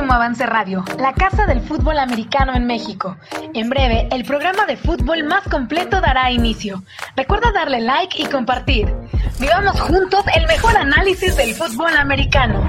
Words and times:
Máximo 0.00 0.14
Avance 0.14 0.46
Radio, 0.46 0.84
la 0.98 1.12
casa 1.12 1.44
del 1.44 1.60
fútbol 1.60 1.98
americano 1.98 2.54
en 2.54 2.66
México. 2.66 3.18
En 3.52 3.68
breve, 3.68 4.08
el 4.10 4.24
programa 4.24 4.64
de 4.64 4.78
fútbol 4.78 5.24
más 5.24 5.46
completo 5.46 6.00
dará 6.00 6.30
inicio. 6.30 6.82
Recuerda 7.16 7.52
darle 7.52 7.82
like 7.82 8.16
y 8.18 8.24
compartir. 8.24 8.90
Vivamos 9.38 9.78
juntos 9.78 10.24
el 10.34 10.46
mejor 10.46 10.74
análisis 10.74 11.36
del 11.36 11.52
fútbol 11.52 11.94
americano. 11.98 12.66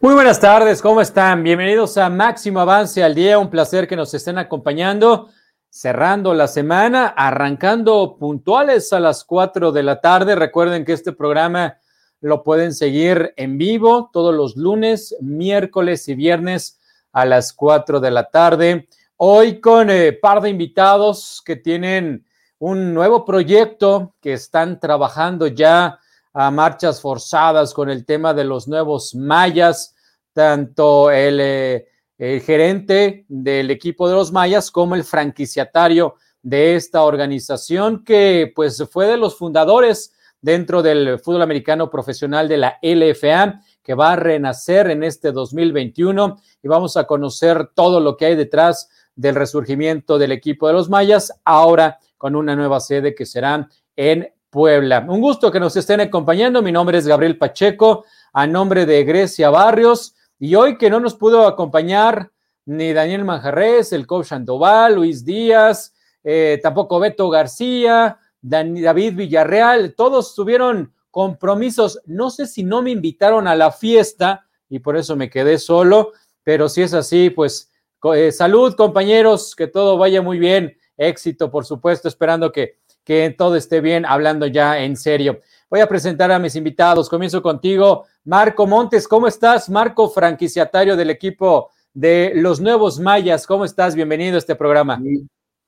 Muy 0.00 0.14
buenas 0.14 0.40
tardes, 0.40 0.80
¿cómo 0.80 1.02
están? 1.02 1.42
Bienvenidos 1.42 1.98
a 1.98 2.08
Máximo 2.08 2.60
Avance 2.60 3.04
al 3.04 3.14
Día, 3.14 3.38
un 3.38 3.50
placer 3.50 3.86
que 3.86 3.96
nos 3.96 4.14
estén 4.14 4.38
acompañando 4.38 5.28
cerrando 5.70 6.34
la 6.34 6.48
semana, 6.48 7.06
arrancando 7.08 8.16
puntuales 8.18 8.92
a 8.92 9.00
las 9.00 9.24
4 9.24 9.70
de 9.70 9.82
la 9.82 10.00
tarde. 10.00 10.34
Recuerden 10.34 10.84
que 10.84 10.92
este 10.92 11.12
programa 11.12 11.76
lo 12.20 12.42
pueden 12.42 12.74
seguir 12.74 13.32
en 13.36 13.58
vivo 13.58 14.10
todos 14.12 14.34
los 14.34 14.56
lunes, 14.56 15.16
miércoles 15.20 16.08
y 16.08 16.14
viernes 16.14 16.78
a 17.12 17.24
las 17.24 17.52
4 17.52 18.00
de 18.00 18.10
la 18.10 18.24
tarde. 18.30 18.88
Hoy 19.16 19.60
con 19.60 19.90
eh, 19.90 20.12
par 20.12 20.40
de 20.40 20.50
invitados 20.50 21.42
que 21.44 21.56
tienen 21.56 22.24
un 22.58 22.92
nuevo 22.94 23.24
proyecto 23.24 24.14
que 24.20 24.34
están 24.34 24.78
trabajando 24.78 25.46
ya 25.46 25.98
a 26.32 26.50
marchas 26.50 27.00
forzadas 27.00 27.74
con 27.74 27.90
el 27.90 28.04
tema 28.04 28.34
de 28.34 28.44
los 28.44 28.68
nuevos 28.68 29.14
mayas, 29.14 29.94
tanto 30.32 31.10
el 31.10 31.40
eh, 31.40 31.86
el 32.20 32.42
gerente 32.42 33.24
del 33.28 33.70
equipo 33.70 34.06
de 34.06 34.14
los 34.14 34.30
Mayas 34.30 34.70
como 34.70 34.94
el 34.94 35.04
franquiciatario 35.04 36.16
de 36.42 36.76
esta 36.76 37.02
organización 37.02 38.04
que 38.04 38.52
pues 38.54 38.84
fue 38.90 39.06
de 39.06 39.16
los 39.16 39.38
fundadores 39.38 40.12
dentro 40.40 40.82
del 40.82 41.18
fútbol 41.18 41.42
americano 41.42 41.90
profesional 41.90 42.48
de 42.48 42.56
la 42.56 42.78
LFA 42.82 43.60
que 43.82 43.94
va 43.94 44.12
a 44.12 44.16
renacer 44.16 44.90
en 44.90 45.02
este 45.02 45.32
2021 45.32 46.38
y 46.62 46.68
vamos 46.68 46.96
a 46.96 47.04
conocer 47.04 47.68
todo 47.74 48.00
lo 48.00 48.16
que 48.16 48.26
hay 48.26 48.36
detrás 48.36 48.88
del 49.14 49.34
resurgimiento 49.34 50.18
del 50.18 50.32
equipo 50.32 50.66
de 50.66 50.72
los 50.72 50.88
Mayas 50.88 51.32
ahora 51.44 51.98
con 52.16 52.36
una 52.36 52.56
nueva 52.56 52.80
sede 52.80 53.14
que 53.14 53.26
será 53.26 53.68
en 53.96 54.32
Puebla. 54.50 55.06
Un 55.08 55.20
gusto 55.20 55.50
que 55.50 55.60
nos 55.60 55.76
estén 55.76 56.00
acompañando. 56.00 56.60
Mi 56.60 56.72
nombre 56.72 56.98
es 56.98 57.06
Gabriel 57.06 57.38
Pacheco, 57.38 58.04
a 58.32 58.46
nombre 58.46 58.84
de 58.84 59.04
Grecia 59.04 59.48
Barrios 59.50 60.14
y 60.38 60.54
hoy 60.54 60.76
que 60.76 60.90
no 60.90 61.00
nos 61.00 61.14
pudo 61.14 61.46
acompañar 61.46 62.30
ni 62.66 62.92
Daniel 62.92 63.24
Manjarres, 63.24 63.92
el 63.92 64.06
coach 64.06 64.26
Sandoval, 64.26 64.94
Luis 64.94 65.24
Díaz, 65.24 65.94
eh, 66.22 66.58
tampoco 66.62 66.98
Beto 66.98 67.28
García, 67.28 68.18
David 68.42 69.14
Villarreal, 69.14 69.94
todos 69.94 70.34
tuvieron 70.34 70.92
compromisos. 71.10 72.00
No 72.06 72.30
sé 72.30 72.46
si 72.46 72.62
no 72.62 72.82
me 72.82 72.90
invitaron 72.90 73.46
a 73.46 73.54
la 73.54 73.72
fiesta 73.72 74.46
y 74.68 74.78
por 74.78 74.96
eso 74.96 75.16
me 75.16 75.28
quedé 75.28 75.58
solo, 75.58 76.12
pero 76.44 76.68
si 76.68 76.82
es 76.82 76.94
así, 76.94 77.30
pues 77.30 77.70
eh, 78.14 78.32
salud 78.32 78.74
compañeros, 78.74 79.54
que 79.54 79.66
todo 79.66 79.98
vaya 79.98 80.22
muy 80.22 80.38
bien, 80.38 80.76
éxito 80.96 81.50
por 81.50 81.64
supuesto, 81.64 82.08
esperando 82.08 82.52
que, 82.52 82.78
que 83.04 83.34
todo 83.36 83.56
esté 83.56 83.80
bien, 83.80 84.06
hablando 84.06 84.46
ya 84.46 84.78
en 84.78 84.96
serio. 84.96 85.40
Voy 85.68 85.80
a 85.80 85.88
presentar 85.88 86.32
a 86.32 86.38
mis 86.38 86.56
invitados. 86.56 87.08
Comienzo 87.08 87.42
contigo, 87.42 88.06
Marco 88.24 88.66
Montes. 88.66 89.06
¿Cómo 89.06 89.28
estás? 89.28 89.70
Marco, 89.70 90.08
franquiciatario 90.08 90.96
del 90.96 91.10
equipo 91.10 91.70
de 91.92 92.32
los 92.34 92.60
Nuevos 92.60 92.98
Mayas. 92.98 93.46
¿Cómo 93.46 93.64
estás? 93.64 93.94
Bienvenido 93.94 94.34
a 94.34 94.38
este 94.38 94.56
programa. 94.56 95.00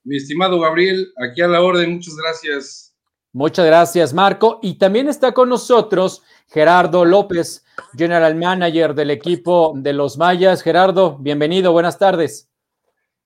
Mi, 0.04 0.16
estimado 0.16 0.60
Gabriel, 0.60 1.12
aquí 1.16 1.42
a 1.42 1.48
la 1.48 1.62
orden. 1.62 1.94
Muchas 1.94 2.16
gracias. 2.16 2.94
Muchas 3.32 3.66
gracias, 3.66 4.12
Marco. 4.12 4.58
Y 4.62 4.74
también 4.74 5.08
está 5.08 5.32
con 5.32 5.48
nosotros 5.48 6.22
Gerardo 6.48 7.04
López, 7.04 7.64
General 7.96 8.34
Manager 8.34 8.94
del 8.94 9.10
equipo 9.10 9.72
de 9.76 9.92
los 9.92 10.18
Mayas. 10.18 10.62
Gerardo, 10.62 11.16
bienvenido. 11.18 11.72
Buenas 11.72 11.98
tardes. 11.98 12.50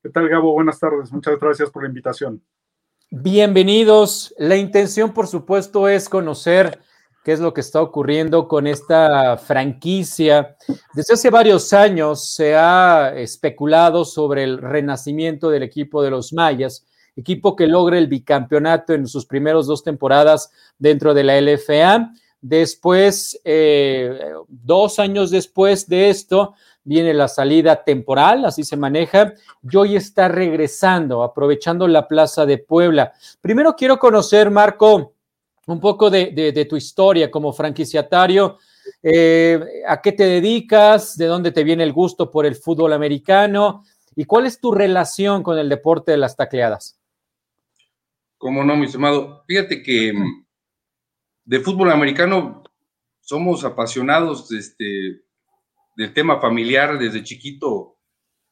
¿Qué 0.03 0.11
tal, 0.11 0.29
Gabo? 0.29 0.53
Buenas 0.53 0.79
tardes. 0.79 1.11
Muchas 1.11 1.41
gracias 1.41 1.71
por 1.71 1.83
la 1.83 1.89
invitación. 1.89 2.41
Bienvenidos. 3.11 4.35
La 4.39 4.57
intención, 4.57 5.13
por 5.13 5.27
supuesto, 5.27 5.89
es 5.89 6.09
conocer 6.09 6.81
qué 7.27 7.33
es 7.33 7.41
lo 7.41 7.53
que 7.53 7.61
está 7.61 7.83
ocurriendo 7.83 8.47
con 8.47 8.69
esta 8.69 9.37
franquicia. 9.37 10.57
Desde 10.95 11.15
hace 11.15 11.29
varios 11.29 11.73
años 11.73 12.33
se 12.33 12.55
ha 12.55 13.15
especulado 13.17 14.05
sobre 14.05 14.45
el 14.45 14.59
renacimiento 14.59 15.51
del 15.51 15.65
equipo 15.65 16.05
de 16.05 16.11
los 16.11 16.33
Mayas, 16.33 16.87
equipo 17.17 17.57
que 17.57 17.67
logra 17.67 17.99
el 17.99 18.07
bicampeonato 18.07 18.95
en 18.95 19.09
sus 19.09 19.27
primeros 19.27 19.67
dos 19.67 19.83
temporadas 19.83 20.53
dentro 20.79 21.15
de 21.15 21.25
la 21.25 21.41
LFA. 21.41 22.13
Después, 22.41 23.41
eh, 23.43 24.17
dos 24.47 25.01
años 25.01 25.33
después 25.33 25.89
de 25.89 26.11
esto, 26.11 26.55
viene 26.85 27.13
la 27.13 27.27
salida 27.27 27.83
temporal, 27.83 28.45
así 28.45 28.63
se 28.63 28.77
maneja, 28.77 29.35
y 29.69 29.77
hoy 29.77 29.97
está 29.97 30.29
regresando, 30.29 31.25
aprovechando 31.25 31.89
la 31.89 32.07
Plaza 32.07 32.47
de 32.47 32.59
Puebla. 32.59 33.15
Primero 33.41 33.75
quiero 33.75 33.99
conocer, 33.99 34.53
Marco, 34.53 35.16
un 35.67 35.81
poco 35.81 36.11
de, 36.11 36.67
tu 36.69 36.77
historia 36.77 37.31
como 37.31 37.53
franquiciatario. 37.53 38.59
Eh, 39.03 39.61
¿A 39.87 40.01
qué 40.01 40.13
te 40.13 40.25
dedicas? 40.25 41.17
¿De 41.17 41.27
dónde 41.27 41.53
te 41.53 41.65
viene 41.65 41.83
el 41.83 41.93
gusto 41.93 42.31
por 42.31 42.47
el 42.47 42.55
fútbol 42.55 42.93
americano? 42.93 43.85
¿Y 44.15 44.25
cuál 44.25 44.47
es 44.47 44.61
tu 44.61 44.73
relación 44.73 45.43
con 45.43 45.59
el 45.59 45.69
deporte 45.69 46.13
de 46.13 46.19
las 46.19 46.37
tacleadas? 46.37 46.99
Cómo 48.39 48.65
no, 48.65 48.77
mi 48.77 48.87
estimado. 48.87 49.45
Fíjate 49.47 49.83
que 49.83 50.13
de 51.45 51.61
fútbol 51.61 51.91
americano 51.91 52.63
somos 53.21 53.65
apasionados, 53.65 54.53
este, 54.53 55.23
del 55.97 56.13
tema 56.15 56.41
familiar 56.41 56.99
desde 56.99 57.25
chiquito. 57.25 57.99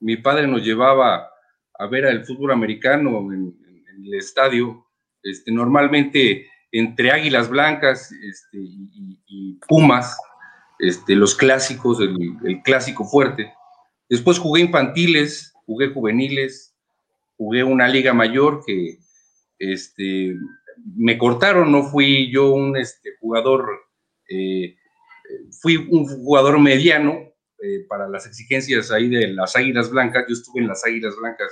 Mi 0.00 0.16
padre 0.16 0.48
nos 0.48 0.62
llevaba 0.62 1.30
a 1.78 1.86
ver 1.86 2.06
el 2.06 2.24
fútbol 2.24 2.52
americano 2.52 3.32
en, 3.32 3.56
el 4.04 4.14
estadio, 4.14 4.88
este, 5.22 5.52
normalmente 5.52 6.48
entre 6.74 7.12
Águilas 7.12 7.48
Blancas 7.48 8.10
este, 8.10 8.58
y, 8.58 9.58
Pumas, 9.68 10.18
este, 10.80 11.14
los 11.14 11.36
clásicos, 11.36 12.00
el, 12.00 12.62
clásico 12.64 13.04
fuerte. 13.04 13.54
Después 14.08 14.40
jugué 14.40 14.62
infantiles, 14.62 15.54
jugué 15.66 15.92
juveniles, 15.92 16.74
jugué 17.36 17.62
una 17.62 17.86
liga 17.86 18.12
mayor 18.12 18.64
que 18.66 18.98
este, 19.60 20.34
me 20.96 21.16
cortaron, 21.16 21.70
no 21.70 21.84
fui 21.84 22.32
yo 22.32 22.50
un 22.50 22.76
este, 22.76 23.10
jugador, 23.20 23.68
eh, 24.28 24.76
fui 25.62 25.76
un 25.76 26.06
jugador 26.06 26.58
mediano, 26.58 27.20
eh, 27.62 27.86
para 27.88 28.08
las 28.08 28.26
exigencias 28.26 28.90
ahí 28.90 29.08
de 29.08 29.28
las 29.28 29.54
Águilas 29.54 29.90
Blancas. 29.90 30.24
Yo 30.28 30.34
estuve 30.34 30.60
en 30.60 30.68
las 30.68 30.84
Águilas 30.84 31.14
Blancas 31.16 31.48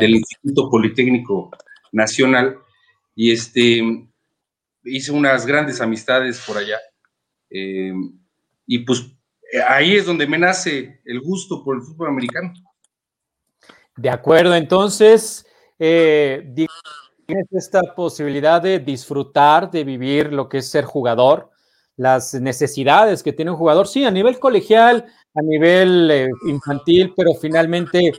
del 0.00 0.14
Instituto 0.14 0.70
Politécnico 0.70 1.50
Nacional 1.92 2.56
y 3.14 3.32
este, 3.32 4.09
hice 4.96 5.12
unas 5.12 5.46
grandes 5.46 5.80
amistades 5.80 6.42
por 6.46 6.58
allá. 6.58 6.78
Eh, 7.50 7.92
y 8.66 8.78
pues 8.80 9.04
ahí 9.68 9.96
es 9.96 10.06
donde 10.06 10.26
me 10.26 10.38
nace 10.38 11.00
el 11.04 11.20
gusto 11.20 11.62
por 11.64 11.76
el 11.76 11.82
fútbol 11.82 12.08
americano. 12.08 12.52
De 13.96 14.08
acuerdo, 14.08 14.54
entonces, 14.54 15.46
eh, 15.78 16.52
tienes 16.54 17.46
esta 17.50 17.82
posibilidad 17.94 18.62
de 18.62 18.78
disfrutar, 18.78 19.70
de 19.70 19.84
vivir 19.84 20.32
lo 20.32 20.48
que 20.48 20.58
es 20.58 20.70
ser 20.70 20.84
jugador, 20.84 21.50
las 21.96 22.34
necesidades 22.34 23.22
que 23.22 23.32
tiene 23.32 23.50
un 23.50 23.56
jugador, 23.56 23.86
sí, 23.86 24.04
a 24.04 24.10
nivel 24.10 24.38
colegial, 24.38 25.04
a 25.34 25.42
nivel 25.42 26.10
eh, 26.10 26.28
infantil, 26.46 27.12
pero 27.16 27.34
finalmente 27.34 28.12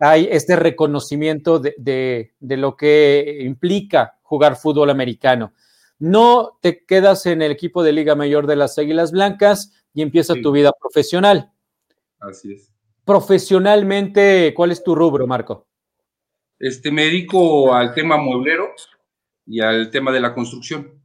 hay 0.00 0.28
este 0.30 0.56
reconocimiento 0.56 1.58
de, 1.58 2.32
lo 2.40 2.76
que 2.76 3.38
implica 3.40 4.18
jugar 4.22 4.56
fútbol 4.56 4.90
americano. 4.90 5.52
No 5.98 6.58
te 6.60 6.84
quedas 6.84 7.26
en 7.26 7.42
el 7.42 7.52
equipo 7.52 7.82
de 7.82 7.92
Liga 7.92 8.14
Mayor 8.14 8.46
de 8.46 8.56
las 8.56 8.78
Águilas 8.78 9.12
Blancas 9.12 9.72
y 9.92 10.02
empieza 10.02 10.34
tu 10.42 10.52
vida 10.52 10.72
profesional. 10.78 11.52
Así 12.18 12.52
es. 12.52 12.72
Profesionalmente, 13.04 14.52
¿cuál 14.56 14.72
es 14.72 14.82
tu 14.82 14.94
rubro, 14.94 15.26
Marco? 15.26 15.68
Este, 16.58 16.90
me 16.90 17.04
dedico 17.04 17.74
al 17.74 17.94
tema 17.94 18.16
mueblero 18.16 18.70
y 19.46 19.60
al 19.60 19.90
tema 19.90 20.10
de 20.10 20.20
la 20.20 20.34
construcción. 20.34 21.04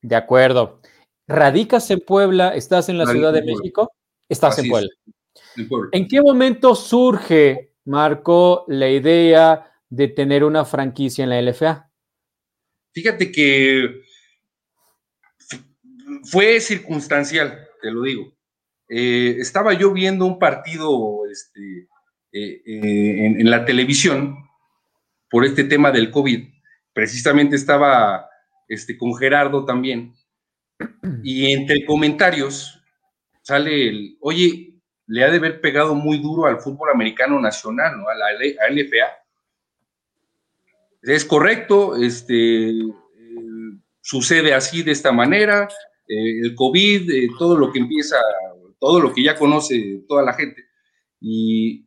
De 0.00 0.16
acuerdo. 0.16 0.80
¿Radicas 1.28 1.90
en 1.90 2.00
Puebla? 2.00 2.54
¿Estás 2.54 2.88
en 2.88 2.98
la 2.98 3.06
Ciudad 3.06 3.32
de 3.32 3.42
México? 3.42 3.92
Estás 4.28 4.58
en 4.58 4.68
Puebla. 4.68 4.88
en 5.92 6.08
qué 6.08 6.22
momento 6.22 6.74
surge, 6.74 7.74
Marco, 7.84 8.64
la 8.68 8.88
idea 8.88 9.72
de 9.88 10.08
tener 10.08 10.44
una 10.44 10.64
franquicia 10.64 11.24
en 11.24 11.30
la 11.30 11.40
LFA? 11.40 11.89
Fíjate 12.92 13.30
que 13.30 14.02
fue 16.24 16.60
circunstancial, 16.60 17.68
te 17.80 17.90
lo 17.90 18.02
digo. 18.02 18.36
Eh, 18.88 19.36
estaba 19.38 19.72
yo 19.74 19.92
viendo 19.92 20.26
un 20.26 20.38
partido 20.38 21.20
este, 21.30 21.88
eh, 22.32 22.62
eh, 22.66 23.26
en, 23.38 23.50
la 23.50 23.64
televisión 23.64 24.36
por 25.28 25.44
este 25.44 25.64
tema 25.64 25.92
del 25.92 26.10
COVID. 26.10 26.48
Precisamente 26.92 27.54
estaba 27.54 28.28
este, 28.68 28.98
con 28.98 29.14
Gerardo 29.16 29.64
también. 29.64 30.14
Y 31.22 31.52
entre 31.52 31.84
comentarios 31.84 32.82
sale 33.42 33.88
el, 33.88 34.16
oye, 34.20 34.74
le 35.06 35.24
ha 35.24 35.30
de 35.30 35.36
haber 35.36 35.60
pegado 35.60 35.94
muy 35.94 36.18
duro 36.18 36.46
al 36.46 36.60
fútbol 36.60 36.90
americano 36.90 37.40
nacional, 37.40 37.98
¿no? 37.98 38.08
A 38.08 38.14
la 38.14 38.32
LFA. 38.70 39.19
Es 41.02 41.24
correcto, 41.24 41.96
este, 41.96 42.68
eh, 42.68 42.82
sucede 44.00 44.52
así 44.52 44.82
de 44.82 44.92
esta 44.92 45.12
manera, 45.12 45.68
eh, 46.06 46.40
el 46.42 46.54
COVID, 46.54 47.10
eh, 47.10 47.28
todo 47.38 47.56
lo 47.56 47.72
que 47.72 47.78
empieza, 47.78 48.16
todo 48.78 49.00
lo 49.00 49.12
que 49.12 49.22
ya 49.22 49.34
conoce 49.34 50.04
toda 50.06 50.22
la 50.22 50.34
gente. 50.34 50.66
Y, 51.20 51.86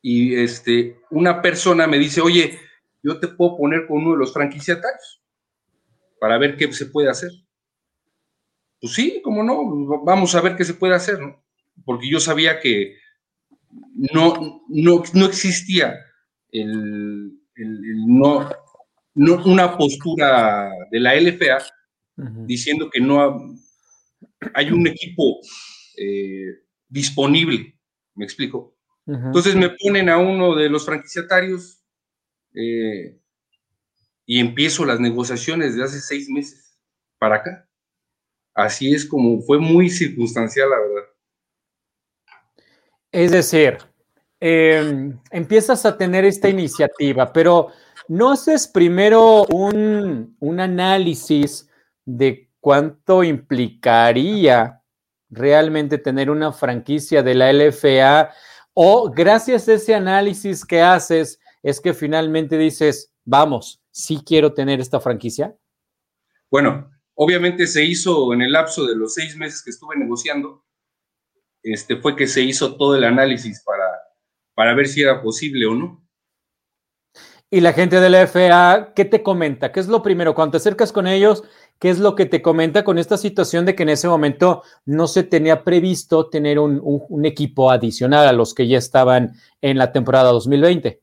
y 0.00 0.34
este, 0.36 1.00
una 1.10 1.42
persona 1.42 1.86
me 1.86 1.98
dice, 1.98 2.22
oye, 2.22 2.58
yo 3.02 3.20
te 3.20 3.28
puedo 3.28 3.58
poner 3.58 3.86
con 3.86 3.98
uno 3.98 4.12
de 4.12 4.18
los 4.18 4.32
franquiciatarios 4.32 5.22
para 6.18 6.38
ver 6.38 6.56
qué 6.56 6.72
se 6.72 6.86
puede 6.86 7.10
hacer. 7.10 7.30
Pues 8.80 8.94
sí, 8.94 9.20
cómo 9.22 9.42
no, 9.42 10.02
vamos 10.02 10.34
a 10.34 10.40
ver 10.40 10.56
qué 10.56 10.64
se 10.64 10.74
puede 10.74 10.94
hacer, 10.94 11.18
¿no? 11.18 11.44
Porque 11.84 12.08
yo 12.08 12.20
sabía 12.20 12.60
que 12.60 12.96
no, 14.14 14.62
no, 14.68 15.02
no 15.12 15.26
existía 15.26 15.98
el, 16.50 17.39
no, 17.64 18.50
no, 19.14 19.44
una 19.44 19.76
postura 19.76 20.70
de 20.90 21.00
la 21.00 21.14
LFA 21.14 21.58
diciendo 22.46 22.90
que 22.90 23.00
no 23.00 23.56
hay 24.54 24.70
un 24.70 24.86
equipo 24.86 25.40
eh, 25.96 26.64
disponible, 26.88 27.78
me 28.14 28.24
explico. 28.24 28.76
Entonces 29.06 29.56
me 29.56 29.70
ponen 29.70 30.08
a 30.08 30.18
uno 30.18 30.54
de 30.54 30.68
los 30.68 30.86
franquiciatarios 30.86 31.82
eh, 32.54 33.18
y 34.24 34.38
empiezo 34.38 34.84
las 34.84 35.00
negociaciones 35.00 35.74
de 35.74 35.82
hace 35.82 36.00
seis 36.00 36.28
meses 36.28 36.78
para 37.18 37.36
acá. 37.36 37.68
Así 38.54 38.92
es 38.92 39.04
como 39.04 39.40
fue 39.42 39.58
muy 39.58 39.90
circunstancial, 39.90 40.70
la 40.70 40.78
verdad. 40.78 41.04
Es 43.10 43.32
decir, 43.32 43.78
em, 44.40 45.18
empiezas 45.30 45.84
a 45.86 45.96
tener 45.96 46.24
esta 46.24 46.48
iniciativa, 46.48 47.32
pero 47.32 47.68
¿no 48.08 48.32
haces 48.32 48.66
primero 48.66 49.44
un, 49.44 50.36
un 50.40 50.60
análisis 50.60 51.68
de 52.04 52.50
cuánto 52.60 53.22
implicaría 53.22 54.82
realmente 55.28 55.98
tener 55.98 56.30
una 56.30 56.52
franquicia 56.52 57.22
de 57.22 57.34
la 57.34 57.52
LFA? 57.52 58.30
O 58.74 59.10
gracias 59.10 59.68
a 59.68 59.74
ese 59.74 59.94
análisis 59.94 60.64
que 60.64 60.80
haces, 60.80 61.38
es 61.62 61.80
que 61.80 61.92
finalmente 61.94 62.56
dices, 62.56 63.12
vamos, 63.24 63.82
sí 63.90 64.22
quiero 64.24 64.52
tener 64.54 64.80
esta 64.80 65.00
franquicia? 65.00 65.54
Bueno, 66.50 66.90
obviamente 67.14 67.66
se 67.66 67.84
hizo 67.84 68.32
en 68.32 68.42
el 68.42 68.52
lapso 68.52 68.86
de 68.86 68.96
los 68.96 69.14
seis 69.14 69.36
meses 69.36 69.62
que 69.62 69.70
estuve 69.70 69.96
negociando, 69.96 70.64
este, 71.62 71.96
fue 71.96 72.16
que 72.16 72.26
se 72.26 72.42
hizo 72.42 72.76
todo 72.76 72.96
el 72.96 73.04
análisis 73.04 73.62
para, 73.64 73.89
para 74.60 74.74
ver 74.74 74.88
si 74.88 75.00
era 75.00 75.22
posible 75.22 75.64
o 75.64 75.74
no. 75.74 76.06
Y 77.50 77.62
la 77.62 77.72
gente 77.72 77.98
de 77.98 78.10
la 78.10 78.26
FA, 78.26 78.92
¿qué 78.94 79.06
te 79.06 79.22
comenta? 79.22 79.72
¿Qué 79.72 79.80
es 79.80 79.88
lo 79.88 80.02
primero? 80.02 80.34
Cuando 80.34 80.50
te 80.50 80.56
acercas 80.58 80.92
con 80.92 81.06
ellos, 81.06 81.44
¿qué 81.78 81.88
es 81.88 81.98
lo 81.98 82.14
que 82.14 82.26
te 82.26 82.42
comenta 82.42 82.84
con 82.84 82.98
esta 82.98 83.16
situación 83.16 83.64
de 83.64 83.74
que 83.74 83.84
en 83.84 83.88
ese 83.88 84.06
momento 84.06 84.62
no 84.84 85.06
se 85.06 85.22
tenía 85.22 85.64
previsto 85.64 86.28
tener 86.28 86.58
un, 86.58 86.78
un 86.82 87.24
equipo 87.24 87.70
adicional 87.70 88.28
a 88.28 88.34
los 88.34 88.52
que 88.52 88.68
ya 88.68 88.76
estaban 88.76 89.32
en 89.62 89.78
la 89.78 89.92
temporada 89.92 90.30
2020? 90.30 91.00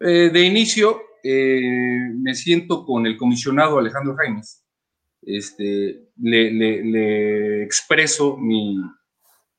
Eh, 0.00 0.30
de 0.32 0.40
inicio, 0.40 1.02
eh, 1.22 1.60
me 2.14 2.34
siento 2.34 2.86
con 2.86 3.06
el 3.06 3.18
comisionado 3.18 3.78
Alejandro 3.78 4.16
Jaimes. 4.16 4.64
Este, 5.20 6.08
le, 6.16 7.62
expreso 7.62 8.38
mi, 8.38 8.78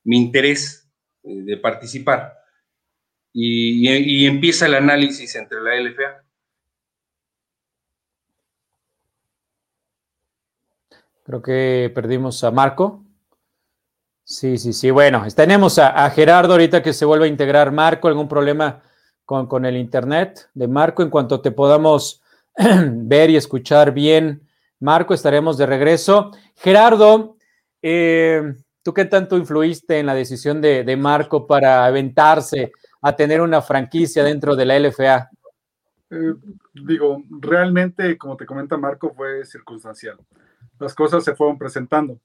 interés 0.05 0.80
de 1.23 1.57
participar 1.57 2.41
y, 3.33 4.25
empieza 4.25 4.65
el 4.65 4.75
análisis 4.75 5.35
entre 5.35 5.61
la 5.61 5.75
LFA. 5.75 6.23
Creo 11.23 11.41
que 11.41 11.91
perdimos 11.93 12.43
a 12.43 12.51
Marco. 12.51 13.05
Sí, 14.23 14.57
sí, 14.57 14.73
sí. 14.73 14.91
Bueno, 14.91 15.25
tenemos 15.35 15.77
a, 15.79 16.09
Gerardo 16.09 16.53
ahorita 16.53 16.81
que 16.83 16.93
se 16.93 17.05
vuelve 17.05 17.25
a 17.25 17.29
integrar. 17.29 17.71
Marco, 17.71 18.07
¿algún 18.07 18.27
problema? 18.27 18.81
con, 19.25 19.65
el 19.65 19.77
internet 19.77 20.49
de 20.53 20.67
Marco. 20.67 21.03
En 21.03 21.09
cuanto 21.09 21.41
te 21.41 21.51
podamos 21.51 22.21
ver 22.57 23.29
y 23.29 23.37
escuchar 23.37 23.93
bien, 23.93 24.47
Marco, 24.79 25.13
estaremos 25.13 25.57
de 25.57 25.65
regreso. 25.65 26.31
Gerardo, 26.55 27.37
eh, 27.81 28.55
¿tú 28.83 28.93
qué 28.93 29.05
tanto 29.05 29.37
influiste 29.37 29.99
en 29.99 30.05
la 30.05 30.13
decisión 30.13 30.61
de, 30.61 30.97
Marco 30.97 31.47
para 31.47 31.85
aventarse 31.85 32.71
a 33.01 33.15
tener 33.15 33.41
una 33.41 33.61
franquicia 33.61 34.23
dentro 34.23 34.55
de 34.55 34.65
la 34.65 34.79
LFA? 34.79 35.29
Eh, 36.09 36.33
digo, 36.73 37.23
realmente, 37.29 38.17
como 38.17 38.35
te 38.35 38.45
comenta 38.45 38.77
Marco, 38.77 39.13
fue 39.13 39.45
circunstancial. 39.45 40.17
Las 40.79 40.93
cosas 40.93 41.23
se 41.23 41.35
fueron 41.35 41.57
presentando. 41.57 42.19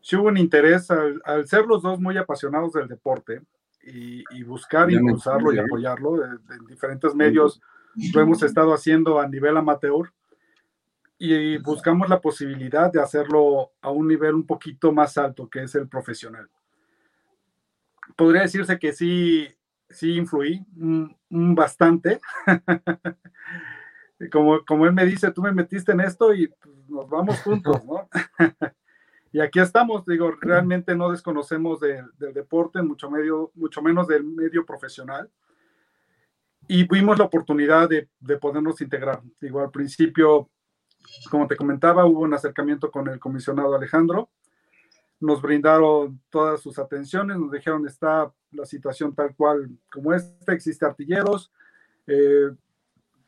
Si 0.00 0.16
hubo 0.16 0.28
un 0.28 0.36
interés, 0.36 0.90
al, 0.90 1.46
ser 1.46 1.66
los 1.66 1.82
dos 1.82 2.00
muy 2.00 2.16
apasionados 2.16 2.72
del 2.72 2.88
deporte, 2.88 3.42
y, 3.84 4.42
buscar 4.44 4.90
impulsarlo 4.90 5.52
y 5.52 5.58
apoyarlo 5.58 6.24
en 6.24 6.66
diferentes 6.68 7.14
medios. 7.14 7.60
Lo 8.14 8.20
hemos 8.20 8.42
estado 8.42 8.72
haciendo 8.72 9.20
a 9.20 9.28
nivel 9.28 9.56
amateur 9.56 10.12
y 11.24 11.56
buscamos 11.58 12.08
la 12.08 12.20
posibilidad 12.20 12.90
de 12.90 13.00
hacerlo 13.00 13.70
a 13.80 13.92
un 13.92 14.08
nivel 14.08 14.34
un 14.34 14.44
poquito 14.44 14.90
más 14.90 15.16
alto, 15.16 15.48
que 15.48 15.62
es 15.62 15.74
el 15.76 15.86
profesional. 15.86 16.50
Podría 18.16 18.42
decirse 18.42 18.76
que 18.76 18.92
sí, 18.92 19.46
sí 19.88 20.16
influí 20.16 20.66
bastante. 21.30 22.20
como, 24.32 24.64
como 24.64 24.84
él 24.84 24.92
me 24.92 25.06
dice, 25.06 25.30
tú 25.30 25.42
me 25.42 25.52
metiste 25.52 25.92
en 25.92 26.00
esto 26.00 26.34
y 26.34 26.48
pues, 26.48 26.88
nos 26.88 27.08
vamos 27.08 27.40
juntos, 27.42 27.84
¿no? 27.86 28.08
Y 29.34 29.40
aquí 29.40 29.60
estamos, 29.60 30.04
digo, 30.04 30.30
realmente 30.40 30.94
no 30.94 31.10
desconocemos 31.10 31.80
del 31.80 32.34
deporte, 32.34 32.82
mucho, 32.82 33.10
medio, 33.10 33.50
mucho 33.54 33.80
menos 33.80 34.06
del 34.06 34.24
medio 34.24 34.66
profesional. 34.66 35.30
Y 36.68 36.86
vimos 36.86 37.18
la 37.18 37.24
oportunidad 37.24 37.88
de, 37.88 38.10
de 38.20 38.36
podernos 38.36 38.82
integrar. 38.82 39.22
Digo, 39.40 39.62
al 39.62 39.70
principio, 39.70 40.50
como 41.30 41.46
te 41.46 41.56
comentaba, 41.56 42.04
hubo 42.06 42.20
un 42.20 42.34
acercamiento 42.34 42.90
con 42.90 43.08
el 43.08 43.18
comisionado 43.18 43.74
Alejandro. 43.74 44.30
Nos 45.20 45.40
brindaron 45.40 46.20
todas 46.30 46.60
sus 46.60 46.78
atenciones, 46.78 47.38
nos 47.38 47.52
dijeron 47.52 47.86
está 47.86 48.32
la 48.50 48.66
situación 48.66 49.14
tal 49.14 49.34
cual 49.34 49.70
como 49.90 50.12
esta, 50.12 50.52
existe 50.52 50.84
artilleros, 50.84 51.52
eh, 52.06 52.50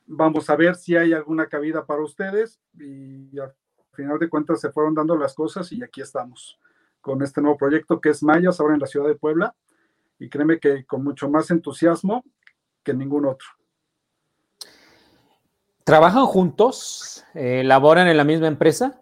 vamos 0.06 0.50
a 0.50 0.56
ver 0.56 0.74
si 0.74 0.96
hay 0.96 1.12
alguna 1.12 1.46
cabida 1.46 1.86
para 1.86 2.02
ustedes 2.02 2.60
y 2.78 3.30
final 3.94 4.18
de 4.18 4.28
cuentas 4.28 4.60
se 4.60 4.70
fueron 4.70 4.94
dando 4.94 5.16
las 5.16 5.34
cosas 5.34 5.70
y 5.72 5.82
aquí 5.82 6.00
estamos 6.00 6.58
con 7.00 7.22
este 7.22 7.40
nuevo 7.40 7.56
proyecto 7.56 8.00
que 8.00 8.10
es 8.10 8.22
Mayas, 8.22 8.60
ahora 8.60 8.74
en 8.74 8.80
la 8.80 8.86
ciudad 8.86 9.06
de 9.06 9.14
Puebla. 9.14 9.54
Y 10.18 10.28
créeme 10.28 10.58
que 10.58 10.84
con 10.84 11.04
mucho 11.04 11.28
más 11.28 11.50
entusiasmo 11.50 12.24
que 12.82 12.94
ningún 12.94 13.26
otro. 13.26 13.46
¿Trabajan 15.84 16.24
juntos? 16.24 17.24
Eh, 17.34 17.62
¿Laboran 17.62 18.08
en 18.08 18.16
la 18.16 18.24
misma 18.24 18.48
empresa? 18.48 19.00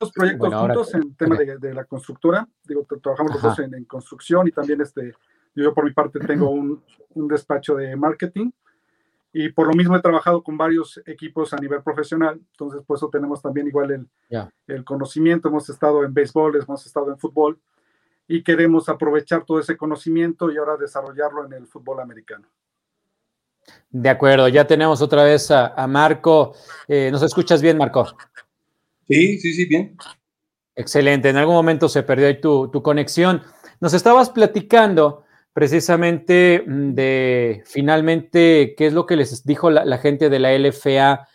Los 0.00 0.10
proyectos 0.12 0.54
juntos 0.54 0.94
en 0.94 1.14
tema 1.14 1.36
de, 1.36 1.74
la 1.74 1.84
constructora. 1.84 2.48
Digo, 2.64 2.84
trabajamos 3.00 3.34
los 3.34 3.42
dos 3.42 3.58
en, 3.60 3.84
construcción 3.84 4.48
y 4.48 4.50
también 4.50 4.80
este, 4.80 5.14
yo 5.54 5.72
por 5.72 5.84
mi 5.84 5.92
parte 5.92 6.18
tengo 6.18 6.50
un, 6.50 6.82
un 7.10 7.28
despacho 7.28 7.76
de 7.76 7.94
marketing 7.94 8.50
y 9.32 9.50
por 9.50 9.68
lo 9.68 9.74
mismo 9.74 9.94
he 9.94 10.00
trabajado 10.00 10.42
con 10.42 10.56
varios 10.56 11.00
equipos 11.06 11.52
a 11.52 11.58
nivel 11.58 11.82
profesional, 11.82 12.40
entonces 12.50 12.82
por 12.84 12.96
eso 12.96 13.08
tenemos 13.08 13.40
también 13.40 13.68
igual 13.68 13.90
el, 13.92 14.08
el 14.66 14.84
conocimiento, 14.84 15.48
hemos 15.48 15.68
estado 15.68 16.02
en 16.02 16.12
béisbol, 16.12 16.56
hemos 16.56 16.84
estado 16.84 17.12
en 17.12 17.18
fútbol 17.18 17.60
y 18.26 18.42
queremos 18.42 18.88
aprovechar 18.88 19.44
todo 19.44 19.60
ese 19.60 19.76
conocimiento 19.76 20.50
y 20.50 20.56
ahora 20.56 20.76
desarrollarlo 20.76 21.44
en 21.44 21.52
el 21.52 21.66
fútbol 21.66 22.00
americano. 22.00 22.48
De 23.90 24.08
acuerdo, 24.08 24.48
ya 24.48 24.66
tenemos 24.66 25.02
otra 25.02 25.24
vez 25.24 25.50
a, 25.50 25.86
Marco. 25.86 26.54
Eh, 26.86 27.10
¿Nos 27.10 27.22
escuchas 27.22 27.60
bien, 27.60 27.76
Marco? 27.76 28.06
Sí, 29.08 29.38
sí, 29.38 29.52
sí, 29.52 29.64
bien. 29.64 29.96
Excelente, 30.76 31.28
en 31.28 31.36
algún 31.36 31.54
momento 31.54 31.88
se 31.88 32.02
perdió 32.02 32.28
ahí 32.28 32.40
tu, 32.40 32.68
tu 32.70 32.82
conexión. 32.82 33.42
Nos 33.80 33.92
estabas 33.94 34.30
platicando 34.30 35.24
precisamente 35.52 36.62
mm, 36.66 36.94
de 36.94 37.62
finalmente 37.66 38.74
qué 38.76 38.86
es 38.86 38.92
lo 38.92 39.06
que 39.06 39.16
les 39.16 39.44
dijo 39.44 39.70
la, 39.70 39.98
gente 39.98 40.30
de 40.30 40.38
la 40.38 40.52
LFA, 40.56 41.28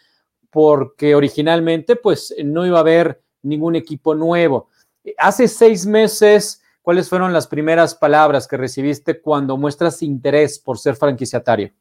porque 0.49 1.15
originalmente 1.15 1.95
pues 1.95 2.33
no 2.43 2.65
iba 2.65 2.77
a 2.77 2.81
haber 2.81 3.21
ningún 3.41 3.75
equipo 3.75 4.15
nuevo. 4.15 4.69
Hace 5.17 5.47
seis 5.47 5.85
meses, 5.85 6.61
¿cuáles 6.81 7.09
fueron 7.09 7.33
las 7.33 7.47
primeras 7.47 7.93
palabras 7.93 8.47
que 8.47 8.57
recibiste 8.57 9.21
cuando 9.21 9.57
muestras 9.57 10.01
interés 10.01 10.59
por 10.59 10.79
ser 10.79 10.95
franquiciatario? 10.95 11.71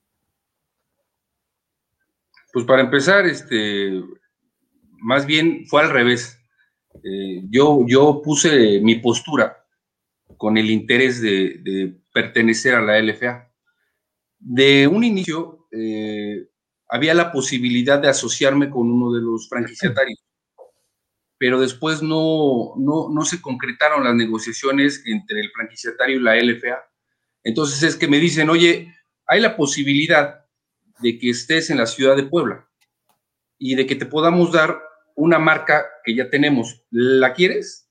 Pues 2.54 2.66
para 2.66 2.82
empezar, 2.82 3.26
este, 3.26 4.00
más 5.00 5.26
bien 5.26 5.66
fue 5.66 5.82
al 5.82 5.90
revés. 5.90 6.38
Eh, 7.02 7.42
yo, 7.50 7.84
yo 7.88 8.22
puse 8.22 8.78
mi 8.78 8.94
postura 8.94 9.66
con 10.36 10.56
el 10.56 10.70
interés 10.70 11.20
de, 11.20 11.96
pertenecer 12.12 12.76
a 12.76 12.80
la 12.80 12.96
LFA. 13.00 13.52
De 14.38 14.86
un 14.86 15.02
inicio, 15.02 15.66
eh, 15.72 16.46
había 16.88 17.12
la 17.14 17.32
posibilidad 17.32 17.98
de 17.98 18.06
asociarme 18.06 18.70
con 18.70 18.88
uno 18.88 19.12
de 19.12 19.20
los 19.20 19.48
franquiciatarios, 19.48 20.24
pero 21.36 21.60
después 21.60 22.02
no, 22.02 22.74
no, 22.78 23.08
no 23.12 23.24
se 23.24 23.42
concretaron 23.42 24.04
las 24.04 24.14
negociaciones 24.14 25.02
entre 25.06 25.40
el 25.40 25.50
franquiciatario 25.50 26.18
y 26.18 26.22
la 26.22 26.36
LFA. 26.36 26.84
Entonces 27.42 27.82
es 27.82 27.96
que 27.96 28.06
me 28.06 28.20
dicen, 28.20 28.48
oye, 28.48 28.94
hay 29.26 29.40
la 29.40 29.56
posibilidad 29.56 30.43
de 31.00 31.18
que 31.18 31.30
estés 31.30 31.70
en 31.70 31.78
la 31.78 31.86
ciudad 31.86 32.16
de 32.16 32.24
Puebla 32.24 32.68
y 33.58 33.74
de 33.74 33.86
que 33.86 33.96
te 33.96 34.06
podamos 34.06 34.52
dar 34.52 34.80
una 35.14 35.38
marca 35.38 35.86
que 36.04 36.14
ya 36.14 36.30
tenemos. 36.30 36.82
¿La 36.90 37.34
quieres? 37.34 37.88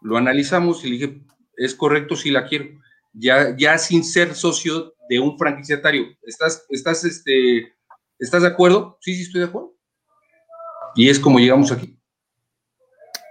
Lo 0.00 0.16
analizamos 0.16 0.84
y 0.84 0.90
le 0.90 0.92
dije, 0.98 1.22
es 1.56 1.74
correcto 1.74 2.16
si 2.16 2.30
la 2.30 2.46
quiero. 2.46 2.66
Ya, 3.12 3.54
ya 3.56 3.76
sin 3.78 4.04
ser 4.04 4.34
socio 4.34 4.94
de 5.08 5.20
un 5.20 5.38
franquiciatario. 5.38 6.06
¿Estás, 6.22 6.64
estás, 6.70 7.04
este, 7.04 7.74
¿Estás 8.18 8.42
de 8.42 8.48
acuerdo? 8.48 8.98
Sí, 9.00 9.14
sí, 9.14 9.22
estoy 9.22 9.40
de 9.40 9.48
acuerdo. 9.48 9.74
Y 10.94 11.10
es 11.10 11.18
como 11.18 11.38
llegamos 11.38 11.72
aquí. 11.72 11.98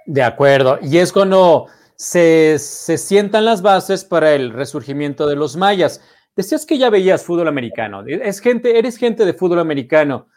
De 0.06 0.22
acuerdo. 0.22 0.80
Y 0.82 0.98
es 0.98 1.12
cuando 1.12 1.68
se, 1.96 2.60
se 2.60 2.98
sientan 2.98 3.46
las 3.46 3.62
bases 3.62 4.04
para 4.04 4.34
el 4.34 4.51
resurgimiento 4.51 5.28
de 5.28 5.36
los 5.36 5.56
mayas. 5.56 6.01
Decías 6.35 6.65
que 6.65 6.77
ya 6.77 6.89
veías 6.89 7.25
fútbol 7.25 7.47
americano. 7.47 8.03
Es 8.05 8.39
gente, 8.39 8.77
eres 8.77 8.97
gente 8.97 9.25
de 9.25 9.33
fútbol 9.33 9.59
americano. 9.59 10.27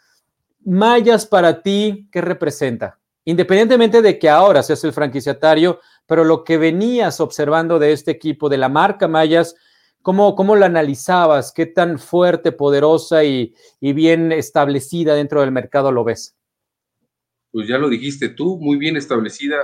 Mayas 0.65 1.25
para 1.25 1.61
ti, 1.61 2.09
¿qué 2.11 2.21
representa? 2.21 2.99
Independientemente 3.23 4.01
de 4.01 4.19
que 4.19 4.29
ahora 4.29 4.61
seas 4.61 4.83
el 4.83 4.93
franquiciatario, 4.93 5.79
pero 6.05 6.23
lo 6.23 6.43
que 6.43 6.57
venías 6.57 7.19
observando 7.19 7.79
de 7.79 7.91
este 7.91 8.11
equipo, 8.11 8.49
de 8.49 8.57
la 8.57 8.69
marca 8.69 9.07
Mayas, 9.07 9.55
¿cómo, 10.01 10.35
cómo 10.35 10.55
lo 10.55 10.65
analizabas? 10.65 11.51
¿Qué 11.51 11.65
tan 11.65 11.97
fuerte, 11.97 12.51
poderosa 12.51 13.23
y, 13.23 13.55
bien 13.79 14.31
establecida 14.31 15.15
dentro 15.15 15.41
del 15.41 15.51
mercado 15.51 15.91
lo 15.91 16.03
ves? 16.03 16.35
Pues 17.51 17.67
ya 17.67 17.77
lo 17.77 17.89
dijiste 17.89 18.29
tú, 18.29 18.59
muy 18.59 18.77
bien 18.77 18.97
establecida, 18.97 19.57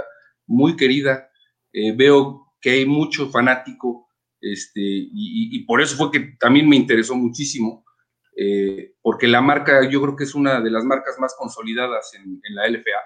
muy 0.47 0.75
querida. 0.75 1.29
Eh, 1.73 1.93
veo 1.95 2.53
que 2.59 2.71
hay 2.71 2.85
mucho 2.85 3.29
fanático, 3.29 4.07
este, 4.41 4.81
y, 4.83 5.63
por 5.65 5.81
eso 5.81 5.95
fue 5.95 6.11
que 6.11 6.35
también 6.39 6.67
me 6.67 6.75
interesó 6.75 7.15
muchísimo, 7.15 7.85
eh, 8.35 8.95
porque 9.01 9.27
la 9.27 9.39
marca 9.39 9.87
yo 9.87 10.01
creo 10.01 10.15
que 10.15 10.23
es 10.23 10.33
una 10.33 10.59
de 10.61 10.71
las 10.71 10.83
marcas 10.83 11.17
más 11.19 11.35
consolidadas 11.37 12.11
en, 12.15 12.41
la 12.55 12.67
LFA. 12.67 13.01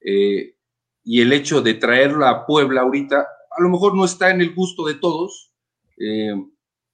Eh, 0.00 0.56
y 1.04 1.20
el 1.20 1.32
hecho 1.32 1.62
de 1.62 1.74
traerla 1.74 2.30
a 2.30 2.46
Puebla 2.46 2.80
ahorita, 2.80 3.20
a 3.20 3.62
lo 3.62 3.68
mejor 3.68 3.94
no 3.94 4.04
está 4.04 4.30
en 4.30 4.40
el 4.40 4.54
gusto 4.54 4.84
de 4.86 4.94
todos, 4.94 5.52
eh, 5.98 6.34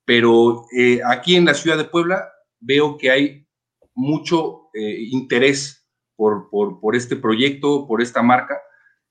pero 0.05 0.67
aquí 1.07 1.37
en 1.37 1.47
la 1.47 1.55
ciudad 1.55 1.79
de 1.79 1.85
Puebla 1.85 2.31
veo 2.61 2.99
que 2.99 3.11
hay 3.11 3.47
mucho 3.95 4.69
interés 4.75 5.87
por, 6.17 6.50
por, 6.50 6.97
este 6.97 7.17
proyecto, 7.17 7.87
por 7.87 8.02
esta 8.02 8.23
marca, 8.23 8.59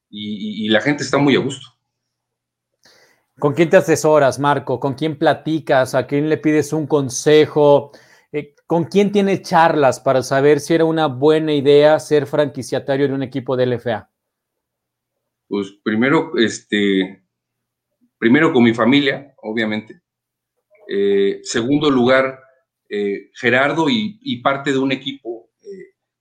y 0.09 0.67
la 0.69 0.81
gente 0.81 1.03
está 1.03 1.17
muy 1.17 1.35
a 1.35 1.39
gusto. 1.39 1.67
¿Con 3.41 3.55
quién 3.55 3.71
te 3.71 3.77
asesoras, 3.77 4.37
Marco? 4.37 4.79
¿Con 4.79 4.93
quién 4.93 5.17
platicas? 5.17 5.95
¿A 5.95 6.05
quién 6.05 6.29
le 6.29 6.37
pides 6.37 6.73
un 6.73 6.85
consejo? 6.85 7.91
Eh, 8.31 8.53
¿Con 8.67 8.83
quién 8.83 9.11
tiene 9.11 9.41
charlas 9.41 9.99
para 9.99 10.21
saber 10.21 10.59
si 10.59 10.75
era 10.75 10.85
una 10.85 11.07
buena 11.07 11.51
idea 11.51 11.99
ser 11.99 12.27
franquiciatario 12.27 13.07
de 13.07 13.15
un 13.15 13.23
equipo 13.23 13.57
de 13.57 13.65
LFA? 13.65 14.11
Pues 15.47 15.71
primero, 15.83 16.33
este, 16.37 17.23
primero 18.19 18.53
con 18.53 18.61
mi 18.61 18.75
familia, 18.75 19.33
obviamente. 19.41 20.03
Eh, 20.87 21.39
segundo 21.41 21.89
lugar, 21.89 22.39
eh, 22.87 23.31
Gerardo 23.33 23.87
y, 23.89 24.39
parte 24.43 24.71
de 24.71 24.77
un 24.77 24.91
equipo 24.91 25.49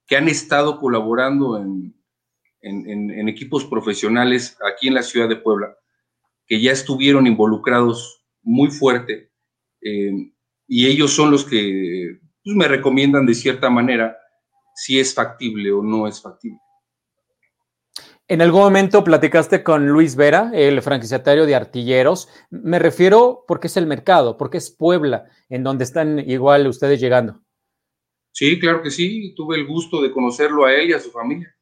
que 0.06 0.16
han 0.16 0.26
estado 0.26 0.80
colaborando 0.80 1.58
en 1.58 3.28
equipos 3.28 3.66
profesionales 3.66 4.56
aquí 4.72 4.88
en 4.88 4.94
la 4.94 5.02
ciudad 5.02 5.28
de 5.28 5.36
Puebla 5.36 5.76
que 6.50 6.60
ya 6.60 6.72
estuvieron 6.72 7.28
involucrados 7.28 8.24
muy 8.42 8.72
fuerte 8.72 9.30
eh, 9.80 10.32
y 10.66 10.86
ellos 10.88 11.12
son 11.12 11.30
los 11.30 11.44
que 11.44 12.18
pues, 12.42 12.56
me 12.56 12.66
recomiendan 12.66 13.24
de 13.24 13.34
cierta 13.34 13.70
manera 13.70 14.16
si 14.74 14.98
es 14.98 15.14
factible 15.14 15.70
o 15.70 15.80
no 15.80 16.08
es 16.08 16.20
factible. 16.20 16.58
En 18.26 18.42
algún 18.42 18.62
momento 18.62 19.04
platicaste 19.04 19.62
con 19.62 19.86
Luis 19.86 20.16
Vera, 20.16 20.50
el 20.52 20.82
franquiciatario 20.82 21.46
de 21.46 21.54
artilleros. 21.54 22.28
Me 22.50 22.80
refiero 22.80 23.44
porque 23.46 23.68
es 23.68 23.76
el 23.76 23.86
mercado, 23.86 24.36
porque 24.36 24.58
es 24.58 24.72
Puebla, 24.72 25.26
en 25.48 25.62
donde 25.62 25.84
están 25.84 26.18
igual 26.18 26.66
ustedes 26.66 27.00
llegando. 27.00 27.40
Sí, 28.32 28.58
claro 28.58 28.82
que 28.82 28.90
sí. 28.90 29.34
Tuve 29.36 29.56
el 29.56 29.66
gusto 29.66 30.02
de 30.02 30.10
conocerlo 30.10 30.64
a 30.64 30.74
él 30.74 30.90
y 30.90 30.92
a 30.94 31.00
su 31.00 31.12
familia. 31.12 31.54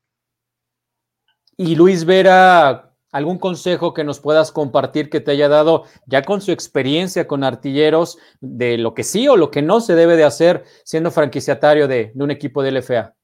Y 1.59 1.75
Luis 1.75 2.05
Vera, 2.05 2.88
¿Algún 3.11 3.39
consejo 3.39 3.95
que 3.95 4.05
nos 4.05 4.21
puedas 4.21 4.53
compartir 4.53 5.09
que 5.09 5.21
te 5.21 5.31
haya 5.31 5.49
dado 5.49 5.85
ya 6.07 6.23
con 6.23 6.43
su 6.43 6.53
experiencia 6.53 7.27
con 7.27 7.43
artilleros 7.43 8.19
de 8.41 8.77
lo 8.77 8.93
que 8.93 9.03
sí 9.03 9.27
o 9.29 9.37
lo 9.37 9.51
que 9.51 9.63
no 9.63 9.81
se 9.81 9.95
debe 9.95 10.17
de 10.17 10.25
hacer 10.25 10.65
siendo 10.85 11.11
franquiciatario 11.11 11.89
de, 11.89 12.13
un 12.17 12.31
equipo 12.31 12.63
de 12.63 12.73
LFA? 12.73 13.15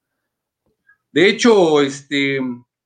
De 1.12 1.29
hecho, 1.29 1.83
este, 1.83 2.38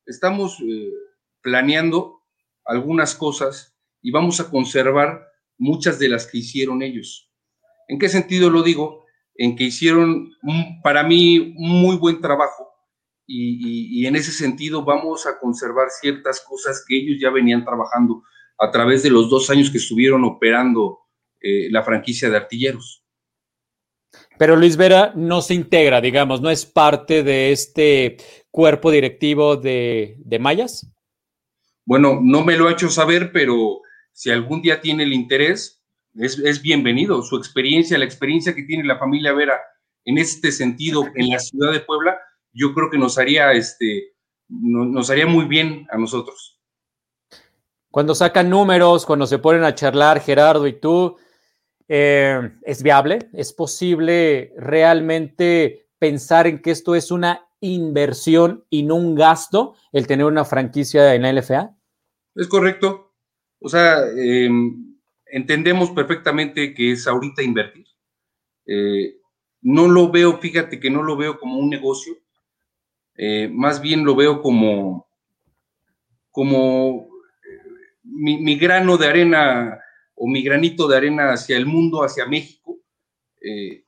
estamos 0.07 0.59
eh, 0.61 0.93
planeando 1.41 2.23
algunas 2.65 3.15
cosas 3.15 3.77
y 4.03 4.11
vamos 4.11 4.41
a 4.41 4.51
conservar 4.51 5.25
muchas 5.57 6.01
de 6.01 6.09
las 6.09 6.27
que 6.27 6.39
hicieron 6.39 6.83
ellos. 6.83 7.31
¿En 7.87 8.01
qué 8.01 8.09
sentido 8.09 8.51
lo 8.51 8.63
digo? 8.65 9.05
En 9.37 9.55
que 9.55 9.65
hicieron 9.65 10.33
para 10.83 11.05
mí 11.05 11.55
un 11.57 11.81
muy 11.81 11.97
buen 11.97 12.21
trabajo 12.21 12.69
y, 13.31 14.07
en 14.07 14.17
ese 14.17 14.33
sentido 14.33 14.85
vamos 14.85 15.27
a 15.27 15.39
conservar 15.39 15.89
ciertas 15.91 16.41
cosas 16.41 16.83
que 16.87 16.97
ellos 16.97 17.19
ya 17.21 17.31
venían 17.31 17.63
trabajando 17.63 18.23
a 18.59 18.71
través 18.71 19.03
de 19.03 19.11
los 19.11 19.29
dos 19.29 19.51
años 19.51 19.71
que 19.71 19.79
estuvieron 19.79 20.25
operando 20.25 21.01
eh, 21.41 21.69
la 21.71 21.83
franquicia 21.83 22.31
de 22.31 22.39
artilleros. 22.39 23.05
Pero 24.39 24.57
Luis 24.57 24.77
Vera 24.77 25.13
no 25.15 25.43
se 25.43 25.55
integra, 25.55 26.01
digamos, 26.01 26.41
no 26.41 26.49
es 26.49 26.65
parte 26.65 27.23
de 27.23 27.53
este 27.53 28.17
cuerpo 28.51 28.91
directivo 28.91 29.57
de, 29.57 30.17
Mayas. 30.41 30.91
Bueno, 31.85 32.19
no 32.23 32.45
me 32.45 32.57
lo 32.57 32.69
ha 32.69 32.73
hecho 32.73 32.89
saber, 32.89 33.31
pero 33.33 33.81
si 34.13 34.31
algún 34.31 34.63
día 34.63 34.81
tiene 34.81 35.03
el 35.03 35.13
interés, 35.13 35.83
es, 36.15 36.39
es, 36.39 36.63
bienvenido. 36.63 37.23
Su 37.23 37.37
experiencia, 37.37 37.99
la 37.99 38.05
experiencia 38.05 38.55
que 38.55 38.63
tiene 38.63 38.85
la 38.85 38.99
familia 38.99 39.33
Vera 39.35 39.61
en 40.05 40.17
este 40.17 40.51
sentido 40.51 41.07
en 41.15 41.29
la 41.29 41.39
ciudad 41.39 41.73
de 41.73 41.81
Puebla, 41.81 42.19
yo 42.53 42.75
creo 42.75 42.91
que 42.91 42.99
nos 42.99 43.19
haría, 43.19 43.53
este, 43.53 44.15
nos 44.49 45.11
haría 45.11 45.27
muy 45.27 45.47
bien 45.47 45.87
a 45.91 45.99
nosotros. 45.99 46.61
Cuando 47.91 48.15
sacan 48.15 48.51
números, 48.51 49.07
cuando 49.07 49.27
se 49.27 49.39
ponen 49.39 49.65
a 49.65 49.75
charlar 49.75 50.21
Gerardo 50.21 50.67
y 50.67 50.75
tú, 50.75 51.17
eh, 51.89 52.53
¿es 52.63 52.83
viable? 52.83 53.31
¿Es 53.33 53.53
posible 53.53 54.53
realmente 54.57 55.89
pensar 55.99 56.47
en 56.47 56.61
que 56.61 56.71
esto 56.71 56.95
es 56.95 57.11
una 57.11 57.49
inversión 57.61 58.65
y 58.71 58.83
no 58.83 58.97
un 58.97 59.15
gasto, 59.15 59.75
el 59.93 60.07
tener 60.07 60.27
una 60.27 60.45
franquicia 60.45 61.15
en 61.15 61.23
la 61.23 61.33
LFA? 61.33 61.77
Es 62.35 62.47
correcto. 62.47 63.15
O 63.61 63.69
sea, 63.69 64.07
em, 64.17 64.97
entendemos 65.27 65.91
perfectamente 65.91 66.75
que 66.75 66.93
es 66.93 67.07
ahorita 67.07 67.43
invertir. 67.43 67.87
Eh, 68.67 69.17
no 69.63 69.89
lo 69.89 70.11
veo, 70.11 70.39
fíjate 70.39 70.79
que 70.79 70.91
no 70.91 71.03
lo 71.03 71.17
veo 71.17 71.39
como 71.39 71.59
un 71.59 71.71
negocio, 71.71 72.15
eh, 73.21 73.49
más 73.53 73.83
bien 73.83 74.05
lo 74.05 74.15
veo 74.15 74.41
como, 74.41 75.09
como 76.31 77.09
eh, 77.43 77.99
mi, 78.05 78.57
grano 78.57 78.97
de 78.97 79.09
arena 79.09 79.81
o 80.15 80.29
mi 80.29 80.41
granito 80.45 80.87
de 80.87 80.97
arena 80.97 81.33
hacia 81.33 81.57
el 81.57 81.67
mundo, 81.67 82.05
hacia 82.05 82.27
México, 82.27 82.79
eh, 83.43 83.85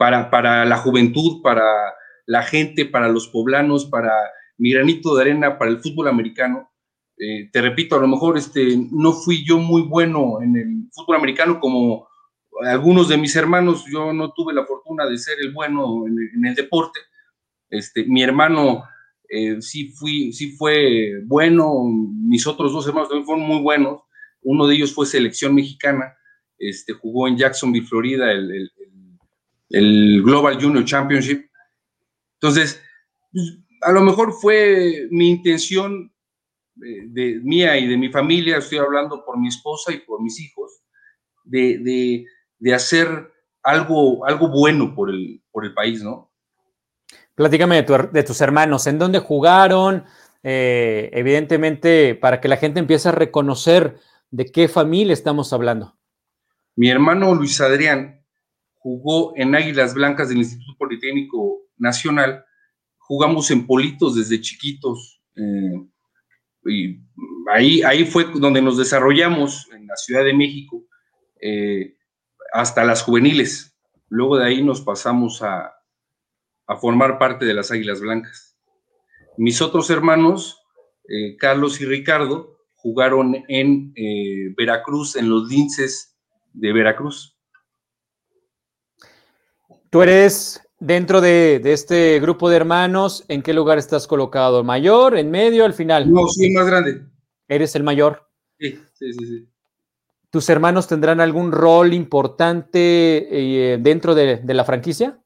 para, 0.00 0.28
para, 0.30 0.64
la 0.64 0.78
juventud, 0.78 1.40
para 1.42 1.62
la 2.26 2.42
gente, 2.42 2.86
para 2.86 3.08
los 3.08 3.28
poblanos, 3.28 3.86
para 3.86 4.12
mi 4.58 4.72
granito 4.72 5.14
de 5.14 5.22
arena 5.22 5.56
para 5.56 5.70
el 5.70 5.80
fútbol 5.80 6.08
americano. 6.08 6.68
te 7.16 7.62
repito, 7.62 7.94
a 7.94 8.00
lo 8.00 8.08
mejor 8.08 8.36
este, 8.36 8.76
no 8.90 9.12
fui 9.12 9.44
yo 9.46 9.58
muy 9.58 9.82
bueno 9.82 10.42
en 10.42 10.56
el 10.56 10.88
fútbol 10.92 11.16
americano 11.16 11.60
como 11.60 12.08
algunos 12.64 13.08
de 13.08 13.16
mis 13.16 13.36
hermanos, 13.36 13.84
yo 13.88 14.12
no 14.12 14.32
tuve 14.32 14.52
la 14.52 14.66
fortuna 14.66 15.06
de 15.06 15.18
ser 15.18 15.36
el 15.40 15.52
bueno 15.52 16.04
en 16.06 16.46
el 16.46 16.54
deporte, 16.54 16.98
este, 17.70 18.04
mi 18.04 18.22
hermano 18.22 18.84
eh, 19.28 19.60
sí, 19.60 19.92
fue 20.56 21.22
bueno, 21.24 21.84
mis 21.84 22.46
otros 22.46 22.72
dos 22.72 22.86
hermanos 22.86 23.08
también 23.08 23.26
fueron 23.26 23.46
muy 23.46 23.60
buenos. 23.60 24.02
Uno 24.42 24.66
de 24.66 24.76
ellos 24.76 24.94
fue 24.94 25.06
selección 25.06 25.54
mexicana, 25.54 26.16
este, 26.58 26.92
jugó 26.92 27.26
en 27.26 27.36
Jacksonville, 27.36 27.86
Florida, 27.86 28.30
el, 28.30 28.70
Global 30.22 30.62
Junior 30.62 30.84
Championship. 30.84 31.50
Entonces, 32.34 32.80
pues, 33.32 33.58
a 33.82 33.90
lo 33.92 34.02
mejor 34.02 34.32
fue 34.32 35.08
mi 35.10 35.28
intención 35.28 36.12
de, 36.74 37.06
de, 37.08 37.40
mía 37.42 37.76
y 37.76 37.88
de 37.88 37.96
mi 37.96 38.08
familia, 38.10 38.58
estoy 38.58 38.78
hablando 38.78 39.24
por 39.24 39.38
mi 39.38 39.48
esposa 39.48 39.92
y 39.92 39.98
por 39.98 40.22
mis 40.22 40.40
hijos, 40.40 40.82
de, 41.44 41.78
de, 41.78 42.24
de 42.58 42.74
hacer 42.74 43.32
algo, 43.62 44.24
algo 44.24 44.48
bueno 44.48 44.94
por 44.94 45.10
el, 45.10 45.42
por 45.50 45.64
el 45.64 45.74
país, 45.74 46.02
¿no? 46.02 46.30
Platícame 47.36 47.82
de, 47.82 48.22
tus 48.22 48.40
hermanos, 48.40 48.86
¿en 48.86 48.98
dónde 48.98 49.18
jugaron? 49.18 50.04
Eh, 50.42 51.10
evidentemente, 51.12 52.14
para 52.14 52.40
que 52.40 52.48
la 52.48 52.56
gente 52.56 52.80
empiece 52.80 53.10
a 53.10 53.12
reconocer 53.12 53.98
de 54.30 54.46
qué 54.46 54.68
familia 54.68 55.12
estamos 55.12 55.52
hablando. 55.52 55.98
Mi 56.76 56.88
hermano 56.88 57.34
Luis 57.34 57.60
Adrián 57.60 58.24
jugó 58.72 59.34
en 59.36 59.54
Águilas 59.54 59.92
Blancas 59.92 60.30
del 60.30 60.38
Instituto 60.38 60.78
Politécnico 60.78 61.66
Nacional. 61.76 62.42
Jugamos 62.96 63.50
en 63.50 63.66
Politos 63.66 64.16
desde 64.16 64.40
chiquitos. 64.40 65.20
Eh, 65.36 65.86
y 66.64 67.00
ahí, 67.52 67.82
ahí 67.82 68.06
fue 68.06 68.24
donde 68.34 68.62
nos 68.62 68.78
desarrollamos 68.78 69.68
en 69.72 69.86
la 69.86 69.96
Ciudad 69.96 70.24
de 70.24 70.32
México. 70.32 70.84
Eh, 71.38 71.98
hasta 72.54 72.82
las 72.82 73.02
juveniles. 73.02 73.76
Luego 74.08 74.38
de 74.38 74.46
ahí 74.46 74.62
nos 74.62 74.80
pasamos 74.80 75.42
a, 75.42 75.75
formar 76.74 77.18
parte 77.18 77.44
de 77.44 77.54
las 77.54 77.70
Águilas 77.70 78.00
Blancas. 78.00 78.56
Mis 79.36 79.62
otros 79.62 79.88
hermanos, 79.90 80.60
eh, 81.08 81.36
Carlos 81.36 81.80
y 81.80 81.84
Ricardo, 81.84 82.56
jugaron 82.74 83.44
en 83.48 83.92
eh, 83.94 84.52
Veracruz, 84.56 85.14
en 85.16 85.28
los 85.28 85.48
linces 85.48 86.16
de 86.52 86.72
Veracruz. 86.72 87.38
Tú 89.90 90.02
eres 90.02 90.60
dentro 90.80 91.20
de, 91.20 91.60
de, 91.62 91.72
este 91.72 92.18
grupo 92.20 92.50
de 92.50 92.56
hermanos, 92.56 93.24
¿en 93.28 93.42
qué 93.42 93.54
lugar 93.54 93.78
estás 93.78 94.06
colocado? 94.06 94.64
¿Mayor, 94.64 95.16
en 95.16 95.30
medio, 95.30 95.64
al 95.64 95.74
final? 95.74 96.10
No, 96.12 96.26
soy 96.28 96.50
más 96.50 96.66
grande. 96.66 97.06
¿Eres 97.48 97.74
el 97.76 97.82
mayor? 97.82 98.28
Sí, 98.58 98.78
sí, 98.94 99.12
sí. 99.12 99.26
sí. 99.26 99.48
¿Tus 100.30 100.48
hermanos 100.50 100.86
tendrán 100.88 101.20
algún 101.20 101.52
rol 101.52 101.94
importante 101.94 103.28
eh, 103.30 103.78
dentro 103.78 104.14
de, 104.14 104.36
de, 104.36 104.54
la 104.54 104.64
franquicia? 104.64 105.18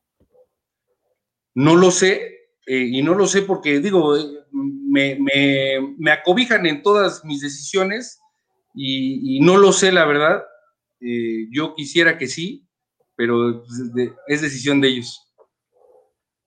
No 1.54 1.76
lo 1.76 1.90
sé, 1.90 2.40
eh, 2.66 2.88
y 2.90 3.02
no 3.02 3.14
lo 3.14 3.26
sé 3.26 3.42
porque, 3.42 3.80
digo, 3.80 4.16
eh, 4.16 4.22
me, 4.52 5.18
me, 5.18 5.94
me, 5.98 6.10
acobijan 6.12 6.66
en 6.66 6.82
todas 6.82 7.24
mis 7.24 7.40
decisiones 7.40 8.20
y, 8.74 9.36
y 9.36 9.40
no 9.40 9.56
lo 9.56 9.72
sé, 9.72 9.92
la 9.92 10.04
verdad. 10.04 10.42
Eh, 11.00 11.48
yo 11.50 11.74
quisiera 11.74 12.18
que 12.18 12.26
sí, 12.26 12.66
pero 13.16 13.64
es 14.26 14.42
decisión 14.42 14.80
de 14.80 14.88
ellos. 14.88 15.30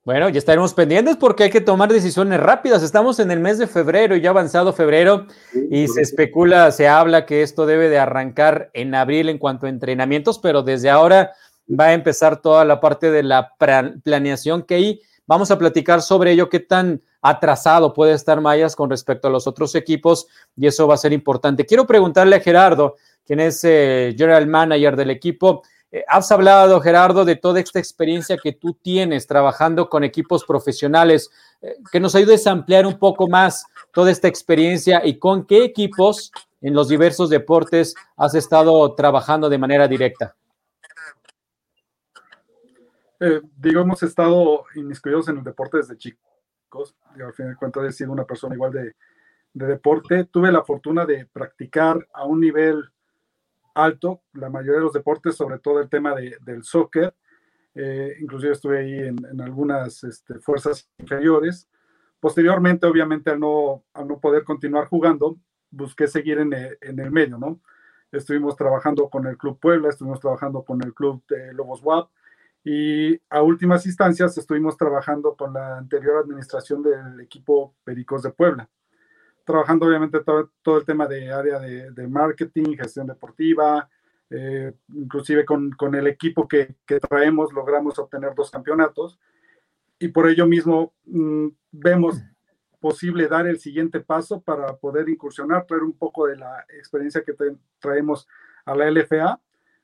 Bueno, 0.04 0.28
ya 0.28 0.38
estaremos 0.38 0.74
pendientes 0.74 1.16
porque 1.16 1.44
hay 1.44 1.50
que 1.50 1.62
tomar 1.62 1.90
decisiones 1.90 2.38
rápidas. 2.38 2.82
Estamos 2.82 3.18
en 3.20 3.30
el 3.30 3.40
mes 3.40 3.56
de 3.56 3.66
febrero, 3.66 4.16
ya 4.16 4.30
avanzado 4.30 4.74
febrero, 4.74 5.26
y 5.70 5.88
se 5.88 6.02
especula, 6.02 6.70
se 6.72 6.88
habla 6.88 7.24
que 7.24 7.42
esto 7.42 7.64
debe 7.64 7.88
de 7.88 7.98
arrancar 7.98 8.70
en 8.74 8.94
abril 8.94 9.30
en 9.30 9.38
cuanto 9.38 9.64
a 9.64 9.70
entrenamientos, 9.70 10.38
pero 10.38 10.62
desde 10.62 10.90
ahora 10.90 11.32
va 11.68 11.86
a 11.86 11.92
empezar 11.92 12.40
toda 12.40 12.64
la 12.64 12.80
parte 12.80 13.10
de 13.10 13.22
la 13.22 13.54
planeación 14.02 14.62
que 14.62 14.74
ahí 14.74 15.00
vamos 15.26 15.50
a 15.50 15.58
platicar 15.58 16.02
sobre 16.02 16.32
ello, 16.32 16.48
qué 16.48 16.60
tan 16.60 17.02
atrasado 17.22 17.94
puede 17.94 18.12
estar 18.12 18.40
Mayas 18.40 18.76
con 18.76 18.90
respecto 18.90 19.28
a 19.28 19.30
los 19.30 19.46
otros 19.46 19.74
equipos, 19.74 20.26
y 20.56 20.66
eso 20.66 20.86
va 20.86 20.94
a 20.94 20.98
ser 20.98 21.12
importante. 21.12 21.64
Quiero 21.64 21.86
preguntarle 21.86 22.36
a 22.36 22.40
Gerardo, 22.40 22.96
quien 23.24 23.40
es 23.40 23.64
eh, 23.64 24.14
general 24.16 24.46
manager 24.46 24.96
del 24.96 25.10
equipo, 25.10 25.62
eh, 25.94 26.04
has 26.08 26.30
hablado, 26.32 26.80
Gerardo, 26.80 27.24
de 27.24 27.36
toda 27.36 27.60
esta 27.60 27.78
experiencia 27.78 28.36
que 28.36 28.52
tú 28.52 28.74
tienes 28.82 29.28
trabajando 29.28 29.88
con 29.88 30.02
equipos 30.02 30.44
profesionales. 30.44 31.30
Eh, 31.62 31.76
que 31.92 32.00
nos 32.00 32.16
ayudes 32.16 32.48
a 32.48 32.50
ampliar 32.50 32.84
un 32.84 32.98
poco 32.98 33.28
más 33.28 33.64
toda 33.92 34.10
esta 34.10 34.26
experiencia 34.26 35.02
y 35.04 35.20
con 35.20 35.46
qué 35.46 35.62
equipos 35.62 36.32
en 36.60 36.74
los 36.74 36.88
diversos 36.88 37.30
deportes 37.30 37.94
has 38.16 38.34
estado 38.34 38.92
trabajando 38.96 39.48
de 39.48 39.58
manera 39.58 39.86
directa. 39.86 40.34
Eh, 43.26 43.40
digo, 43.56 43.80
hemos 43.80 44.02
estado 44.02 44.66
inmiscuidos 44.74 45.28
en 45.30 45.38
el 45.38 45.44
deporte 45.44 45.78
desde 45.78 45.96
chicos. 45.96 46.94
Digo, 47.14 47.28
al 47.28 47.32
fin 47.32 47.48
de 47.48 47.56
cuentas, 47.56 47.82
he 47.84 47.92
sido 47.92 48.12
una 48.12 48.26
persona 48.26 48.54
igual 48.54 48.70
de, 48.70 48.96
de 49.54 49.66
deporte. 49.66 50.24
Tuve 50.24 50.52
la 50.52 50.62
fortuna 50.62 51.06
de 51.06 51.24
practicar 51.24 52.06
a 52.12 52.26
un 52.26 52.40
nivel 52.40 52.84
alto, 53.74 54.20
la 54.34 54.50
mayoría 54.50 54.74
de 54.74 54.84
los 54.84 54.92
deportes, 54.92 55.36
sobre 55.36 55.58
todo 55.58 55.80
el 55.80 55.88
tema 55.88 56.14
de, 56.14 56.36
del 56.42 56.64
soccer. 56.64 57.14
Eh, 57.74 58.14
inclusive 58.20 58.52
estuve 58.52 58.80
ahí 58.80 59.08
en, 59.08 59.24
en 59.24 59.40
algunas 59.40 60.04
este, 60.04 60.38
fuerzas 60.38 60.86
inferiores. 60.98 61.66
Posteriormente, 62.20 62.86
obviamente, 62.86 63.30
al 63.30 63.40
no, 63.40 63.84
al 63.94 64.06
no 64.06 64.20
poder 64.20 64.44
continuar 64.44 64.86
jugando, 64.88 65.38
busqué 65.70 66.08
seguir 66.08 66.40
en 66.40 66.52
el, 66.52 66.76
en 66.82 67.00
el 67.00 67.10
medio, 67.10 67.38
¿no? 67.38 67.58
Estuvimos 68.12 68.54
trabajando 68.54 69.08
con 69.08 69.26
el 69.26 69.38
Club 69.38 69.58
Puebla, 69.58 69.88
estuvimos 69.88 70.20
trabajando 70.20 70.62
con 70.62 70.82
el 70.84 70.92
Club 70.92 71.24
de 71.26 71.54
Lobos 71.54 71.82
WAP 71.82 72.10
y 72.64 73.20
a 73.28 73.42
últimas 73.42 73.84
instancias 73.84 74.38
estuvimos 74.38 74.78
trabajando 74.78 75.36
con 75.36 75.52
la 75.52 75.76
anterior 75.76 76.16
administración 76.16 76.82
del 76.82 77.20
equipo 77.20 77.74
Pericos 77.84 78.22
de 78.22 78.30
Puebla. 78.30 78.70
Trabajando 79.44 79.86
obviamente 79.86 80.20
todo, 80.24 80.78
el 80.78 80.84
tema 80.86 81.06
de 81.06 81.30
área 81.30 81.58
de, 81.58 81.90
de 81.90 82.08
marketing, 82.08 82.74
gestión 82.74 83.06
deportiva, 83.06 83.86
eh, 84.30 84.72
inclusive 84.94 85.44
con, 85.44 85.72
con, 85.72 85.94
el 85.94 86.06
equipo 86.06 86.48
que, 86.48 86.74
traemos 87.06 87.52
logramos 87.52 87.98
obtener 87.98 88.34
dos 88.34 88.50
campeonatos. 88.50 89.18
Y 89.98 90.08
por 90.08 90.26
ello 90.26 90.46
mismo 90.46 90.94
mmm, 91.04 91.48
vemos 91.70 92.16
posible 92.80 93.28
dar 93.28 93.46
el 93.46 93.60
siguiente 93.60 94.00
paso 94.00 94.40
para 94.40 94.74
poder 94.76 95.10
incursionar, 95.10 95.66
traer 95.66 95.82
un 95.82 95.92
poco 95.92 96.26
de 96.26 96.36
la 96.36 96.64
experiencia 96.70 97.22
que 97.22 97.34
traemos 97.78 98.26
a 98.64 98.74
la 98.74 98.90
LFA, 98.90 99.38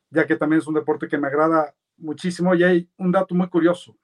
ya 0.08 0.26
que 0.26 0.36
también 0.36 0.60
es 0.60 0.66
un 0.66 0.74
deporte 0.74 1.08
que 1.08 1.18
me 1.18 1.28
agrada 1.28 1.74
muchísimo 2.00 2.54
y 2.54 2.64
hay 2.64 2.88
un 2.96 3.12
dato 3.12 3.34
muy 3.34 3.48
curioso. 3.48 3.96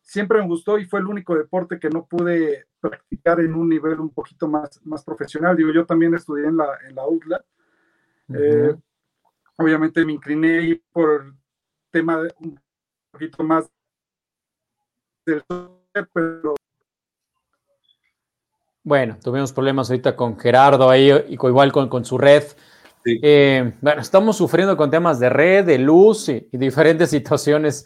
Siempre 0.00 0.38
me 0.38 0.46
gustó 0.46 0.78
y 0.78 0.84
fue 0.84 1.00
el 1.00 1.06
único 1.06 1.34
deporte 1.34 1.78
que 1.78 1.88
no 1.88 2.04
pude 2.04 2.66
practicar 2.80 3.40
en 3.40 3.54
un 3.54 3.68
nivel 3.68 3.98
un 4.00 4.10
poquito 4.10 4.46
más, 4.46 4.80
más 4.84 5.02
profesional. 5.02 5.56
Digo, 5.56 5.72
yo 5.72 5.86
también 5.86 6.14
estudié 6.14 6.46
en 6.46 6.56
la, 6.56 6.66
en 6.86 6.94
la. 6.94 7.06
Uh 7.06 7.20
-huh. 7.20 7.36
eh, 8.36 8.76
obviamente 9.56 10.04
me 10.04 10.12
incliné 10.12 10.82
por 10.92 11.34
tema 11.90 12.22
de 12.22 12.34
un 12.38 12.60
poquito 13.10 13.42
más 13.42 13.70
del 15.24 15.42
pero 16.12 16.54
bueno, 18.82 19.16
tuvimos 19.22 19.52
problemas 19.52 19.88
ahorita 19.88 20.14
con 20.14 20.38
Gerardo 20.38 20.90
ahí, 20.90 21.10
y 21.28 21.34
igual 21.34 21.72
con, 21.72 21.88
con 21.88 22.04
su 22.04 22.18
red. 22.18 22.42
Sí. 23.04 23.20
Eh, 23.22 23.72
bueno, 23.80 24.00
estamos 24.00 24.36
sufriendo 24.36 24.76
con 24.76 24.90
temas 24.90 25.20
de 25.20 25.28
red, 25.28 25.64
de 25.66 25.78
luz 25.78 26.28
y, 26.28 26.48
y 26.50 26.56
diferentes 26.56 27.10
situaciones 27.10 27.84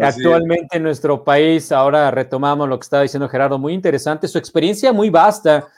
Así 0.00 0.20
actualmente 0.20 0.66
es. 0.66 0.76
en 0.76 0.82
nuestro 0.82 1.24
país. 1.24 1.72
Ahora 1.72 2.10
retomamos 2.10 2.68
lo 2.68 2.78
que 2.78 2.84
estaba 2.84 3.02
diciendo 3.02 3.28
Gerardo, 3.28 3.58
muy 3.58 3.72
interesante, 3.74 4.28
su 4.28 4.38
experiencia 4.38 4.92
muy 4.92 5.10
vasta. 5.10 5.68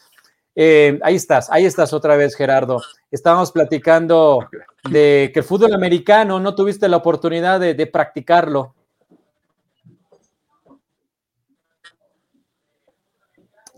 Eh, 0.54 0.98
ahí 1.02 1.14
estás, 1.14 1.50
ahí 1.50 1.64
estás 1.64 1.92
otra 1.92 2.16
vez, 2.16 2.34
Gerardo. 2.34 2.82
Estábamos 3.10 3.52
platicando 3.52 4.48
de 4.90 5.30
que 5.32 5.40
el 5.40 5.44
fútbol 5.44 5.72
americano 5.72 6.38
no 6.40 6.54
tuviste 6.54 6.88
la 6.88 6.98
oportunidad 6.98 7.60
de, 7.60 7.74
de 7.74 7.86
practicarlo. 7.86 8.74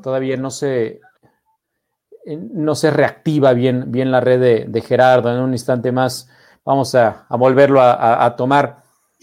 Todavía 0.02 0.36
no 0.36 0.50
se, 0.50 1.00
no 2.26 2.74
se 2.74 2.90
reactiva 2.90 3.52
bien, 3.52 3.90
bien 3.90 4.10
la 4.10 4.20
red 4.20 4.40
de, 4.40 4.64
de 4.68 4.80
Gerardo. 4.80 5.32
En 5.32 5.40
un 5.40 5.52
instante 5.52 5.92
más 5.92 6.28
vamos 6.64 6.94
a, 6.94 7.26
a 7.28 7.36
volverlo 7.36 7.80
a, 7.80 7.92
a, 7.92 8.24
a 8.24 8.36
tomar. 8.36 8.82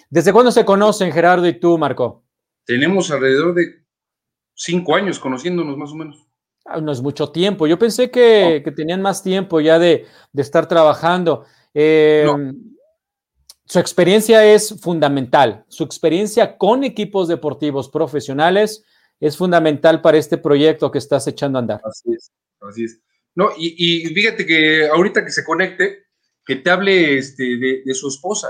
¿Desde 0.10 0.34
cuándo 0.34 0.52
se 0.52 0.66
conocen 0.66 1.12
Gerardo 1.12 1.48
y 1.48 1.60
tú, 1.60 1.78
Marco? 1.78 2.24
Tenemos 2.66 3.12
alrededor 3.12 3.54
de 3.54 3.86
cinco 4.54 4.96
años 4.96 5.20
conociéndonos 5.20 5.78
más 5.78 5.92
o 5.92 5.96
menos. 5.96 6.26
Ah, 6.66 6.82
no 6.82 6.92
es 6.92 7.02
mucho 7.02 7.30
tiempo. 7.32 7.66
Yo 7.66 7.80
pensé 7.80 8.12
que, 8.12 8.58
no. 8.58 8.64
que 8.64 8.72
tenían 8.72 9.02
más 9.02 9.24
tiempo 9.24 9.60
ya 9.60 9.80
de, 9.80 10.06
de 10.34 10.42
estar 10.42 10.68
trabajando. 10.68 11.46
Eh, 11.74 12.26
no. 12.26 12.54
Su 13.66 13.80
experiencia 13.80 14.44
es 14.46 14.80
fundamental. 14.82 15.64
Su 15.68 15.84
experiencia 15.84 16.58
con 16.58 16.84
equipos 16.84 17.28
deportivos 17.28 17.88
profesionales 17.88 18.84
es 19.20 19.38
fundamental 19.38 20.02
para 20.02 20.18
este 20.18 20.38
proyecto 20.38 20.90
que 20.90 20.98
estás 20.98 21.28
echando 21.28 21.60
a 21.60 21.62
andar. 21.62 21.82
Así 21.84 22.12
es, 22.14 22.32
así 22.62 22.86
es. 22.86 23.02
No, 23.36 23.52
y, 23.58 23.76
y 23.78 24.14
fíjate 24.14 24.46
que 24.46 24.88
ahorita 24.88 25.24
que 25.24 25.32
se 25.32 25.44
conecte, 25.44 26.10
que 26.50 26.56
te 26.56 26.72
hable 26.72 27.20
este, 27.20 27.58
de, 27.58 27.94
su 27.94 28.08
esposa 28.08 28.48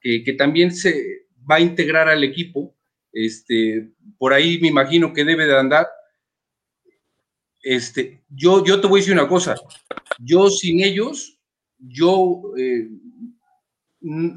que, 0.00 0.24
que, 0.24 0.32
también 0.32 0.72
se 0.72 1.28
va 1.48 1.54
a 1.54 1.60
integrar 1.60 2.08
al 2.08 2.24
equipo. 2.24 2.76
Este, 3.12 3.92
por 4.18 4.32
ahí 4.32 4.58
me 4.60 4.66
imagino 4.66 5.12
que 5.12 5.24
debe 5.24 5.46
de 5.46 5.56
andar. 5.56 5.86
Este, 7.62 8.24
yo, 8.28 8.64
yo 8.64 8.80
te 8.80 8.88
voy 8.88 8.98
a 8.98 9.02
decir 9.02 9.14
una 9.14 9.28
cosa. 9.28 9.54
Yo 10.18 10.50
sin 10.50 10.82
ellos, 10.82 11.38
yo 11.78 12.42
eh, 12.56 12.88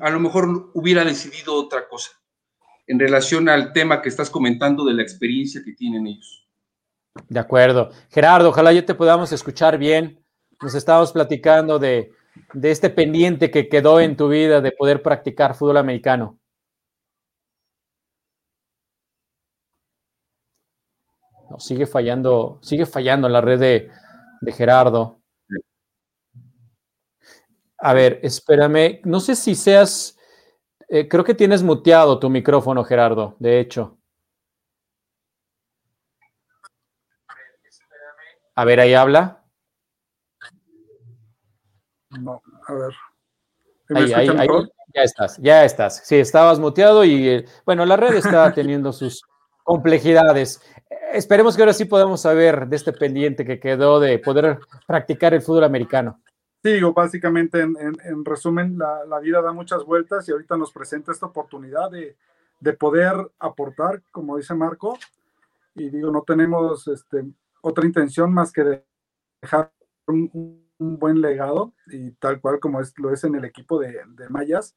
a 0.02 0.12
lo 0.12 0.20
mejor 0.20 0.70
hubiera 0.76 1.04
decidido 1.04 1.56
otra 1.56 1.88
cosa. 1.88 2.12
en 2.86 3.00
relación 3.00 3.50
al 3.50 3.74
tema 3.74 4.02
que 4.02 4.10
estás 4.10 4.30
comentando 4.30 4.86
de 4.86 4.94
la 4.94 5.02
experiencia 5.02 5.64
que 5.66 5.74
tienen 5.74 6.06
ellos. 6.06 6.41
De 7.30 7.40
acuerdo. 7.40 7.90
Gerardo, 8.10 8.50
ojalá 8.50 8.72
ya 8.74 8.86
te 8.86 8.96
podamos 8.96 9.32
escuchar 9.32 9.78
bien. 9.78 10.24
Nos 10.62 10.76
estábamos 10.76 11.12
platicando 11.12 11.80
de, 11.80 12.12
de 12.54 12.72
este 12.72 12.90
pendiente 12.90 13.52
que 13.52 13.68
quedó 13.70 14.00
en 14.00 14.16
tu 14.16 14.30
vida 14.30 14.62
de 14.62 14.72
poder 14.72 15.02
practicar 15.02 15.56
fútbol 15.56 15.78
americano. 15.78 16.40
No, 21.50 21.60
sigue 21.60 21.86
fallando, 21.86 22.58
sigue 22.64 22.86
fallando 22.88 23.30
la 23.30 23.42
red 23.42 23.60
de, 23.60 23.90
de 24.42 24.52
Gerardo. 24.52 25.22
A 27.78 27.94
ver, 27.94 28.20
espérame. 28.24 29.02
No 29.06 29.20
sé 29.20 29.36
si 29.36 29.56
seas. 29.56 30.18
eh, 30.90 31.08
creo 31.10 31.26
que 31.26 31.36
tienes 31.36 31.64
muteado 31.64 32.20
tu 32.20 32.30
micrófono, 32.32 32.84
Gerardo, 32.86 33.38
de 33.40 33.62
hecho. 33.62 34.00
A 38.56 38.66
ver, 38.66 38.80
ahí 38.80 38.94
habla. 38.94 39.44
No, 42.20 42.42
a 42.68 42.74
ver. 42.74 42.94
¿Me 43.90 44.00
Ahí, 44.02 44.14
ahí, 44.14 44.48
ya 44.94 45.04
estás, 45.04 45.38
ya 45.38 45.66
estás. 45.66 46.02
Sí, 46.06 46.16
estabas 46.18 46.60
muteado 46.60 47.04
y 47.06 47.28
eh, 47.28 47.46
bueno, 47.66 47.86
la 47.86 47.96
red 47.98 48.14
está 48.16 48.54
teniendo 48.54 48.92
sus 48.94 49.22
complejidades. 49.64 50.62
Esperemos 51.14 51.56
que 51.56 51.62
ahora 51.62 51.74
sí 51.74 51.86
podamos 51.86 52.22
saber 52.22 52.68
de 52.68 52.76
este 52.76 52.94
pendiente 52.94 53.46
que 53.46 53.60
quedó 53.60 54.00
de 54.00 54.20
poder 54.20 54.60
practicar 54.88 55.34
el 55.34 55.42
fútbol 55.42 55.64
americano. 55.66 56.22
Sí, 56.64 56.74
digo, 56.74 56.94
básicamente, 56.94 57.62
en, 57.62 57.76
en- 57.80 57.98
en 58.04 58.24
resumen, 58.26 58.78
la, 58.78 59.06
la 59.06 59.20
vida 59.20 59.42
da 59.42 59.52
muchas 59.52 59.84
vueltas 59.84 60.28
y 60.28 60.32
ahorita 60.32 60.58
nos 60.58 60.72
presenta 60.72 61.12
esta 61.12 61.26
oportunidad 61.26 61.90
de, 61.90 62.16
de 62.60 62.74
poder 62.74 63.14
aportar, 63.40 64.02
como 64.12 64.38
dice 64.38 64.54
Marco, 64.54 64.98
y 65.76 65.90
digo, 65.90 66.12
no 66.12 66.22
tenemos 66.22 66.88
este, 66.88 67.26
otra 67.62 67.86
intención 67.86 68.34
más 68.34 68.52
que 68.52 68.64
de 68.64 68.86
dejar 69.42 69.72
un 70.08 70.62
buen 70.82 71.22
legado 71.22 71.74
y 71.88 72.12
tal 72.12 72.42
cual 72.42 72.60
como 72.60 72.82
es, 72.82 72.94
lo 72.98 73.14
es 73.14 73.24
en 73.24 73.36
el 73.36 73.46
equipo 73.46 73.80
de, 73.80 74.02
de 74.08 74.30
Mayas, 74.30 74.76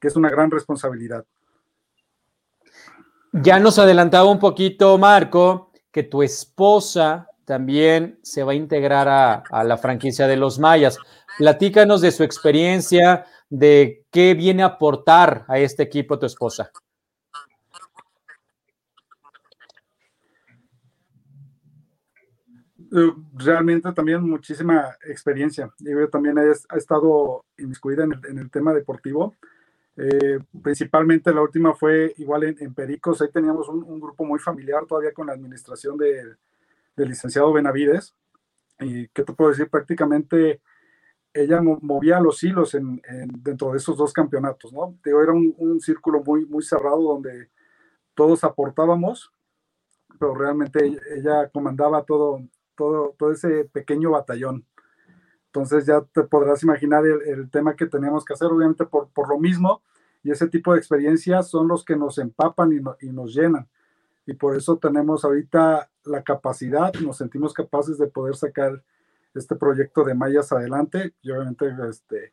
que 0.00 0.08
es 0.08 0.16
una 0.16 0.30
gran 0.30 0.50
responsabilidad. 0.50 1.24
Ya 3.32 3.58
nos 3.58 3.78
adelantaba 3.78 4.30
un 4.30 4.38
poquito, 4.38 4.98
Marco, 4.98 5.70
que 5.90 6.02
tu 6.02 6.22
esposa 6.22 7.28
también 7.44 8.18
se 8.22 8.42
va 8.42 8.52
a 8.52 8.56
integrar 8.56 9.08
a, 9.08 9.34
a 9.50 9.64
la 9.64 9.76
franquicia 9.76 10.26
de 10.26 10.36
los 10.36 10.58
Mayas. 10.58 10.98
Platícanos 11.38 12.00
de 12.00 12.10
su 12.12 12.24
experiencia, 12.24 13.26
de 13.48 14.04
qué 14.10 14.34
viene 14.34 14.62
a 14.62 14.66
aportar 14.66 15.44
a 15.48 15.58
este 15.58 15.82
equipo 15.82 16.18
tu 16.18 16.26
esposa. 16.26 16.70
Realmente 23.34 23.92
también 23.92 24.22
muchísima 24.22 24.96
experiencia. 25.06 25.72
Yo 25.78 26.08
también 26.08 26.36
he, 26.38 26.50
he 26.50 26.78
estado 26.78 27.44
inmiscuida 27.56 28.04
en 28.04 28.12
el, 28.12 28.26
en 28.26 28.38
el 28.38 28.50
tema 28.50 28.74
deportivo. 28.74 29.34
Eh, 29.96 30.38
principalmente 30.62 31.32
la 31.32 31.42
última 31.42 31.74
fue 31.74 32.14
igual 32.18 32.44
en, 32.44 32.56
en 32.60 32.74
Pericos. 32.74 33.22
Ahí 33.22 33.30
teníamos 33.30 33.68
un, 33.68 33.82
un, 33.82 34.00
grupo 34.00 34.24
muy 34.24 34.38
familiar 34.38 34.84
todavía 34.86 35.12
con 35.12 35.26
la 35.26 35.32
administración 35.32 35.96
de, 35.96 36.36
del 36.96 37.08
licenciado 37.08 37.52
Benavides. 37.52 38.14
Y 38.80 39.08
qué 39.08 39.22
te 39.22 39.32
puedo 39.32 39.50
decir, 39.50 39.68
prácticamente 39.70 40.60
ella 41.34 41.62
movía 41.62 42.20
los 42.20 42.42
hilos 42.42 42.74
en, 42.74 43.00
en, 43.08 43.30
dentro 43.42 43.72
de 43.72 43.78
esos 43.78 43.96
dos 43.96 44.12
campeonatos, 44.12 44.72
¿no? 44.72 44.98
Era 45.04 45.32
un, 45.32 45.54
un 45.56 45.80
círculo 45.80 46.22
muy, 46.22 46.44
muy 46.44 46.62
cerrado 46.62 47.00
donde 47.00 47.48
todos 48.14 48.44
aportábamos, 48.44 49.32
pero 50.18 50.34
realmente 50.34 50.98
ella 51.16 51.48
comandaba 51.48 52.04
todo, 52.04 52.42
todo, 52.76 53.14
todo 53.18 53.32
ese 53.32 53.64
pequeño 53.64 54.10
batallón. 54.10 54.66
Entonces 55.46 55.84
ya 55.84 56.00
te 56.00 56.22
podrás 56.22 56.62
imaginar 56.62 57.04
el, 57.06 57.22
el 57.22 57.50
tema 57.50 57.76
que 57.76 57.86
teníamos 57.86 58.24
que 58.24 58.32
hacer, 58.32 58.48
obviamente 58.48 58.86
por, 58.86 59.08
por, 59.10 59.28
lo 59.28 59.38
mismo, 59.38 59.82
y 60.22 60.30
ese 60.30 60.48
tipo 60.48 60.72
de 60.72 60.78
experiencias 60.78 61.48
son 61.48 61.68
los 61.68 61.84
que 61.84 61.96
nos 61.96 62.18
empapan 62.18 62.72
y, 62.72 62.80
no, 62.80 62.96
y, 63.00 63.10
nos 63.10 63.34
llenan. 63.34 63.68
Y 64.24 64.34
por 64.34 64.56
eso 64.56 64.78
tenemos 64.78 65.24
ahorita 65.24 65.90
la 66.04 66.22
capacidad, 66.22 66.94
nos 66.94 67.18
sentimos 67.18 67.52
capaces 67.52 67.98
de 67.98 68.06
poder 68.06 68.34
sacar 68.36 68.82
este 69.34 69.56
proyecto 69.56 70.04
de 70.04 70.14
Mayas 70.14 70.52
adelante 70.52 71.14
y 71.22 71.30
obviamente 71.30 71.66
este, 71.88 72.32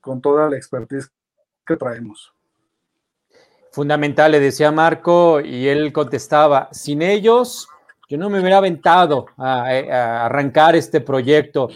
con 0.00 0.20
toda 0.20 0.48
la 0.48 0.56
expertise 0.56 1.10
que 1.66 1.76
traemos. 1.76 2.32
Fundamental, 3.72 4.32
le 4.32 4.40
decía 4.40 4.72
Marco 4.72 5.40
y 5.40 5.68
él 5.68 5.92
contestaba, 5.92 6.68
sin 6.72 7.02
ellos 7.02 7.68
yo 8.08 8.16
no 8.16 8.30
me 8.30 8.40
hubiera 8.40 8.56
aventado 8.56 9.26
a, 9.36 9.64
a 9.64 10.26
arrancar 10.26 10.74
este 10.74 11.00
proyecto. 11.00 11.68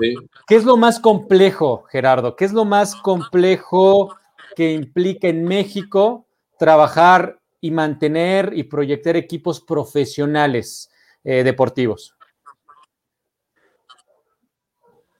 Sí. 0.00 0.16
¿Qué 0.46 0.56
es 0.56 0.64
lo 0.64 0.76
más 0.76 0.98
complejo, 0.98 1.84
Gerardo? 1.90 2.34
¿Qué 2.34 2.44
es 2.44 2.52
lo 2.52 2.64
más 2.64 2.96
complejo 2.96 4.16
que 4.56 4.72
implica 4.72 5.28
en 5.28 5.44
México 5.44 6.26
trabajar 6.58 7.38
y 7.60 7.70
mantener 7.70 8.52
y 8.54 8.64
proyectar 8.64 9.16
equipos 9.16 9.60
profesionales 9.60 10.90
eh, 11.22 11.44
deportivos? 11.44 12.16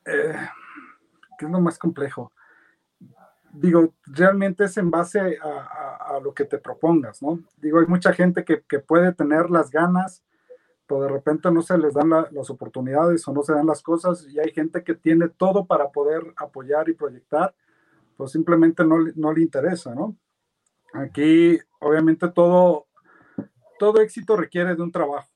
Eh, 0.04 0.34
¿Qué 1.38 1.44
es 1.44 1.50
lo 1.50 1.60
más 1.60 1.78
complejo? 1.78 2.32
Digo, 3.52 3.94
realmente 4.06 4.64
es 4.64 4.76
en 4.76 4.90
base 4.90 5.20
a, 5.20 5.46
a, 5.46 6.16
a, 6.16 6.20
lo 6.20 6.34
que 6.34 6.44
te 6.44 6.58
propongas, 6.58 7.22
¿no? 7.22 7.40
Digo, 7.56 7.78
hay 7.78 7.86
mucha 7.86 8.12
gente 8.12 8.44
que, 8.44 8.62
que 8.62 8.78
puede 8.80 9.12
tener 9.12 9.50
las 9.50 9.70
ganas, 9.70 10.22
pero 10.88 11.02
de 11.02 11.08
repente 11.08 11.50
no 11.50 11.60
se 11.60 11.76
les 11.76 11.92
dan 11.92 12.08
la, 12.08 12.28
las 12.32 12.48
oportunidades 12.48 13.28
o 13.28 13.32
no 13.32 13.42
se 13.42 13.52
dan 13.52 13.66
las 13.66 13.82
cosas 13.82 14.26
y 14.26 14.40
hay 14.40 14.50
gente 14.52 14.82
que 14.82 14.94
tiene 14.94 15.28
todo 15.28 15.66
para 15.66 15.90
poder 15.90 16.32
apoyar 16.38 16.88
y 16.88 16.94
proyectar, 16.94 17.54
pues 18.16 18.32
simplemente 18.32 18.84
no, 18.84 18.96
no 19.14 19.32
le 19.32 19.42
interesa, 19.42 19.94
¿no? 19.94 20.16
Aquí, 20.94 21.58
obviamente, 21.80 22.28
todo, 22.30 22.86
todo 23.78 24.00
éxito 24.00 24.34
requiere 24.34 24.74
de 24.74 24.82
un 24.82 24.90
trabajo. 24.90 25.28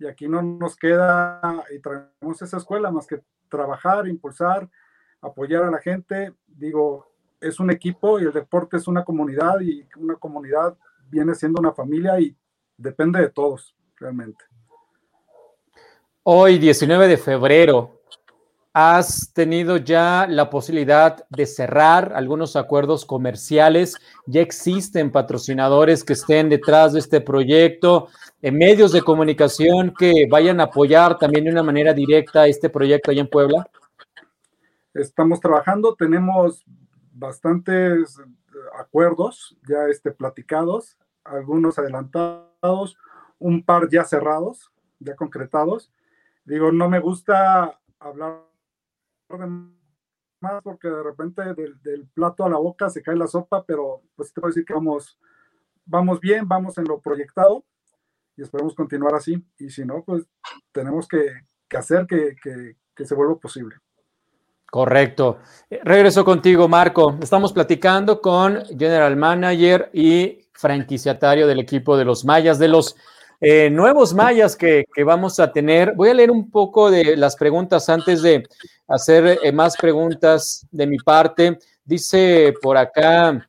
Y 0.00 0.06
aquí 0.06 0.26
no 0.26 0.42
nos 0.42 0.76
queda, 0.76 1.64
y 1.74 1.78
traemos 1.78 2.42
esa 2.42 2.56
escuela 2.56 2.90
más 2.90 3.06
que 3.06 3.22
trabajar, 3.48 4.08
impulsar, 4.08 4.68
apoyar 5.20 5.62
a 5.62 5.70
la 5.70 5.78
gente. 5.78 6.34
Digo, 6.48 7.06
es 7.40 7.60
un 7.60 7.70
equipo 7.70 8.18
y 8.18 8.24
el 8.24 8.32
deporte 8.32 8.76
es 8.76 8.88
una 8.88 9.04
comunidad 9.04 9.60
y 9.60 9.86
una 9.96 10.16
comunidad 10.16 10.76
viene 11.08 11.36
siendo 11.36 11.60
una 11.60 11.72
familia 11.72 12.18
y 12.18 12.36
depende 12.76 13.20
de 13.20 13.30
todos 13.30 13.77
realmente. 13.98 14.44
Hoy, 16.22 16.58
19 16.58 17.08
de 17.08 17.16
febrero, 17.16 17.98
has 18.72 19.32
tenido 19.32 19.76
ya 19.78 20.26
la 20.28 20.50
posibilidad 20.50 21.26
de 21.30 21.46
cerrar 21.46 22.12
algunos 22.14 22.54
acuerdos 22.54 23.04
comerciales. 23.04 23.96
Ya 24.26 24.40
existen 24.40 25.10
patrocinadores 25.10 26.04
que 26.04 26.12
estén 26.12 26.48
detrás 26.48 26.92
de 26.92 27.00
este 27.00 27.20
proyecto, 27.20 28.08
en 28.40 28.56
medios 28.56 28.92
de 28.92 29.02
comunicación 29.02 29.92
que 29.98 30.28
vayan 30.30 30.60
a 30.60 30.64
apoyar 30.64 31.18
también 31.18 31.46
de 31.46 31.50
una 31.50 31.62
manera 31.62 31.92
directa 31.92 32.46
este 32.46 32.70
proyecto 32.70 33.10
allá 33.10 33.22
en 33.22 33.28
Puebla. 33.28 33.68
Estamos 34.94 35.40
trabajando, 35.40 35.94
tenemos 35.96 36.64
bastantes 37.12 38.16
acuerdos 38.78 39.56
ya 39.68 39.86
este, 39.90 40.12
platicados, 40.12 40.96
algunos 41.24 41.78
adelantados, 41.78 42.96
un 43.38 43.64
par 43.64 43.88
ya 43.90 44.04
cerrados, 44.04 44.70
ya 44.98 45.16
concretados. 45.16 45.92
Digo, 46.44 46.72
no 46.72 46.88
me 46.88 46.98
gusta 46.98 47.78
hablar 47.98 48.42
de 49.28 49.46
más 50.40 50.62
porque 50.62 50.88
de 50.88 51.02
repente 51.02 51.42
del, 51.54 52.08
plato 52.14 52.44
a 52.44 52.48
la 52.48 52.58
boca 52.58 52.88
se 52.88 53.02
cae 53.02 53.16
la 53.16 53.26
sopa, 53.26 53.64
pero 53.64 54.02
pues 54.14 54.32
te 54.32 54.40
puedo 54.40 54.50
decir 54.50 54.64
que 54.64 54.74
vamos, 54.74 55.18
vamos 55.84 56.20
bien, 56.20 56.46
vamos 56.46 56.78
en 56.78 56.84
lo 56.84 57.00
proyectado 57.00 57.64
y 58.36 58.42
esperemos 58.42 58.74
continuar 58.74 59.14
así. 59.14 59.44
Y 59.58 59.70
si 59.70 59.84
no, 59.84 60.04
pues 60.04 60.24
tenemos 60.72 61.08
que, 61.08 61.42
que 61.68 61.76
hacer 61.76 62.06
que, 62.06 62.36
que, 62.42 62.76
que 62.94 63.04
se 63.04 63.14
vuelva 63.14 63.36
posible. 63.36 63.76
Correcto. 64.70 65.38
Regreso 65.82 66.24
contigo, 66.24 66.68
Marco. 66.68 67.16
Estamos 67.22 67.52
platicando 67.52 68.20
con 68.20 68.64
General 68.66 69.16
Manager 69.16 69.90
y 69.94 70.46
franquiciatario 70.52 71.46
del 71.46 71.60
equipo 71.60 71.96
de 71.96 72.04
los 72.04 72.24
Mayas, 72.24 72.58
de 72.58 72.68
los 72.68 72.96
eh, 73.40 73.70
nuevos 73.70 74.14
mayas 74.14 74.56
que, 74.56 74.86
vamos 75.04 75.38
a 75.38 75.52
tener. 75.52 75.94
Voy 75.94 76.08
a 76.08 76.14
leer 76.14 76.30
un 76.30 76.50
poco 76.50 76.90
de 76.90 77.16
las 77.16 77.36
preguntas 77.36 77.88
antes 77.88 78.22
de 78.22 78.42
hacer 78.88 79.38
eh, 79.42 79.52
más 79.52 79.76
preguntas 79.76 80.66
de 80.70 80.86
mi 80.86 80.98
parte. 80.98 81.58
Dice 81.84 82.52
por 82.60 82.76
acá 82.76 83.48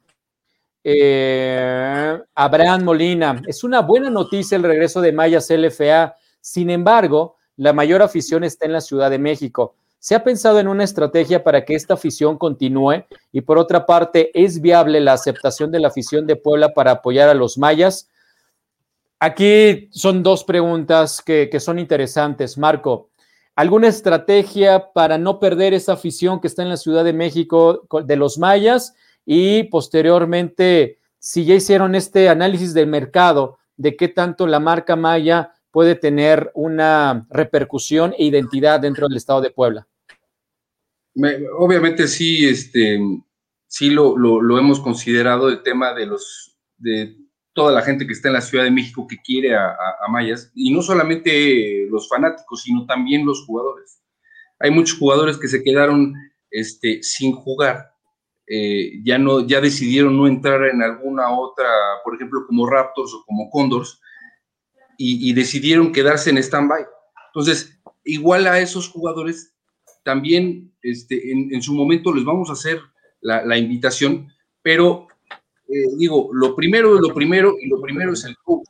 eh, 0.84 2.20
Abraham 2.36 2.84
Molina, 2.84 3.42
es 3.48 3.64
una 3.64 3.82
buena 3.82 4.10
noticia 4.10 4.56
el 4.56 4.64
regreso 4.64 5.02
de 5.02 5.12
Mayas 5.12 5.50
LFA. 5.50 6.16
Sin 6.40 6.70
embargo, 6.70 7.38
la 7.58 7.74
mayor 7.74 8.02
afición 8.02 8.44
está 8.44 8.66
en 8.68 8.74
la 8.74 8.82
Ciudad 8.82 9.10
de 9.10 9.20
México. 9.20 9.76
¿Se 9.98 10.16
ha 10.16 10.24
pensado 10.24 10.60
en 10.60 10.70
una 10.70 10.86
estrategia 10.86 11.44
para 11.44 11.66
que 11.66 11.76
esta 11.76 11.96
afición 11.96 12.38
continúe? 12.38 13.04
Y 13.34 13.42
por 13.42 13.58
otra 13.58 13.86
parte, 13.86 14.32
¿es 14.34 14.62
viable 14.62 15.02
la 15.02 15.14
aceptación 15.14 15.72
de 15.72 15.80
la 15.80 15.90
afición 15.90 16.26
de 16.26 16.38
Puebla 16.38 16.70
para 16.70 16.92
apoyar 16.92 17.28
a 17.28 17.34
los 17.34 17.58
mayas? 17.58 18.08
Aquí 19.20 19.90
son 19.92 20.24
dos 20.24 20.44
preguntas 20.44 21.22
que, 21.22 21.50
son 21.60 21.78
interesantes. 21.78 22.58
Marco, 22.58 23.10
¿alguna 23.56 23.88
estrategia 23.88 24.92
para 24.94 25.18
no 25.18 25.40
perder 25.40 25.74
esa 25.74 25.94
afición 25.94 26.40
que 26.40 26.48
está 26.48 26.64
en 26.64 26.70
la 26.70 26.78
Ciudad 26.78 27.04
de 27.04 27.14
México 27.14 27.86
de 28.06 28.16
los 28.16 28.38
mayas? 28.38 28.96
Y 29.26 29.64
posteriormente, 29.64 31.00
si 31.20 31.44
ya 31.44 31.56
hicieron 31.56 31.96
este 31.96 32.30
análisis 32.30 32.74
del 32.74 32.88
mercado, 32.88 33.60
de 33.76 33.96
qué 33.96 34.08
tanto 34.08 34.48
la 34.48 34.60
marca 34.60 34.96
maya 34.96 35.54
puede 35.72 35.96
tener 35.96 36.52
una 36.54 37.28
repercusión 37.30 38.14
e 38.18 38.26
identidad 38.26 38.80
dentro 38.80 39.08
del 39.08 39.18
estado 39.18 39.42
de 39.42 39.52
Puebla. 39.52 39.88
obviamente 41.58 42.08
sí, 42.08 42.48
este, 42.48 43.00
sí 43.68 43.90
lo, 43.90 44.16
hemos 44.58 44.80
considerado 44.80 45.50
el 45.50 45.62
tema 45.62 45.94
de 45.94 46.06
los 46.06 46.58
de 46.78 47.18
toda 47.54 47.72
la 47.72 47.82
gente 47.82 48.06
que 48.06 48.14
está 48.14 48.30
en 48.30 48.36
la 48.36 48.42
Ciudad 48.42 48.64
de 48.64 48.72
México 48.72 49.08
que 49.08 49.18
quiere 49.18 49.56
a, 49.56 49.76
Mayas, 50.10 50.52
y 50.56 50.74
no 50.74 50.82
solamente 50.82 51.88
los 51.90 52.08
fanáticos, 52.08 52.64
sino 52.64 52.86
también 52.86 53.26
los 53.26 53.46
jugadores. 53.46 54.02
Hay 54.60 54.72
muchos 54.72 54.98
jugadores 54.98 55.38
que 55.38 55.48
se 55.48 55.64
quedaron 55.64 56.14
este, 56.50 57.04
sin 57.04 57.34
jugar, 57.34 57.92
eh, 58.48 59.00
ya, 59.04 59.20
no, 59.20 59.46
ya 59.46 59.62
decidieron 59.62 60.18
no 60.18 60.26
entrar 60.26 60.64
en 60.66 60.82
alguna 60.82 61.32
otra, 61.32 61.68
por 62.04 62.16
ejemplo, 62.16 62.46
como 62.48 62.68
Raptors 62.68 63.14
o 63.14 63.24
como 63.26 63.50
Condors, 63.50 64.02
y, 65.02 65.32
decidieron 65.32 65.94
quedarse 65.94 66.30
en 66.30 66.40
stand-by. 66.40 66.86
Entonces, 67.28 67.80
igual 68.04 68.48
a 68.48 68.60
esos 68.60 68.90
jugadores, 68.90 69.56
también 70.04 70.74
este, 70.82 71.32
en, 71.32 71.62
su 71.62 71.74
momento 71.74 72.14
les 72.14 72.26
vamos 72.26 72.50
a 72.50 72.54
hacer 72.54 72.82
la, 73.22 73.58
invitación, 73.58 74.28
pero 74.62 75.08
eh, 75.70 75.96
digo, 75.98 76.30
lo 76.34 76.56
primero 76.56 76.96
es 76.96 77.02
lo 77.02 77.14
primero 77.14 77.56
y 77.62 77.68
lo 77.68 77.80
primero 77.80 78.14
es 78.14 78.26
el 78.26 78.36
coach. 78.38 78.68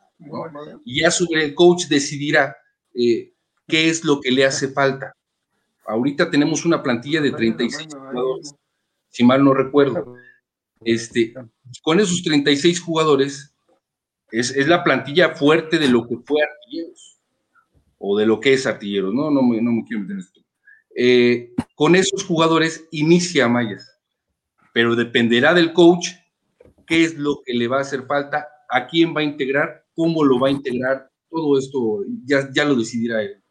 Y 0.83 1.01
ya 1.01 1.11
sobre 1.11 1.45
el 1.45 1.55
coach 1.55 1.85
decidirá 1.87 2.57
eh, 2.93 3.31
qué 3.67 3.89
es 3.89 4.03
lo 4.03 4.19
que 4.19 4.31
le 4.31 4.45
hace 4.45 4.67
falta. 4.67 5.15
Ahorita 5.85 6.29
tenemos 6.29 6.65
una 6.65 6.83
plantilla 6.83 7.21
de 7.21 7.31
36 7.31 7.87
jugadores, 7.95 8.53
si 9.07 9.23
mal 9.23 9.43
no 9.43 9.53
recuerdo. 9.53 10.17
Este, 10.83 11.33
con 11.81 11.99
esos 11.99 12.21
36 12.21 12.81
jugadores, 12.81 13.53
es, 14.31 14.67
la 14.67 14.83
plantilla 14.83 15.35
fuerte 15.35 15.79
de 15.79 15.87
lo 15.87 16.05
que 16.05 16.17
fue 16.17 16.43
Artilleros, 16.43 17.17
o 17.97 18.17
de 18.17 18.25
lo 18.25 18.39
que 18.39 18.53
es 18.53 18.67
Artilleros, 18.67 19.13
no, 19.13 19.31
no, 19.31 19.41
no 19.41 19.71
me 19.71 19.83
quiero 19.85 20.03
meter 20.03 20.17
esto. 20.19 20.41
Eh, 20.95 21.53
con 21.75 21.95
esos 21.95 22.25
jugadores 22.25 22.85
inicia 22.91 23.47
Mayas, 23.47 23.97
pero 24.73 24.95
dependerá 24.95 25.53
del 25.53 25.73
coach 25.73 26.09
qué 26.89 27.03
es 27.03 27.15
lo 27.17 27.41
que 27.45 27.53
le 27.53 27.67
va 27.67 27.77
a 27.77 27.81
hacer 27.81 28.05
falta, 28.07 28.47
a 28.67 28.87
quién 28.87 29.15
va 29.15 29.21
a 29.21 29.23
integrar, 29.23 29.85
cómo 29.93 30.23
lo 30.23 30.39
va 30.39 30.47
a 30.47 30.51
integrar, 30.51 31.07
todo 31.29 31.57
esto 31.59 32.03
ya, 32.25 32.49
ya 32.51 32.65
lo 32.65 32.75
decidirá 32.75 33.21
él. 33.21 33.41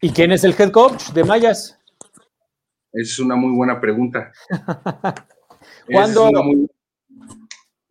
¿Y 0.00 0.10
quién 0.10 0.32
es 0.32 0.42
el 0.42 0.54
head 0.58 0.70
coach 0.70 1.10
de 1.10 1.22
Mayas? 1.22 1.78
Es 2.92 3.18
una 3.18 3.36
muy 3.36 3.54
buena 3.54 3.78
pregunta. 3.78 4.32
¿Cuándo, 5.86 6.30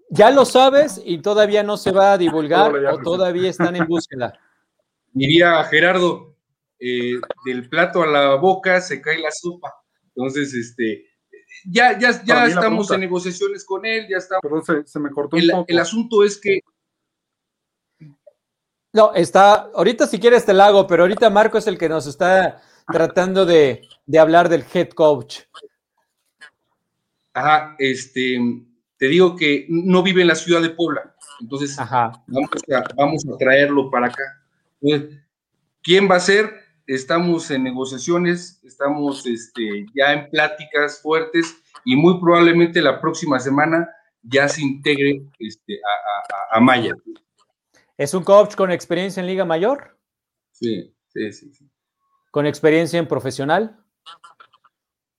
¿Ya 0.10 0.32
lo 0.32 0.45
sabes 0.45 0.99
y 1.06 1.19
todavía 1.19 1.62
no 1.62 1.77
se 1.77 1.91
va 1.91 2.13
a 2.13 2.17
divulgar 2.17 2.73
o 2.73 2.97
todavía 3.01 3.49
están 3.49 3.75
en 3.75 3.86
búsqueda? 3.86 4.34
Diría 5.13 5.63
Gerardo, 5.65 6.36
eh, 6.80 7.19
del 7.45 7.69
plato 7.69 8.01
a 8.01 8.08
la 8.08 8.36
boca 8.36 8.82
se 8.82 8.99
cae 8.99 9.19
la 9.19 9.32
sopa. 9.32 9.73
Entonces, 10.15 10.53
este, 10.56 11.06
ya, 11.65 11.98
ya, 11.98 12.24
ya 12.24 12.46
estamos 12.48 12.89
en 12.91 13.02
negociaciones 13.02 13.65
con 13.65 13.86
él, 13.86 14.08
ya 14.10 14.17
estamos. 14.17 14.41
Perdón, 14.41 14.88
se, 14.88 15.00
me 15.00 15.10
cortó 15.10 15.38
un 15.38 15.50
poco. 15.50 15.65
El 15.67 15.80
asunto 15.80 16.24
es 16.24 16.39
que. 16.39 16.62
No, 18.93 19.13
está, 19.13 19.70
ahorita 19.74 20.08
si 20.08 20.20
quieres 20.20 20.46
te 20.46 20.54
la 20.54 20.67
hago, 20.67 20.88
pero 20.88 21.04
ahorita 21.04 21.30
Marco 21.30 21.58
es 21.58 21.67
el 21.67 21.78
que 21.78 21.89
nos 21.89 22.08
está 22.08 22.62
tratando 22.88 23.46
de, 23.46 23.88
de 24.06 24.20
hablar 24.20 24.50
del 24.50 24.65
head 24.74 24.89
coach. 24.89 25.41
Ajá, 27.34 27.76
este, 27.78 28.39
te 28.98 29.08
digo 29.08 29.36
que 29.36 29.67
no 29.70 30.02
vive 30.02 30.22
en 30.22 30.28
la 30.28 30.36
ciudad 30.36 30.62
de 30.62 30.72
Puebla. 30.72 31.15
Entonces, 31.39 31.78
Vamos, 31.78 33.26
a, 33.28 33.38
traerlo 33.38 33.91
para 33.91 34.08
acá. 34.08 34.41
¿quién 35.84 36.10
va 36.10 36.15
a 36.15 36.20
ser? 36.20 36.52
Estamos 36.88 37.52
en 37.52 37.63
negociaciones, 37.63 38.62
estamos 38.63 39.26
este, 39.26 39.86
ya 39.93 40.13
en 40.13 40.30
pláticas 40.30 41.02
fuertes 41.02 41.58
y 41.84 41.97
muy 41.97 42.19
probablemente 42.19 42.82
la 42.82 43.02
próxima 43.02 43.39
semana 43.39 43.89
ya 44.23 44.47
se 44.47 44.62
integre 44.62 45.21
este, 45.38 45.80
a, 46.52 46.60
Maya. 46.62 46.93
¿Es 47.97 48.13
un 48.13 48.23
coach 48.23 48.56
con 48.56 48.71
experiencia 48.71 49.19
en 49.19 49.28
Liga 49.28 49.43
Mayor? 49.43 49.97
Sí, 50.52 50.95
sí, 51.08 51.34
sí. 51.34 51.54
sí. 51.54 51.69
¿Con 52.32 52.45
experiencia 52.45 53.00
en 53.00 53.08
profesional? 53.08 53.84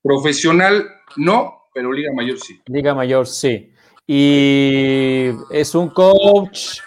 Profesional 0.02 0.88
no, 1.16 1.64
pero 1.74 1.92
Liga 1.92 2.12
Mayor 2.14 2.38
sí. 2.38 2.60
Liga 2.66 2.94
Mayor 2.94 3.26
sí. 3.26 3.72
Y 4.06 5.28
es 5.50 5.74
un 5.74 5.90
coach 5.90 6.80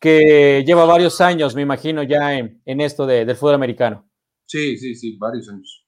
que 0.00 0.64
lleva 0.66 0.84
varios 0.84 1.20
años, 1.20 1.54
me 1.54 1.62
imagino, 1.62 2.02
ya 2.02 2.34
en, 2.34 2.60
esto 2.66 3.06
de, 3.06 3.24
del 3.24 3.36
fútbol 3.36 3.54
americano. 3.54 4.04
Sí, 4.46 4.76
sí, 4.76 4.94
sí, 4.94 5.16
varios 5.18 5.48
años. 5.48 5.84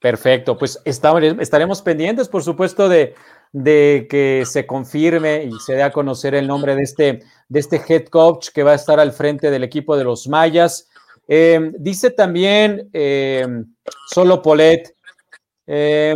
Perfecto, 0.00 0.56
pues 0.56 0.80
estaremos 0.84 1.82
pendientes, 1.82 2.28
por 2.28 2.42
supuesto, 2.42 2.88
de, 2.88 3.14
que 4.08 4.44
se 4.46 4.66
confirme 4.66 5.44
y 5.44 5.52
se 5.58 5.74
dé 5.74 5.82
a 5.82 5.90
conocer 5.90 6.34
el 6.36 6.46
nombre 6.46 6.76
de 6.76 6.82
este, 6.82 7.20
de 7.48 7.60
este 7.60 7.82
head 7.88 8.06
coach 8.06 8.50
que 8.54 8.62
va 8.62 8.72
a 8.72 8.76
estar 8.76 9.00
al 9.00 9.12
frente 9.12 9.50
del 9.50 9.64
equipo 9.64 9.96
de 9.96 10.04
los 10.04 10.28
Mayas. 10.28 10.88
Eh, 11.26 11.72
dice 11.78 12.10
también 12.10 12.88
eh, 12.92 13.46
Solo 14.06 14.40
Polet, 14.40 14.94
eh, 15.66 16.14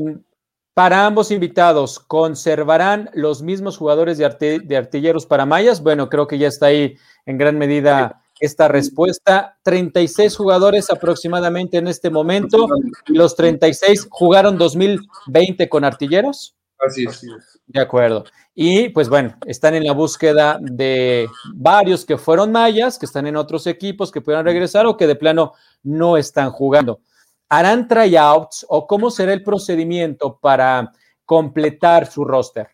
para 0.75 1.05
ambos 1.05 1.31
invitados, 1.31 1.99
¿conservarán 1.99 3.11
los 3.12 3.42
mismos 3.42 3.77
jugadores 3.77 4.16
de, 4.16 4.77
artilleros 4.77 5.27
para 5.27 5.45
Mayas? 5.45 5.83
Bueno, 5.83 6.09
creo 6.09 6.27
que 6.27 6.38
ya 6.38 6.49
está 6.49 6.66
ahí 6.66 6.97
en 7.27 7.37
gran 7.37 7.59
medida 7.59 8.21
esta 8.42 8.66
respuesta. 8.66 9.57
36 9.62 10.37
jugadores 10.37 10.90
aproximadamente 10.90 11.78
en 11.78 11.87
este 11.87 12.11
momento. 12.11 12.66
¿Los 13.07 13.37
36 13.37 14.09
jugaron 14.11 14.59
2020 14.59 15.68
con 15.68 15.85
artilleros? 15.85 16.57
Así 16.85 17.05
es. 17.05 17.24
De 17.66 17.81
acuerdo. 17.81 18.24
Y 18.52 18.88
pues 18.88 19.09
bueno, 19.09 19.37
están 19.46 19.74
en 19.74 19.85
la 19.85 19.92
búsqueda 19.92 20.59
de 20.61 21.28
varios 21.55 22.05
que 22.05 22.18
fueron 22.18 22.50
mayas, 22.50 22.98
que 22.98 23.07
están 23.07 23.28
en 23.28 23.37
otros 23.37 23.68
equipos 23.68 24.11
que 24.11 24.20
puedan 24.20 24.44
regresar 24.44 24.87
o 24.87 24.96
que 24.96 25.07
de 25.07 25.14
plano 25.14 25.52
no 25.85 26.16
están 26.16 26.50
jugando. 26.50 27.00
¿Harán 27.48 27.87
tryouts 27.87 28.66
o 28.68 28.88
cómo 28.88 29.12
será 29.12 29.33
el 29.33 29.44
procedimiento 29.44 30.37
para 30.40 30.90
completar 31.24 32.11
su 32.11 32.24
roster? 32.24 32.68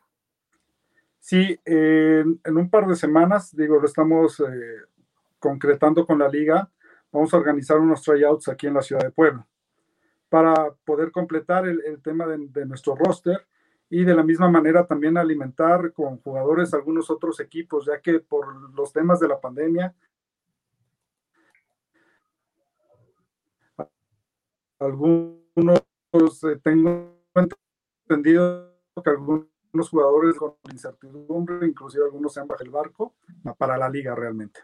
Sí, 1.20 1.60
en 1.66 2.56
un 2.56 2.70
par 2.70 2.86
de 2.86 2.96
semanas, 2.96 3.54
digo, 3.54 3.78
lo 3.78 3.84
estamos 3.84 4.40
eh, 4.40 4.87
concretando 5.38 6.06
con 6.06 6.18
la 6.18 6.28
liga. 6.28 6.70
Vamos 7.12 7.32
a 7.32 7.36
organizar 7.38 7.78
unos 7.78 8.02
tryouts 8.02 8.48
aquí 8.48 8.66
en 8.66 8.74
la 8.74 8.82
ciudad 8.82 9.02
de 9.02 9.10
Puebla 9.10 9.46
para 10.28 10.72
poder 10.84 11.10
completar 11.10 11.66
el, 11.66 12.02
tema 12.02 12.26
de, 12.26 12.66
nuestro 12.66 12.94
roster 12.94 13.46
y 13.88 14.04
de 14.04 14.14
la 14.14 14.22
misma 14.22 14.50
manera 14.50 14.86
también 14.86 15.16
alimentar 15.16 15.92
con 15.92 16.18
jugadores 16.18 16.74
algunos 16.74 17.10
otros 17.10 17.40
equipos, 17.40 17.86
ya 17.86 18.00
que 18.00 18.20
por 18.20 18.74
los 18.74 18.92
temas 18.92 19.20
de 19.20 19.28
la 19.28 19.40
pandemia 19.40 19.94
algunos, 24.78 25.82
eh, 26.44 26.60
tengo 26.62 27.18
entendido 28.06 28.74
que 29.02 29.10
algunos 29.10 29.48
jugadores 29.90 30.36
con 30.36 30.54
incertidumbre, 30.70 31.66
inclusive 31.66 32.04
algunos 32.04 32.34
se 32.34 32.40
han 32.40 32.48
bajado 32.48 32.64
el 32.64 32.70
barco 32.70 33.14
para 33.56 33.76
la 33.78 33.88
liga 33.88 34.14
realmente. 34.14 34.60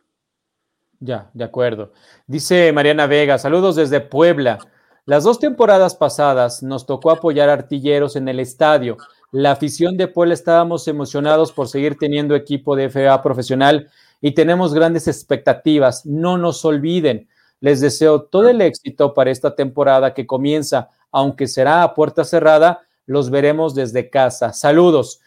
Ya, 1.04 1.28
de 1.34 1.44
acuerdo. 1.44 1.92
Dice 2.26 2.72
Mariana 2.72 3.06
Vega, 3.06 3.36
saludos 3.36 3.76
desde 3.76 4.00
Puebla. 4.00 4.58
Las 5.04 5.24
dos 5.24 5.38
temporadas 5.38 5.94
pasadas 5.94 6.62
nos 6.62 6.86
tocó 6.86 7.10
apoyar 7.10 7.50
artilleros 7.50 8.16
en 8.16 8.26
el 8.26 8.40
estadio. 8.40 8.96
La 9.30 9.50
afición 9.50 9.98
de 9.98 10.08
Puebla 10.08 10.32
estábamos 10.32 10.88
emocionados 10.88 11.52
por 11.52 11.68
seguir 11.68 11.98
teniendo 11.98 12.34
equipo 12.34 12.74
de 12.74 12.88
FA 12.88 13.22
profesional 13.22 13.90
y 14.22 14.32
tenemos 14.32 14.72
grandes 14.72 15.06
expectativas. 15.06 16.06
No 16.06 16.38
nos 16.38 16.64
olviden, 16.64 17.28
les 17.60 17.82
deseo 17.82 18.22
todo 18.22 18.48
el 18.48 18.62
éxito 18.62 19.12
para 19.12 19.30
esta 19.30 19.54
temporada 19.54 20.14
que 20.14 20.26
comienza, 20.26 20.88
aunque 21.12 21.48
será 21.48 21.82
a 21.82 21.92
puerta 21.92 22.24
cerrada, 22.24 22.80
los 23.04 23.28
veremos 23.28 23.74
desde 23.74 24.08
casa. 24.08 24.54
Saludos. 24.54 25.20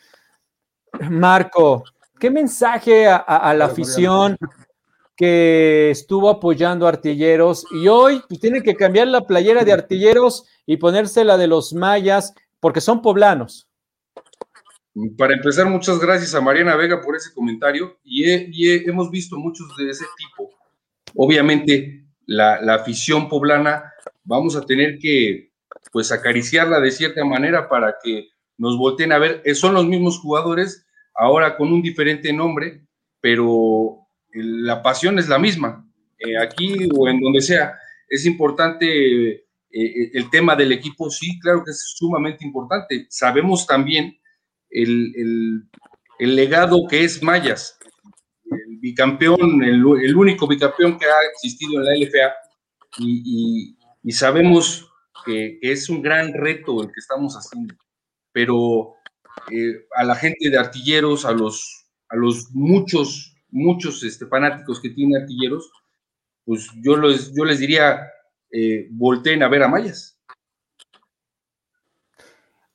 Marco, 1.11 1.83
¿qué 2.19 2.31
mensaje 2.31 3.05
a, 3.07 3.53
la 3.53 3.65
afición 3.65 4.39
que 5.17 5.89
estuvo 5.89 6.29
apoyando 6.29 6.85
a 6.85 6.89
artilleros 6.89 7.65
y 7.71 7.87
hoy 7.87 8.21
pues, 8.29 8.39
tiene 8.39 8.61
que 8.61 8.75
cambiar 8.75 9.07
la 9.07 9.25
playera 9.25 9.65
de 9.65 9.73
artilleros 9.73 10.45
y 10.67 10.77
ponerse 10.77 11.25
la 11.25 11.37
de 11.37 11.47
los 11.47 11.73
mayas 11.73 12.35
porque 12.59 12.81
son 12.81 13.01
poblanos. 13.01 13.67
Para 15.17 15.33
empezar, 15.33 15.67
muchas 15.67 15.99
gracias 15.99 16.33
a 16.35 16.41
Mariana 16.41 16.75
Vega 16.75 17.01
por 17.01 17.15
ese 17.15 17.33
comentario 17.33 17.97
y, 18.03 18.25
hemos 18.87 19.09
visto 19.11 19.37
muchos 19.37 19.67
de 19.77 19.89
ese 19.89 20.05
tipo. 20.17 20.51
Obviamente, 21.15 22.05
la, 22.25 22.61
la, 22.61 22.75
afición 22.75 23.27
poblana 23.27 23.93
vamos 24.23 24.55
a 24.55 24.65
tener 24.65 24.99
que 24.99 25.51
pues 25.91 26.11
acariciarla 26.11 26.79
de 26.79 26.91
cierta 26.91 27.23
manera 27.25 27.69
para 27.69 27.95
que 28.03 28.29
nos 28.57 28.77
volteen 28.77 29.11
a 29.11 29.19
ver. 29.19 29.41
Son 29.55 29.73
los 29.73 29.85
mismos 29.85 30.19
jugadores, 30.19 30.85
ahora 31.13 31.57
con 31.57 31.71
un 31.71 31.81
diferente 31.81 32.33
nombre, 32.33 32.81
pero 33.21 34.06
la 34.43 34.81
pasión 34.81 35.19
es 35.19 35.27
la 35.27 35.39
misma, 35.39 35.85
eh, 36.19 36.37
aquí 36.37 36.89
o 36.95 37.07
en 37.07 37.19
donde 37.19 37.41
sea. 37.41 37.77
Es 38.07 38.25
importante 38.25 39.31
eh, 39.31 39.45
eh, 39.71 40.11
el 40.13 40.29
tema 40.29 40.55
del 40.55 40.71
equipo, 40.71 41.09
sí, 41.09 41.39
claro 41.39 41.63
que 41.63 41.71
es 41.71 41.93
sumamente 41.95 42.45
importante. 42.45 43.07
Sabemos 43.09 43.67
también 43.67 44.17
el, 44.69 45.67
legado 46.19 46.87
que 46.89 47.03
es 47.03 47.21
Mayas, 47.21 47.77
el 48.45 48.77
bicampeón, 48.79 49.63
el, 49.63 49.85
único 50.15 50.47
bicampeón 50.47 50.97
que 50.97 51.05
ha 51.05 51.25
existido 51.31 51.79
en 51.79 51.85
la 51.85 51.95
LFA, 51.95 52.33
y, 52.99 53.75
sabemos 54.11 54.89
que, 55.25 55.59
es 55.61 55.89
un 55.89 56.01
gran 56.01 56.33
reto 56.33 56.81
el 56.81 56.87
que 56.87 56.99
estamos 56.99 57.35
haciendo. 57.35 57.75
Pero 58.31 58.95
a 59.95 60.03
la 60.03 60.15
gente 60.15 60.49
de 60.49 60.57
artilleros, 60.57 61.25
a 61.25 61.31
los, 61.31 61.87
a 62.09 62.15
los 62.15 62.49
muchos 62.51 63.36
muchos 63.49 64.03
este, 64.03 64.25
fanáticos 64.25 64.81
que 64.81 64.89
tienen 64.89 65.21
artilleros, 65.21 65.71
pues 66.45 66.69
yo, 66.81 66.95
yo 67.35 67.45
les 67.45 67.59
diría, 67.59 68.01
eh, 68.51 68.87
volteen 68.91 69.43
a 69.43 69.49
ver 69.49 69.63
a 69.63 69.67
Mayas. 69.67 70.17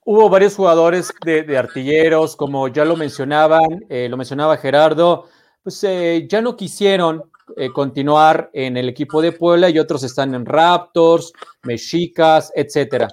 Hubo 0.04 0.28
varios 0.28 0.56
jugadores 0.56 1.12
de, 1.24 1.56
artilleros, 1.56 2.34
como 2.36 2.68
ya 2.68 2.84
lo 2.84 2.96
mencionaban, 2.96 3.84
eh, 3.88 4.08
lo 4.08 4.16
mencionaba 4.16 4.56
Gerardo, 4.56 5.28
pues 5.62 5.82
eh, 5.84 6.26
ya 6.28 6.40
no 6.40 6.56
quisieron 6.56 7.30
continuar 7.74 8.50
en 8.54 8.78
el 8.78 8.88
equipo 8.88 9.20
de 9.20 9.32
Puebla 9.32 9.68
y 9.68 9.78
otros 9.78 10.02
están 10.04 10.34
en 10.34 10.46
Raptors, 10.46 11.32
Mexicas, 11.64 12.50
etcétera. 12.54 13.08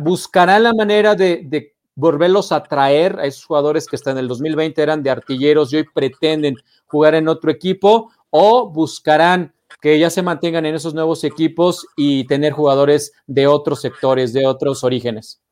buscarán 0.00 0.62
la 0.62 0.72
manera 0.72 1.14
de 1.14 1.75
volverlos 1.96 2.52
a 2.52 2.62
traer 2.62 3.18
a 3.18 3.26
esos 3.26 3.44
jugadores 3.44 3.86
que 3.86 3.96
hasta 3.96 4.12
en 4.12 4.18
el 4.18 4.28
2020 4.28 4.80
eran 4.80 5.02
de 5.02 5.10
artilleros 5.10 5.72
y 5.72 5.78
hoy 5.78 5.86
pretenden 5.92 6.56
jugar 6.84 7.14
en 7.14 7.26
otro 7.26 7.50
equipo 7.50 8.12
o 8.30 8.70
buscarán 8.70 9.52
que 9.80 9.98
ya 9.98 10.10
se 10.10 10.22
mantengan 10.22 10.66
en 10.66 10.74
esos 10.74 10.94
nuevos 10.94 11.24
equipos 11.24 11.86
y 11.96 12.26
tener 12.26 12.52
jugadores 12.52 13.12
de 13.26 13.46
otros 13.46 13.80
sectores, 13.80 14.32
de 14.32 14.46
otros 14.46 14.84
orígenes? 14.84 15.42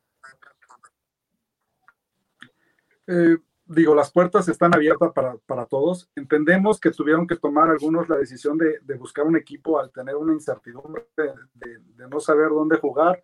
Eh, 3.07 3.37
digo, 3.67 3.95
las 3.95 4.11
puertas 4.11 4.49
están 4.49 4.75
abiertas 4.75 5.13
para, 5.13 5.67
todos. 5.67 6.11
Entendemos 6.15 6.81
que 6.81 6.91
tuvieron 6.91 7.27
que 7.27 7.37
tomar 7.37 7.71
algunos 7.71 8.09
la 8.09 8.17
decisión 8.17 8.59
de, 8.59 8.79
buscar 8.97 9.27
un 9.27 9.37
equipo 9.37 9.79
al 9.79 9.91
tener 9.91 10.17
una 10.17 10.33
incertidumbre 10.33 11.07
de, 11.17 12.09
no 12.09 12.21
saber 12.21 12.51
dónde 12.51 12.79
jugar 12.79 13.23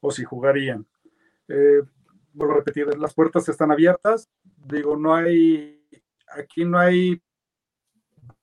o 0.00 0.10
si 0.10 0.24
jugarían. 0.24 0.86
Eh, 1.48 1.82
vuelvo 2.36 2.54
a 2.54 2.56
repetir, 2.58 2.86
las 2.98 3.14
puertas 3.14 3.48
están 3.48 3.72
abiertas. 3.72 4.28
Digo, 4.66 4.96
no 4.96 5.14
hay, 5.14 5.82
aquí 6.28 6.64
no 6.64 6.78
hay 6.78 7.20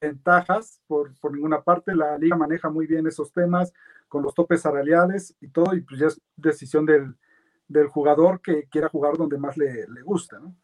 ventajas 0.01 0.81
por, 0.87 1.17
por, 1.19 1.33
ninguna 1.33 1.61
parte. 1.61 1.95
La 1.95 2.17
liga 2.17 2.35
maneja 2.35 2.69
muy 2.69 2.87
bien 2.87 3.07
esos 3.07 3.31
temas 3.31 3.71
con 4.09 4.23
los 4.23 4.33
topes 4.33 4.61
salariales 4.61 5.35
y 5.39 5.47
todo, 5.47 5.73
y 5.75 5.81
pues 5.81 5.99
ya 5.99 6.07
es 6.07 6.21
decisión 6.35 6.85
del, 6.85 7.15
del 7.67 7.87
jugador 7.87 8.41
que 8.41 8.67
quiera 8.69 8.89
jugar 8.89 9.17
donde 9.17 9.37
más 9.37 9.57
le, 9.57 9.87
le 9.87 10.01
gusta, 10.01 10.39
¿no? 10.39 10.55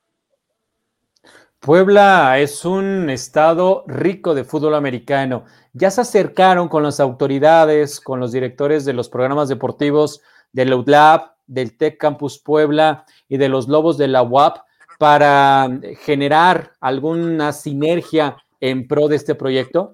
Puebla 1.59 2.39
es 2.39 2.63
un 2.63 3.09
estado 3.09 3.83
rico 3.85 4.33
de 4.33 4.45
fútbol 4.45 4.75
americano. 4.75 5.43
Ya 5.73 5.91
se 5.91 5.99
acercaron 6.01 6.69
con 6.69 6.83
las 6.83 7.01
autoridades, 7.01 7.99
con 7.99 8.21
los 8.21 8.31
directores 8.31 8.85
de 8.85 8.93
los 8.93 9.09
programas 9.09 9.49
deportivos 9.49 10.21
del 10.53 10.73
UDLAB, 10.73 11.33
del 11.49 11.75
Tech 11.75 11.97
Campus 11.97 12.39
Puebla 12.39 13.05
y 13.27 13.38
de 13.38 13.49
los 13.49 13.67
Lobos 13.67 13.97
de 13.97 14.07
la 14.07 14.21
UAP 14.23 14.59
para 14.99 15.67
generar 15.99 16.73
alguna 16.79 17.51
sinergia 17.51 18.38
en 18.59 18.88
pro 18.88 19.07
de 19.07 19.15
este 19.15 19.35
proyecto? 19.35 19.91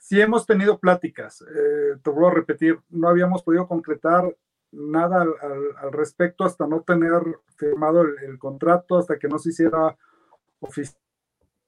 Sí, 0.00 0.20
hemos 0.20 0.46
tenido 0.46 0.78
pláticas. 0.78 1.42
Eh, 1.42 1.98
te 2.02 2.10
voy 2.10 2.26
a 2.26 2.34
repetir, 2.34 2.78
no 2.90 3.08
habíamos 3.08 3.42
podido 3.42 3.66
concretar 3.66 4.34
nada 4.72 5.22
al, 5.22 5.92
respecto 5.92 6.44
hasta 6.44 6.66
no 6.66 6.82
tener 6.82 7.22
firmado 7.56 8.02
el, 8.02 8.38
contrato, 8.38 8.98
hasta 8.98 9.18
que 9.18 9.28
no 9.28 9.38
se 9.38 9.50
hiciera 9.50 9.96
oficial 10.60 10.96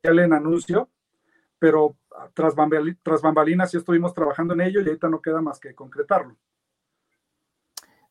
en 0.05 0.33
anuncio, 0.33 0.89
pero 1.59 1.97
tras 2.35 2.55
bambalinas 2.55 3.71
sí 3.71 3.77
estuvimos 3.77 4.15
trabajando 4.15 4.55
en 4.55 4.63
ello 4.63 4.81
y 4.81 4.87
ahorita 4.87 5.09
no 5.09 5.21
queda 5.21 5.41
más 5.41 5.59
que 5.59 5.75
concretarlo. 5.75 6.37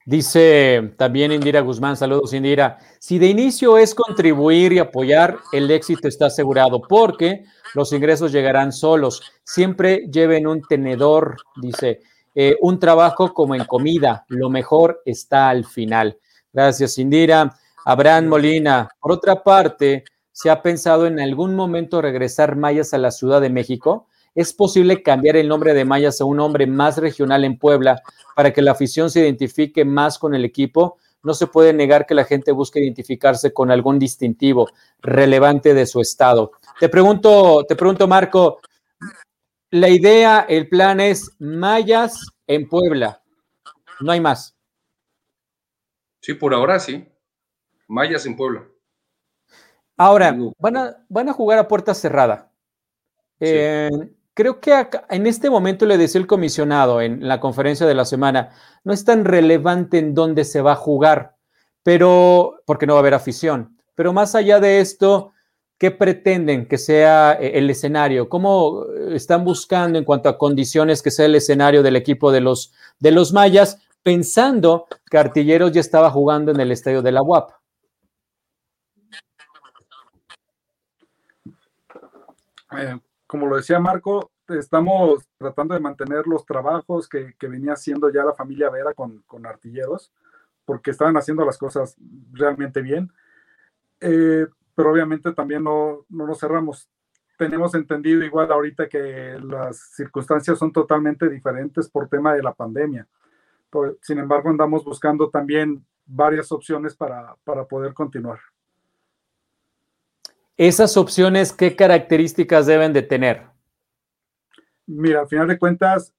Dice 0.08 0.94
también 0.98 1.32
Indira 1.32 1.62
Guzmán, 1.62 1.98
saludos 1.98 2.32
Indira. 2.34 2.78
Si 3.00 3.18
de 3.18 3.26
inicio 3.26 3.76
es 3.80 3.96
contribuir 3.96 4.72
y 4.72 4.78
apoyar, 4.78 5.40
el 5.52 5.72
éxito 5.72 6.08
está 6.08 6.28
asegurado 6.28 6.80
porque 6.80 7.44
los 7.74 7.92
ingresos 7.92 8.32
llegarán 8.32 8.72
solos. 8.72 9.24
Siempre 9.44 10.08
lleven 10.12 10.46
un 10.46 10.62
tenedor, 10.62 11.38
dice, 11.60 12.02
eh, 12.36 12.56
un 12.62 12.80
trabajo 12.80 13.34
como 13.34 13.56
en 13.56 13.66
comida, 13.66 14.26
lo 14.28 14.52
mejor 14.52 15.02
está 15.06 15.50
al 15.50 15.66
final. 15.66 16.20
Gracias 16.54 17.00
Indira. 17.00 17.56
Abraham 17.84 18.28
Molina, 18.28 18.90
por 19.00 19.12
otra 19.12 19.42
parte, 19.42 20.04
¿se 20.32 20.52
ha 20.52 20.62
pensado 20.62 21.08
en 21.08 21.20
algún 21.20 21.56
momento 21.56 22.00
regresar 22.00 22.56
Mayas 22.56 22.94
a 22.94 23.00
la 23.00 23.10
Ciudad 23.10 23.42
de 23.42 23.50
México? 23.50 24.08
¿Es 24.36 24.54
posible 24.54 25.02
cambiar 25.02 25.38
el 25.38 25.48
nombre 25.48 25.74
de 25.74 25.86
Mayas 25.86 26.20
a 26.20 26.26
un 26.26 26.38
nombre 26.38 26.68
más 26.68 26.98
regional 26.98 27.46
en 27.46 27.58
Puebla 27.58 28.02
para 28.36 28.52
que 28.52 28.62
la 28.62 28.72
afición 28.72 29.10
se 29.10 29.22
identifique 29.22 29.86
más 29.86 30.20
con 30.20 30.36
el 30.36 30.44
equipo? 30.44 30.98
No 31.24 31.34
se 31.34 31.48
puede 31.48 31.72
negar 31.72 32.06
que 32.06 32.14
la 32.14 32.26
gente 32.26 32.52
busque 32.52 32.82
identificarse 32.82 33.54
con 33.54 33.72
algún 33.72 33.98
distintivo 33.98 34.70
relevante 35.02 35.74
de 35.74 35.86
su 35.86 36.02
estado. 36.02 36.52
Te 36.82 36.90
pregunto, 36.90 37.66
te 37.66 37.78
pregunto, 37.78 38.10
Marco, 38.10 38.60
la 39.72 39.88
idea, 39.88 40.46
el 40.50 40.68
plan 40.68 41.00
es 41.00 41.32
Mayas 41.40 42.20
en 42.46 42.68
Puebla. 42.68 43.24
No 44.02 44.12
hay 44.12 44.20
más. 44.20 44.56
Sí, 46.20 46.34
por 46.34 46.54
ahora 46.54 46.78
sí. 46.80 47.08
Mayas 47.88 48.26
en 48.26 48.36
Puebla. 48.36 48.68
Ahora, 49.96 50.36
van 50.60 50.76
a, 50.76 51.06
van 51.08 51.30
a 51.30 51.34
jugar 51.34 51.58
a 51.58 51.68
puerta 51.68 51.94
cerrada. 51.94 52.52
Eh, 53.40 53.90
creo 54.36 54.60
que 54.60 54.88
en 55.10 55.26
este 55.26 55.50
momento 55.50 55.86
le 55.88 55.98
decía 55.98 56.20
el 56.20 56.28
comisionado 56.28 57.02
en 57.02 57.28
la 57.28 57.40
conferencia 57.40 57.88
de 57.88 57.96
la 57.96 58.06
semana, 58.06 58.52
no 58.84 58.94
es 58.94 59.04
tan 59.04 59.26
relevante 59.26 59.98
en 59.98 60.14
dónde 60.14 60.44
se 60.44 60.62
va 60.62 60.74
a 60.74 60.76
jugar, 60.76 61.38
pero 61.82 62.62
porque 62.66 62.86
no 62.86 62.94
va 62.94 63.00
a 63.00 63.02
haber 63.02 63.16
afición. 63.16 63.78
Pero 63.96 64.12
más 64.12 64.36
allá 64.36 64.60
de 64.60 64.82
esto, 64.82 65.32
¿qué 65.78 65.90
pretenden 65.90 66.68
que 66.68 66.78
sea 66.78 67.38
eh, 67.40 67.54
el 67.56 67.70
escenario? 67.70 68.28
¿Cómo 68.28 68.84
eh, 68.84 69.16
están 69.16 69.46
buscando 69.46 69.98
en 69.98 70.04
cuanto 70.04 70.28
a 70.28 70.38
condiciones 70.38 71.02
que 71.02 71.12
sea 71.12 71.28
el 71.28 71.36
escenario 71.36 71.82
del 71.82 71.96
equipo 71.96 72.32
de 72.32 72.42
los, 72.42 72.74
de 73.00 73.12
los 73.12 73.32
mayas, 73.32 73.80
pensando 74.04 74.88
que 75.10 75.18
Artilleros 75.18 75.72
ya 75.72 75.80
estaba 75.80 76.12
jugando 76.12 76.52
en 76.52 76.60
el 76.60 76.72
estadio 76.74 77.02
de 77.02 77.12
la 77.14 77.22
UAP? 77.22 77.52
Eh, 82.78 83.00
como 83.28 83.48
lo 83.48 83.58
decía 83.58 83.80
Marco, 83.80 84.32
estamos 84.48 85.28
tratando 85.38 85.74
de 85.74 85.80
mantener 85.80 86.28
los 86.28 86.46
trabajos 86.46 87.10
que, 87.10 87.36
venía 87.42 87.74
haciendo 87.74 88.12
ya 88.12 88.24
la 88.24 88.34
familia 88.34 88.70
Vera 88.70 88.94
con, 88.94 89.24
artilleros, 89.46 90.12
porque 90.66 90.92
estaban 90.92 91.18
haciendo 91.18 91.46
las 91.46 91.58
cosas 91.58 91.96
realmente 92.32 92.82
bien. 92.82 93.12
Eh, 94.00 94.48
pero 94.76 94.92
obviamente 94.92 95.34
también 95.34 95.64
no, 95.64 96.06
nos 96.10 96.40
cerramos. 96.40 96.90
Tenemos 97.38 97.74
entendido 97.76 98.24
igual 98.24 98.52
ahorita 98.52 98.88
que 98.88 99.40
las 99.42 99.78
circunstancias 99.96 100.58
son 100.58 100.72
totalmente 100.72 101.30
diferentes 101.30 101.90
por 101.90 102.08
tema 102.08 102.34
de 102.34 102.44
la 102.44 102.54
pandemia. 102.54 103.08
sin 104.02 104.20
embargo, 104.20 104.50
andamos 104.50 104.86
buscando 104.86 105.30
también 105.30 105.86
varias 106.06 106.52
opciones 106.52 106.96
para 106.96 107.36
poder 107.68 107.94
continuar. 107.94 108.40
Esas 110.58 110.96
opciones, 110.96 111.52
¿qué 111.52 111.76
características 111.76 112.66
deben 112.66 112.94
de 112.94 113.02
tener? 113.02 113.48
Mira, 114.88 115.22
al 115.22 115.28
final 115.28 115.48
de 115.48 115.60
cuentas, 115.60 116.14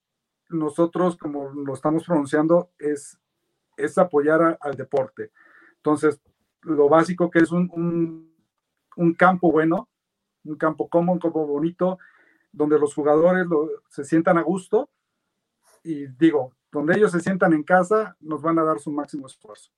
nosotros, 0.51 1.16
como 1.16 1.51
lo 1.51 1.72
estamos 1.72 2.05
pronunciando, 2.05 2.70
es, 2.78 3.18
es 3.76 3.97
apoyar 3.97 4.59
al 4.61 4.74
deporte. 4.74 5.30
Entonces, 5.76 6.20
lo 6.62 6.89
básico 6.89 7.30
que 7.30 7.39
es 7.39 7.51
un, 7.51 8.34
campo 9.16 9.51
bueno, 9.51 9.89
un 10.45 10.57
campo 10.57 10.89
cómodo, 10.89 11.14
un 11.14 11.20
campo 11.20 11.47
bonito, 11.47 11.99
donde 12.53 12.78
los 12.78 12.95
jugadores 12.95 13.47
se 13.89 14.05
sientan 14.05 14.37
a 14.39 14.43
gusto 14.43 14.91
y 15.82 16.07
digo, 16.07 16.53
donde 16.72 16.97
ellos 16.97 17.12
se 17.12 17.20
sientan 17.20 17.53
en 17.53 17.62
casa, 17.62 18.16
nos 18.20 18.43
van 18.43 18.59
a 18.59 18.64
dar 18.64 18.80
su 18.80 18.91
máximo 18.91 19.26
esfuerzo. 19.26 19.70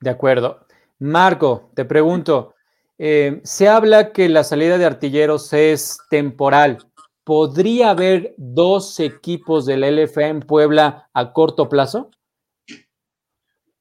De 0.00 0.10
acuerdo. 0.10 0.66
Marco, 1.00 1.70
te 1.74 1.84
pregunto, 1.84 2.54
eh, 2.98 3.40
se 3.44 3.68
habla 3.68 4.12
que 4.12 4.28
la 4.28 4.44
salida 4.44 4.76
de 4.78 4.84
artilleros 4.84 5.52
es 5.52 5.98
temporal. 6.10 6.78
¿Podría 7.24 7.90
haber 7.90 8.34
dos 8.36 8.98
equipos 9.00 9.66
de 9.66 9.76
la 9.76 9.90
LFA 9.90 10.28
en 10.28 10.40
Puebla 10.40 11.08
a 11.12 11.32
corto 11.32 11.68
plazo? 11.68 12.10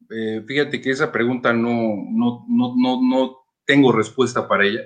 Eh, 0.09 0.43
fíjate 0.47 0.79
que 0.81 0.91
esa 0.91 1.11
pregunta 1.11 1.51
no, 1.53 1.95
no, 2.09 2.45
no, 2.47 2.73
no, 2.77 3.01
no 3.01 3.37
tengo 3.65 3.91
respuesta 3.91 4.47
para 4.47 4.65
ella. 4.65 4.81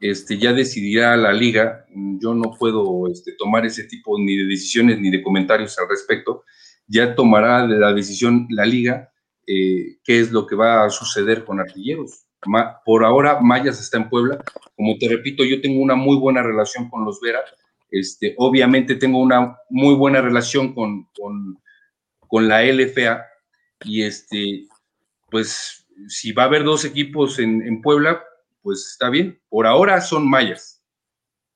Este, 0.00 0.38
ya 0.38 0.52
decidirá 0.52 1.16
la 1.16 1.32
liga. 1.32 1.86
Yo 2.20 2.34
no 2.34 2.52
puedo 2.58 3.08
este, 3.10 3.32
tomar 3.32 3.66
ese 3.66 3.84
tipo 3.84 4.18
ni 4.18 4.36
de 4.36 4.44
decisiones 4.44 5.00
ni 5.00 5.10
de 5.10 5.22
comentarios 5.22 5.78
al 5.78 5.88
respecto. 5.88 6.44
Ya 6.86 7.14
tomará 7.14 7.66
la 7.66 7.92
decisión 7.92 8.46
la 8.50 8.64
liga 8.64 9.12
eh, 9.50 9.96
qué 10.04 10.20
es 10.20 10.30
lo 10.30 10.46
que 10.46 10.54
va 10.54 10.84
a 10.84 10.90
suceder 10.90 11.44
con 11.44 11.58
artilleros. 11.58 12.27
Por 12.84 13.04
ahora, 13.04 13.40
Mayas 13.40 13.80
está 13.80 13.98
en 13.98 14.08
Puebla. 14.08 14.42
Como 14.76 14.96
te 14.98 15.08
repito, 15.08 15.44
yo 15.44 15.60
tengo 15.60 15.82
una 15.82 15.94
muy 15.94 16.16
buena 16.16 16.42
relación 16.42 16.88
con 16.88 17.04
los 17.04 17.20
Vera. 17.20 17.40
Este, 17.90 18.34
obviamente 18.38 18.94
tengo 18.94 19.20
una 19.20 19.56
muy 19.70 19.94
buena 19.94 20.20
relación 20.20 20.74
con, 20.74 21.08
con, 21.18 21.58
con 22.26 22.48
la 22.48 22.62
LFA. 22.62 23.24
Y 23.84 24.02
este, 24.02 24.66
pues, 25.30 25.86
si 26.08 26.32
va 26.32 26.44
a 26.44 26.46
haber 26.46 26.64
dos 26.64 26.84
equipos 26.84 27.38
en, 27.38 27.62
en 27.62 27.82
Puebla, 27.82 28.22
pues 28.62 28.86
está 28.92 29.10
bien. 29.10 29.40
Por 29.48 29.66
ahora 29.66 30.00
son 30.00 30.28
mayas. 30.28 30.82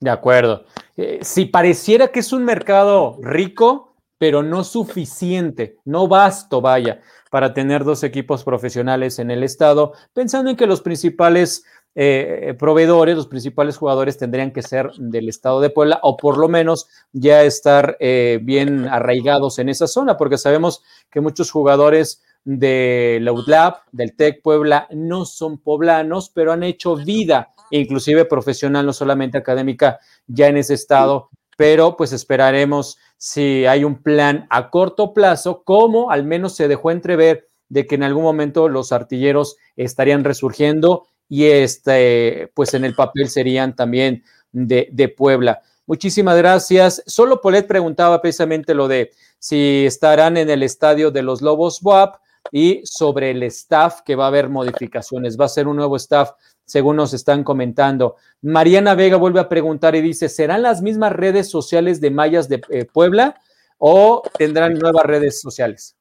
De 0.01 0.11
acuerdo. 0.11 0.67
Eh, 0.97 1.21
si 1.23 1.45
pareciera 1.45 2.09
que 2.09 2.21
es 2.21 2.33
un 2.33 2.45
mercado 2.45 3.19
rico, 3.23 3.92
pero 4.23 4.45
no 4.45 4.63
suficiente, 4.63 5.79
no 5.85 6.07
basto, 6.07 6.61
vaya, 6.61 7.01
para 7.29 7.53
tener 7.53 7.83
dos 7.83 8.05
equipos 8.05 8.45
profesionales 8.45 9.19
en 9.19 9.33
el 9.33 9.43
estado, 9.43 9.95
pensando 10.13 10.49
en 10.49 10.57
que 10.57 10.69
los 10.69 10.81
principales 10.81 11.65
eh, 11.97 12.55
proveedores, 12.57 13.17
los 13.17 13.27
principales 13.27 13.77
jugadores 13.77 14.19
tendrían 14.19 14.53
que 14.53 14.63
ser 14.63 14.93
del 14.97 15.29
estado 15.29 15.61
de 15.61 15.71
Puebla 15.71 15.99
o 16.05 16.17
por 16.17 16.39
lo 16.39 16.49
menos 16.49 16.87
ya 17.11 17.43
estar 17.43 17.97
eh, 17.99 18.39
bien 18.41 18.87
arraigados 18.87 19.59
en 19.59 19.69
esa 19.69 19.89
zona, 19.89 20.17
porque 20.17 20.39
sabemos 20.39 20.85
que 21.11 21.21
muchos 21.21 21.51
jugadores 21.51 22.23
de 22.45 23.19
la 23.23 23.33
UDLAB, 23.33 23.75
del 23.91 24.15
TEC 24.15 24.41
Puebla, 24.41 24.87
no 24.93 25.25
son 25.25 25.59
poblanos, 25.59 26.31
pero 26.31 26.53
han 26.53 26.63
hecho 26.63 26.95
vida, 26.95 27.49
inclusive 27.73 28.25
profesional, 28.27 28.87
no 28.87 28.93
solamente 28.93 29.37
académica, 29.37 29.99
ya 30.29 30.47
en 30.47 30.59
ese 30.59 30.75
estado. 30.75 31.29
Pero 31.57 31.97
pues 31.97 32.13
esperaremos 32.13 32.99
si 33.25 33.67
hay 33.67 33.85
un 33.85 34.03
plan 34.03 34.49
a 34.51 34.69
corto 34.69 35.15
plazo, 35.15 35.63
como 35.63 36.11
al 36.11 36.25
menos 36.25 36.57
se 36.57 36.67
dejó 36.67 36.91
entrever 36.91 37.47
de 37.69 37.87
que 37.87 37.95
en 37.95 38.03
algún 38.03 38.25
momento 38.25 38.69
los 38.69 38.91
artilleros 38.91 39.59
estarían 39.77 40.25
resurgiendo 40.25 41.07
y 41.29 41.45
este, 41.45 42.51
pues 42.55 42.75
en 42.75 42.85
el 42.85 42.97
papel 42.97 43.29
serían 43.29 43.77
también 43.77 44.25
de, 44.51 45.15
Puebla. 45.17 45.63
Muchísimas 45.87 46.37
gracias. 46.37 47.01
Solo 47.07 47.41
Polet 47.41 47.69
preguntaba 47.69 48.21
precisamente 48.21 48.75
lo 48.75 48.89
de 48.89 49.13
si 49.39 49.87
estarán 49.87 50.37
en 50.37 50.51
el 50.51 50.65
estadio 50.65 51.13
de 51.13 51.23
los 51.23 51.43
Lobos 51.43 51.79
WAP 51.81 52.17
y 52.51 52.81
sobre 52.85 53.31
el 53.31 53.45
staff 53.45 54.01
que 54.01 54.17
va 54.17 54.25
a 54.25 54.29
haber 54.29 54.49
modificaciones. 54.49 55.39
Va 55.39 55.45
a 55.45 55.49
ser 55.49 55.69
un 55.69 55.77
nuevo 55.77 55.95
staff, 55.95 56.33
según 56.73 56.97
nos 56.97 57.13
están 57.13 57.45
comentando. 57.45 58.17
Mariana 58.41 58.95
Vega 58.95 59.19
vuelve 59.19 59.41
a 59.41 59.49
preguntar 59.51 59.95
y 59.95 60.01
dice, 60.01 60.31
¿serán 60.31 60.63
las 60.63 60.81
mismas 60.81 61.13
redes 61.13 61.51
sociales 61.51 62.01
de 62.01 62.11
Mayas 62.11 62.49
de 62.49 62.63
eh, 62.71 62.87
Puebla 62.87 63.39
o 63.77 64.23
tendrán 64.39 64.79
nuevas 64.79 65.05
redes 65.05 65.39
sociales? 65.43 65.99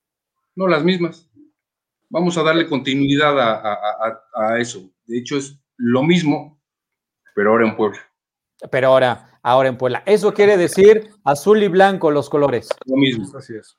No, 0.55 0.69
las 0.69 0.82
mismas. 0.82 1.30
Vamos 2.07 2.38
a 2.38 2.43
darle 2.43 2.69
continuidad 2.69 3.38
a, 3.38 4.59
eso. 4.59 4.89
De 5.07 5.17
hecho, 5.17 5.36
es 5.36 5.59
lo 5.76 6.03
mismo, 6.03 6.57
pero 7.36 7.51
ahora 7.51 7.67
en 7.67 7.76
Puebla. 7.76 7.99
Pero 8.72 8.88
ahora, 8.88 9.39
ahora 9.43 9.67
en 9.67 9.78
Puebla. 9.78 10.03
Eso 10.05 10.34
quiere 10.34 10.55
decir 10.55 11.09
azul 11.26 11.61
y 11.63 11.67
blanco 11.67 12.11
los 12.11 12.30
colores. 12.30 12.69
Lo 12.86 12.95
mismo. 12.95 13.28
Así 13.38 13.57
es. 13.57 13.76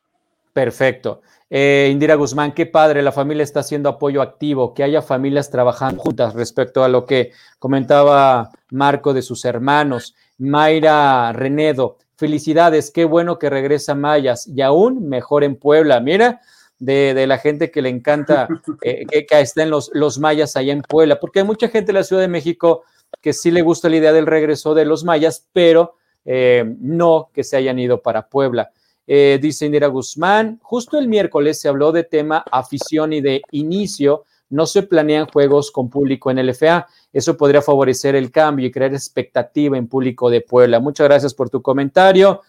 Perfecto. 0.52 1.22
Eh, 1.48 1.90
Indira 1.92 2.14
Guzmán, 2.14 2.52
qué 2.52 2.66
padre, 2.66 3.02
la 3.02 3.12
familia 3.12 3.42
está 3.42 3.60
haciendo 3.60 3.88
apoyo 3.88 4.22
activo, 4.22 4.72
que 4.74 4.82
haya 4.82 5.02
familias 5.02 5.50
trabajando 5.50 6.00
juntas 6.00 6.34
respecto 6.34 6.82
a 6.82 6.88
lo 6.88 7.04
que 7.04 7.32
comentaba 7.58 8.50
Marco 8.70 9.12
de 9.12 9.22
sus 9.22 9.44
hermanos. 9.44 10.14
Mayra 10.38 11.32
Renedo, 11.32 11.98
felicidades, 12.16 12.90
qué 12.90 13.04
bueno 13.04 13.38
que 13.38 13.50
regresa 13.50 13.94
Mayas 13.94 14.46
y 14.46 14.62
aún 14.62 15.08
mejor 15.08 15.44
en 15.44 15.56
Puebla. 15.56 16.00
Mira, 16.00 16.40
de, 16.78 17.26
la 17.26 17.38
gente 17.38 17.70
que 17.70 17.82
le 17.82 17.88
encanta 17.88 18.48
eh, 18.82 19.06
que, 19.06 19.40
estén 19.40 19.70
los, 19.70 19.90
los 19.94 20.18
mayas 20.18 20.56
allá 20.56 20.72
en 20.72 20.82
Puebla, 20.82 21.20
porque 21.20 21.40
hay 21.40 21.46
mucha 21.46 21.68
gente 21.68 21.92
en 21.92 21.96
la 21.96 22.04
Ciudad 22.04 22.22
de 22.22 22.28
México 22.28 22.82
que 23.20 23.32
sí 23.32 23.50
le 23.50 23.62
gusta 23.62 23.88
la 23.88 23.96
idea 23.96 24.12
del 24.12 24.26
regreso 24.26 24.74
de 24.74 24.84
los 24.84 25.04
mayas, 25.04 25.46
pero 25.52 25.96
eh, 26.24 26.64
no 26.80 27.30
que 27.32 27.44
se 27.44 27.56
hayan 27.56 27.78
ido 27.78 28.02
para 28.02 28.28
Puebla. 28.28 28.72
Eh, 29.06 29.38
dice 29.42 29.66
Indira 29.66 29.88
Guzmán, 29.88 30.58
justo 30.62 30.98
el 30.98 31.08
miércoles 31.08 31.60
se 31.60 31.68
habló 31.68 31.92
de 31.92 32.04
tema 32.04 32.44
afición 32.50 33.12
y 33.12 33.20
de 33.20 33.42
inicio. 33.50 34.24
No 34.50 34.66
se 34.66 34.82
planean 34.82 35.26
juegos 35.26 35.70
con 35.70 35.88
público 35.88 36.30
en 36.30 36.38
el 36.38 36.54
FA. 36.54 36.86
Eso 37.12 37.36
podría 37.36 37.62
favorecer 37.62 38.14
el 38.14 38.30
cambio 38.30 38.66
y 38.66 38.70
crear 38.70 38.92
expectativa 38.92 39.76
en 39.76 39.88
público 39.88 40.30
de 40.30 40.42
Puebla. 40.42 40.78
Muchas 40.78 41.08
gracias 41.08 41.34
por 41.34 41.50
tu 41.50 41.62
comentario. 41.62 42.42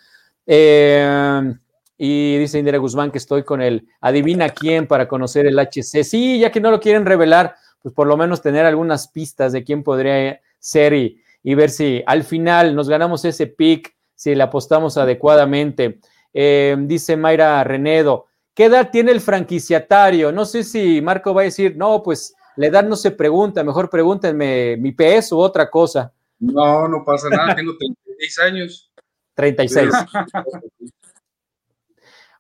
Eh, 0.46 1.54
y 1.98 2.38
dice 2.38 2.60
Indira 2.60 2.78
Guzmán 2.78 3.12
que 3.12 3.18
estoy 3.18 3.44
con 3.44 3.62
el 3.62 3.88
adivina 4.02 4.50
quién 4.50 4.88
para 4.88 5.08
conocer 5.08 5.46
el 5.46 5.58
HC. 5.58 6.04
Sí, 6.04 6.40
ya 6.40 6.52
que 6.52 6.60
no 6.60 6.72
lo 6.72 6.80
quieren 6.80 7.06
revelar, 7.06 7.56
pues 7.82 7.94
por 7.94 8.08
lo 8.08 8.18
menos 8.18 8.42
tener 8.42 8.66
algunas 8.66 9.08
pistas 9.08 9.54
de 9.54 9.64
quién 9.64 9.84
podría 9.84 10.42
ser 10.60 10.94
y, 10.94 11.22
y 11.44 11.56
ver 11.56 11.70
si 11.70 12.04
al 12.06 12.24
final 12.24 12.76
nos 12.76 12.90
ganamos 12.90 13.24
ese 13.26 13.48
pick, 13.48 13.96
si 14.16 14.36
le 14.36 14.44
apostamos 14.44 14.98
adecuadamente. 14.98 16.00
Eh, 16.34 16.76
dice 16.80 17.16
Mayra 17.16 17.64
Renedo, 17.64 18.26
¿qué 18.54 18.66
edad 18.66 18.90
tiene 18.92 19.12
el 19.12 19.22
franquiciatario? 19.22 20.32
No 20.32 20.46
sé 20.46 20.64
si 20.64 21.02
Marco 21.02 21.34
va 21.34 21.42
a 21.42 21.46
decir, 21.46 21.76
no, 21.78 22.02
pues 22.02 22.36
la 22.56 22.68
edad 22.68 22.84
no 22.84 22.96
se 22.96 23.12
pregunta, 23.12 23.64
mejor 23.64 23.90
pregúntenme 23.90 24.78
mi 24.78 24.92
peso 24.92 25.38
u 25.38 25.40
otra 25.42 25.70
cosa. 25.70 26.12
No, 26.40 26.88
no 26.88 27.04
pasa 27.06 27.30
nada, 27.30 27.56
tengo 27.56 27.78
36 27.78 28.40
años. 28.40 28.92
36. 29.36 29.90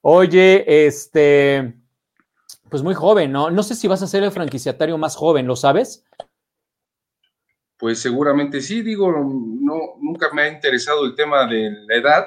Oye, 0.01 0.85
este, 0.85 1.73
pues 2.69 2.83
muy 2.83 2.93
joven, 2.93 3.31
¿no? 3.31 3.49
No 3.49 3.63
sé 3.63 3.75
si 3.75 3.87
vas 3.87 4.01
a 4.01 4.07
ser 4.07 4.23
el 4.23 4.31
franquiciatario 4.31 4.97
más 4.97 5.15
joven, 5.15 5.47
¿lo 5.47 5.55
sabes? 5.55 6.05
Pues 7.77 7.99
seguramente 7.99 8.61
sí, 8.61 8.81
digo, 8.81 9.11
no, 9.11 9.95
nunca 9.99 10.33
me 10.33 10.43
ha 10.43 10.47
interesado 10.49 11.05
el 11.05 11.15
tema 11.15 11.47
de 11.47 11.71
la 11.87 11.95
edad, 11.95 12.25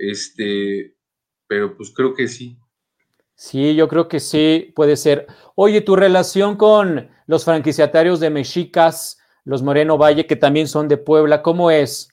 este, 0.00 0.96
pero 1.46 1.76
pues 1.76 1.92
creo 1.94 2.14
que 2.14 2.26
sí. 2.26 2.58
Sí, 3.34 3.74
yo 3.74 3.88
creo 3.88 4.08
que 4.08 4.20
sí, 4.20 4.72
puede 4.74 4.96
ser. 4.96 5.26
Oye, 5.54 5.80
tu 5.80 5.96
relación 5.96 6.56
con 6.56 7.08
los 7.26 7.44
franquiciatarios 7.44 8.20
de 8.20 8.30
Mexicas, 8.30 9.18
los 9.44 9.62
Moreno 9.62 9.96
Valle, 9.96 10.26
que 10.26 10.36
también 10.36 10.68
son 10.68 10.88
de 10.88 10.98
Puebla, 10.98 11.42
¿cómo 11.42 11.70
es? 11.70 12.08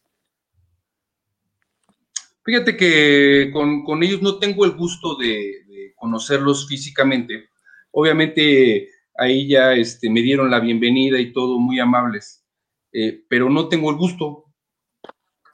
Fíjate 2.43 2.77
que 2.77 3.51
con, 3.51 4.03
ellos 4.03 4.21
no 4.21 4.39
tengo 4.39 4.63
el 4.63 4.71
gusto 4.71 5.17
de, 5.17 5.93
conocerlos 5.97 6.67
físicamente. 6.67 7.49
Obviamente 7.91 8.89
ahí 9.17 9.49
ya 9.49 9.73
este, 9.73 10.09
me 10.09 10.21
dieron 10.21 10.49
la 10.49 10.59
bienvenida 10.59 11.19
y 11.19 11.33
todo, 11.33 11.59
muy 11.59 11.79
amables, 11.79 12.45
eh, 12.93 13.23
pero 13.27 13.49
no 13.49 13.67
tengo 13.67 13.89
el 13.89 13.97
gusto. 13.97 14.45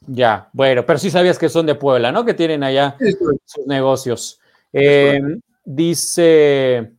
Ya, 0.08 0.49
bueno, 0.54 0.86
pero 0.86 0.99
sí 0.99 1.10
sabías 1.10 1.39
que 1.39 1.49
son 1.49 1.66
de 1.66 1.76
Puebla, 1.76 2.12
¿no? 2.12 2.26
Que 2.26 2.34
tienen 2.34 2.64
allá 2.64 2.97
sus 3.45 3.66
negocios. 3.66 4.39
Eh, 4.74 5.22
dice, 5.64 6.93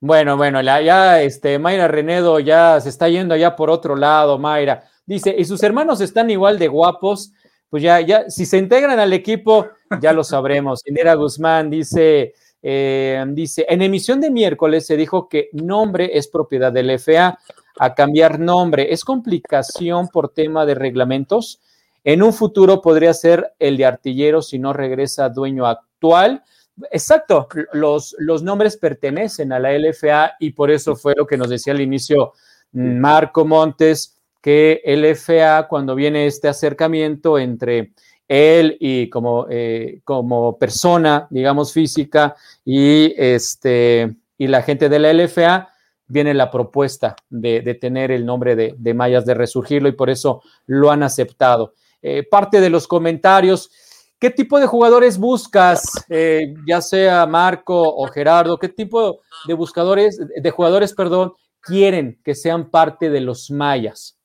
bueno, 0.00 0.36
bueno, 0.36 0.60
ya 0.60 1.22
este, 1.22 1.58
Mayra 1.58 1.88
Renedo 1.88 2.40
ya 2.40 2.80
se 2.80 2.88
está 2.88 3.08
yendo 3.08 3.34
allá 3.34 3.54
por 3.54 3.70
otro 3.70 3.96
lado, 3.96 4.38
Mayra. 4.38 4.84
Dice, 5.04 5.34
y 5.38 5.44
sus 5.44 5.62
hermanos 5.62 6.00
están 6.00 6.30
igual 6.30 6.58
de 6.58 6.68
guapos, 6.68 7.32
pues 7.68 7.82
ya, 7.82 8.00
ya, 8.00 8.28
si 8.28 8.44
se 8.44 8.58
integran 8.58 8.98
al 8.98 9.12
equipo, 9.12 9.68
ya 10.00 10.12
lo 10.12 10.24
sabremos. 10.24 10.82
Indira 10.86 11.14
Guzmán 11.14 11.70
dice, 11.70 12.34
eh, 12.62 13.24
dice, 13.28 13.66
en 13.68 13.82
emisión 13.82 14.20
de 14.20 14.30
miércoles 14.30 14.86
se 14.86 14.96
dijo 14.96 15.28
que 15.28 15.48
nombre 15.52 16.10
es 16.18 16.26
propiedad 16.28 16.72
del 16.72 16.90
FA. 16.98 17.38
A 17.78 17.94
cambiar 17.94 18.40
nombre, 18.40 18.92
¿es 18.92 19.04
complicación 19.04 20.08
por 20.08 20.30
tema 20.30 20.64
de 20.64 20.74
reglamentos? 20.74 21.60
En 22.06 22.22
un 22.22 22.32
futuro 22.32 22.80
podría 22.80 23.12
ser 23.12 23.54
el 23.58 23.76
de 23.76 23.84
artillero 23.84 24.40
si 24.40 24.60
no 24.60 24.72
regresa 24.72 25.28
dueño 25.28 25.66
actual. 25.66 26.44
Exacto, 26.92 27.48
los, 27.72 28.14
los 28.20 28.44
nombres 28.44 28.76
pertenecen 28.76 29.52
a 29.52 29.58
la 29.58 29.76
LFA 29.76 30.36
y 30.38 30.52
por 30.52 30.70
eso 30.70 30.94
fue 30.94 31.14
lo 31.16 31.26
que 31.26 31.36
nos 31.36 31.48
decía 31.48 31.72
al 31.72 31.80
inicio 31.80 32.34
Marco 32.70 33.44
Montes, 33.44 34.20
que 34.40 34.80
el 34.84 35.04
FA, 35.16 35.66
cuando 35.68 35.96
viene 35.96 36.28
este 36.28 36.46
acercamiento 36.46 37.40
entre 37.40 37.92
él 38.28 38.76
y 38.78 39.10
como, 39.10 39.48
eh, 39.50 40.00
como 40.04 40.56
persona, 40.58 41.26
digamos, 41.30 41.72
física 41.72 42.36
y, 42.64 43.12
este, 43.16 44.14
y 44.38 44.46
la 44.46 44.62
gente 44.62 44.88
de 44.88 45.00
la 45.00 45.12
LFA, 45.12 45.70
viene 46.06 46.34
la 46.34 46.52
propuesta 46.52 47.16
de, 47.28 47.74
tener 47.80 48.12
el 48.12 48.24
nombre 48.24 48.54
de, 48.54 48.94
Mayas, 48.94 49.26
de 49.26 49.34
resurgirlo 49.34 49.88
y 49.88 49.92
por 49.92 50.10
eso 50.10 50.42
lo 50.66 50.92
han 50.92 51.02
aceptado. 51.02 51.74
Eh, 52.02 52.26
parte 52.28 52.60
de 52.60 52.70
los 52.70 52.86
comentarios, 52.86 53.70
¿qué 54.18 54.30
tipo 54.30 54.60
de 54.60 54.66
jugadores 54.66 55.18
buscas, 55.18 56.04
eh, 56.08 56.54
ya 56.66 56.80
sea 56.80 57.26
Marco 57.26 57.82
o 57.82 58.06
Gerardo? 58.08 58.58
¿Qué 58.58 58.68
tipo 58.68 59.20
de 59.46 59.54
buscadores, 59.54 60.18
de 60.18 60.50
jugadores, 60.50 60.94
perdón, 60.94 61.32
quieren 61.60 62.20
que 62.24 62.34
sean 62.34 62.70
parte 62.70 63.10
de 63.10 63.20
los 63.20 63.50
Mayas? 63.50 64.16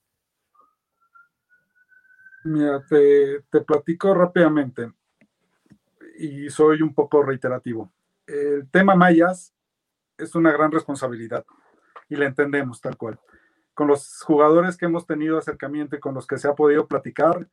Mira, 2.44 2.84
te, 2.90 3.62
platico 3.62 4.14
rápidamente 4.14 4.92
y 6.18 6.50
soy 6.50 6.82
un 6.82 6.94
poco 6.94 7.22
reiterativo. 7.22 7.92
El 8.26 8.68
tema 8.70 8.96
mayas 8.96 9.54
es 10.18 10.34
una 10.34 10.52
gran 10.52 10.72
responsabilidad 10.72 11.46
y 12.10 12.16
la 12.16 12.26
entendemos 12.26 12.82
tal 12.82 12.98
cual. 12.98 13.20
Con 13.82 13.88
los 13.88 14.22
jugadores 14.22 14.78
que 14.78 14.86
hemos 14.86 15.08
tenido 15.08 15.40
acercamiento 15.40 15.96
y 15.96 16.00
con 16.00 16.14
los 16.14 16.28
que 16.28 16.38
se 16.38 16.48
ha 16.48 16.54
podido 16.54 16.86
platicar, 16.86 17.50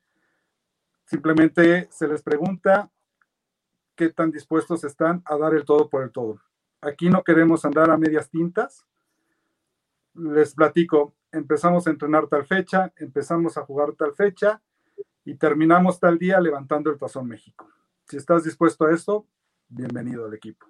simplemente 1.06 1.88
se 1.90 2.06
les 2.06 2.22
pregunta 2.22 2.90
qué 3.96 4.10
tan 4.10 4.30
dispuestos 4.30 4.84
están 4.84 5.22
a 5.24 5.38
dar 5.38 5.54
el 5.54 5.64
todo 5.64 5.88
por 5.88 6.02
el 6.02 6.12
todo. 6.12 6.38
Aquí 6.82 7.08
no 7.08 7.24
queremos 7.24 7.64
andar 7.64 7.90
a 7.90 7.96
medias 7.96 8.28
tintas. 8.28 8.84
Les 10.12 10.54
platico, 10.54 11.14
empezamos 11.32 11.86
a 11.86 11.90
entrenar 11.92 12.26
tal 12.26 12.44
fecha, 12.44 12.92
empezamos 12.96 13.56
a 13.56 13.62
jugar 13.62 13.94
tal 13.94 14.14
fecha 14.14 14.60
y 15.24 15.34
terminamos 15.34 15.98
tal 15.98 16.18
día 16.18 16.38
levantando 16.40 16.90
el 16.90 16.98
Tazón 16.98 17.26
México. 17.26 17.70
Si 18.04 18.18
estás 18.18 18.44
dispuesto 18.44 18.84
a 18.84 18.92
esto, 18.92 19.24
bienvenido 19.66 20.26
al 20.26 20.34
equipo. 20.34 20.66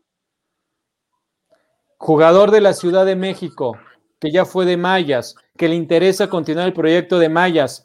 Jugador 1.96 2.52
de 2.52 2.60
la 2.60 2.74
Ciudad 2.74 3.04
de 3.04 3.16
México, 3.16 3.76
que 4.18 4.30
ya 4.30 4.44
fue 4.44 4.64
de 4.64 4.76
Mayas, 4.76 5.34
que 5.56 5.68
le 5.68 5.74
interesa 5.74 6.28
continuar 6.28 6.66
el 6.66 6.72
proyecto 6.72 7.18
de 7.18 7.28
Mayas, 7.28 7.84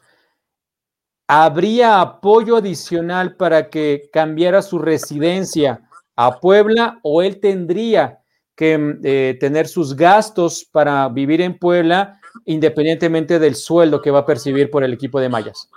¿habría 1.27 2.01
apoyo 2.01 2.57
adicional 2.57 3.35
para 3.35 3.69
que 3.69 4.09
cambiara 4.11 4.61
su 4.61 4.79
residencia 4.79 5.81
a 6.15 6.39
Puebla 6.39 6.99
o 7.03 7.21
él 7.21 7.39
tendría 7.39 8.19
que 8.55 8.99
eh, 9.03 9.37
tener 9.39 9.67
sus 9.67 9.95
gastos 9.95 10.65
para 10.71 11.09
vivir 11.09 11.41
en 11.41 11.57
Puebla 11.57 12.19
independientemente 12.45 13.39
del 13.39 13.55
sueldo 13.55 14.01
que 14.01 14.11
va 14.11 14.19
a 14.19 14.25
percibir 14.25 14.69
por 14.69 14.83
el 14.83 14.93
equipo 14.93 15.19
de 15.19 15.29
Mayas? 15.29 15.69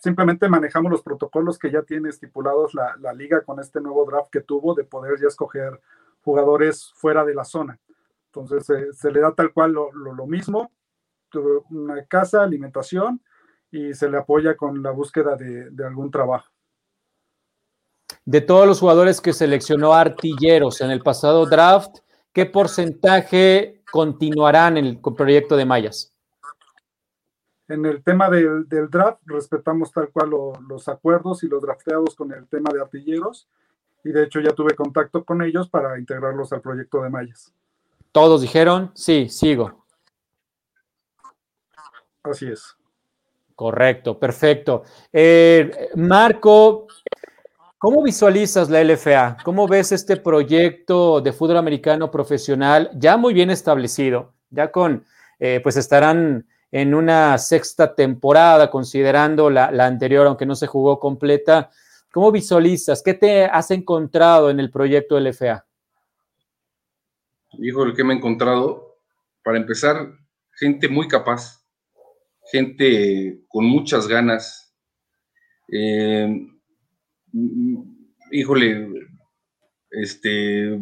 simplemente 0.00 0.48
manejamos 0.48 0.90
los 0.90 1.02
protocolos 1.02 1.58
que 1.58 1.70
ya 1.70 1.82
tiene 1.82 2.08
estipulados 2.08 2.72
la, 2.74 3.12
liga 3.12 3.42
con 3.42 3.60
este 3.60 3.80
nuevo 3.80 4.04
draft 4.06 4.30
que 4.30 4.40
tuvo 4.40 4.74
de 4.74 4.84
poder 4.84 5.20
ya 5.20 5.28
escoger 5.28 5.80
jugadores 6.26 6.92
fuera 6.96 7.24
de 7.24 7.34
la 7.34 7.44
zona. 7.44 7.78
Entonces 8.26 8.98
se 8.98 9.10
le 9.12 9.20
da 9.20 9.32
tal 9.32 9.52
cual 9.52 9.72
lo, 9.72 10.26
mismo, 10.26 10.72
una 11.70 12.04
casa, 12.04 12.42
alimentación 12.42 13.22
y 13.70 13.94
se 13.94 14.10
le 14.10 14.18
apoya 14.18 14.56
con 14.56 14.82
la 14.82 14.90
búsqueda 14.90 15.36
de, 15.36 15.84
algún 15.86 16.10
trabajo. 16.10 16.50
De 18.24 18.40
todos 18.40 18.66
los 18.66 18.80
jugadores 18.80 19.20
que 19.20 19.32
seleccionó 19.32 19.94
Artilleros 19.94 20.80
en 20.80 20.90
el 20.90 21.00
pasado 21.00 21.46
draft, 21.46 21.98
¿qué 22.32 22.44
porcentaje 22.44 23.84
continuarán 23.90 24.76
en 24.78 24.86
el 24.86 25.00
proyecto 25.00 25.56
de 25.56 25.64
Mayas? 25.64 26.12
En 27.68 27.86
el 27.86 28.02
tema 28.02 28.28
del, 28.28 28.66
draft, 28.90 29.20
respetamos 29.26 29.92
tal 29.92 30.10
cual 30.10 30.30
los 30.68 30.88
acuerdos 30.88 31.44
y 31.44 31.48
los 31.48 31.62
drafteados 31.62 32.16
con 32.16 32.32
el 32.32 32.48
tema 32.48 32.70
de 32.72 32.80
artilleros. 32.80 33.48
Y 34.06 34.12
de 34.12 34.22
hecho 34.22 34.38
ya 34.38 34.52
tuve 34.52 34.76
contacto 34.76 35.24
con 35.24 35.42
ellos 35.42 35.68
para 35.68 35.98
integrarlos 35.98 36.52
al 36.52 36.60
proyecto 36.60 37.02
de 37.02 37.10
Mayas. 37.10 37.52
Todos 38.12 38.40
dijeron, 38.40 38.92
sí, 38.94 39.28
sigo. 39.28 39.84
Así 42.22 42.46
es. 42.46 42.76
Correcto, 43.56 44.16
perfecto. 44.16 44.84
Eh, 45.12 45.88
Marco, 45.96 46.86
¿cómo 47.78 48.00
visualizas 48.04 48.70
la 48.70 48.80
LFA? 48.84 49.38
¿Cómo 49.42 49.66
ves 49.66 49.90
este 49.90 50.16
proyecto 50.18 51.20
de 51.20 51.32
fútbol 51.32 51.56
americano 51.56 52.08
profesional 52.08 52.90
ya 52.94 53.16
muy 53.16 53.34
bien 53.34 53.50
establecido? 53.50 54.34
Ya 54.50 54.70
con, 54.70 55.04
eh, 55.40 55.58
pues 55.64 55.76
estarán 55.76 56.46
en 56.70 56.94
una 56.94 57.38
sexta 57.38 57.96
temporada, 57.96 58.70
considerando 58.70 59.50
la, 59.50 59.66
anterior, 59.84 60.28
aunque 60.28 60.46
no 60.46 60.54
se 60.54 60.68
jugó 60.68 61.00
completa. 61.00 61.70
¿Cómo 62.16 62.32
visualizas? 62.32 63.02
¿Qué 63.02 63.12
te 63.12 63.44
has 63.44 63.70
encontrado 63.70 64.48
en 64.48 64.58
el 64.58 64.70
proyecto 64.70 65.20
LFA? 65.20 65.66
Hijo, 67.58 67.92
que 67.92 68.04
me 68.04 68.14
he 68.14 68.16
encontrado, 68.16 68.96
para 69.44 69.58
empezar, 69.58 70.14
gente 70.52 70.88
muy 70.88 71.08
capaz, 71.08 71.62
gente 72.50 73.42
con 73.48 73.66
muchas 73.66 74.08
ganas. 74.08 74.74
Eh, 75.70 76.46
híjole, 78.30 78.88
este, 79.90 80.80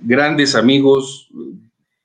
grandes 0.00 0.54
amigos, 0.54 1.30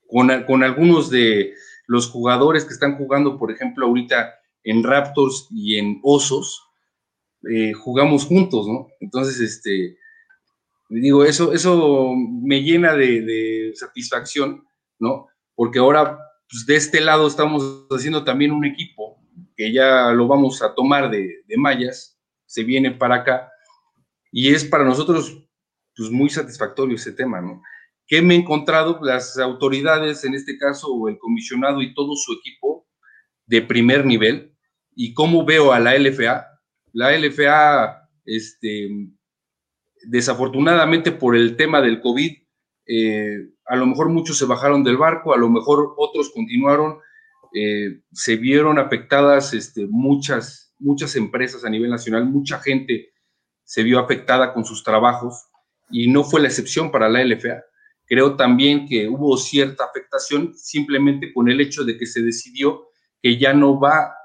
con 0.08 0.64
algunos 0.64 1.10
de, 1.10 1.54
los 1.88 2.10
jugadores 2.10 2.64
que 2.64 2.74
están 2.74 2.96
jugando, 2.96 3.38
por 3.38 3.52
ejemplo, 3.52 3.88
ahorita 3.88 4.36
en 4.64 4.86
Raptors 4.86 5.50
y 5.52 5.78
en 5.80 6.00
Osos, 6.02 6.67
eh, 7.44 7.74
jugamos 7.74 8.26
juntos, 8.26 8.68
¿no? 8.68 8.88
Entonces, 9.00 9.40
este, 9.40 9.98
digo, 10.90 11.24
eso, 11.24 11.54
eso 11.54 12.14
me 12.16 12.62
llena 12.62 12.96
de, 12.96 13.72
satisfacción, 13.76 14.64
¿no? 15.00 15.28
Porque 15.56 15.80
ahora, 15.80 16.18
pues, 16.50 16.66
de 16.66 16.76
este 16.76 17.02
lado 17.02 17.28
estamos 17.28 17.88
haciendo 17.92 18.24
también 18.24 18.52
un 18.52 18.66
equipo 18.66 19.18
que 19.56 19.72
ya 19.72 20.12
lo 20.12 20.28
vamos 20.28 20.62
a 20.62 20.74
tomar 20.74 21.10
de, 21.10 21.44
de 21.48 21.58
Mayas, 21.58 22.20
se 22.46 22.64
viene 22.64 22.92
para 22.92 23.16
acá, 23.18 23.52
y 24.32 24.54
es 24.54 24.64
para 24.66 24.84
nosotros, 24.84 25.44
pues, 25.96 26.10
muy 26.10 26.30
satisfactorio 26.30 26.96
ese 26.96 27.12
tema, 27.12 27.42
¿no? 27.42 27.62
¿Qué 28.08 28.22
me 28.22 28.36
he 28.36 28.38
encontrado? 28.38 29.00
Las 29.02 29.38
autoridades, 29.38 30.24
en 30.24 30.34
este 30.34 30.58
caso 30.58 31.08
el 31.10 31.18
comisionado 31.18 31.82
y 31.82 31.94
todo 31.94 32.16
su 32.16 32.34
equipo 32.34 32.88
de 33.46 33.62
primer 33.62 34.06
nivel, 34.06 34.58
y 34.96 35.14
cómo 35.14 35.46
veo 35.46 35.72
a 35.72 35.80
la 35.80 35.98
LFA. 35.98 36.47
La 36.98 37.16
LFA, 37.16 38.10
este, 38.26 38.90
desafortunadamente 40.08 41.12
por 41.12 41.36
el 41.36 41.56
tema 41.56 41.80
del 41.80 42.02
COVID, 42.02 42.32
eh, 42.88 43.50
a 43.68 43.76
lo 43.76 43.86
mejor 43.86 44.10
muchos 44.10 44.36
se 44.40 44.46
bajaron 44.46 44.84
del 44.84 44.98
barco, 44.98 45.32
a 45.32 45.38
lo 45.38 45.48
mejor 45.48 45.94
otros 45.96 46.32
continuaron, 46.34 46.98
eh, 47.54 48.02
se 48.12 48.38
vieron 48.38 48.80
afectadas 48.80 49.54
este, 49.54 49.86
muchas, 49.88 50.74
muchas 50.80 51.16
empresas 51.16 51.64
a 51.64 51.70
nivel 51.70 51.92
nacional, 51.92 52.26
mucha 52.26 52.58
gente 52.58 53.12
se 53.64 53.84
vio 53.84 54.00
afectada 54.00 54.52
con 54.52 54.66
sus 54.66 54.84
trabajos 54.84 55.50
y 55.92 56.10
no 56.10 56.24
fue 56.24 56.42
la 56.42 56.48
excepción 56.48 56.90
para 56.90 57.10
la 57.10 57.24
LFA. 57.24 57.62
Creo 58.08 58.36
también 58.36 58.88
que 58.88 59.08
hubo 59.08 59.38
cierta 59.38 59.84
afectación 59.84 60.56
simplemente 60.56 61.32
con 61.32 61.48
el 61.48 61.62
hecho 61.62 61.84
de 61.84 61.96
que 61.96 62.08
se 62.08 62.24
decidió 62.24 62.88
que 63.22 63.38
ya 63.38 63.54
no 63.54 63.80
va 63.80 64.16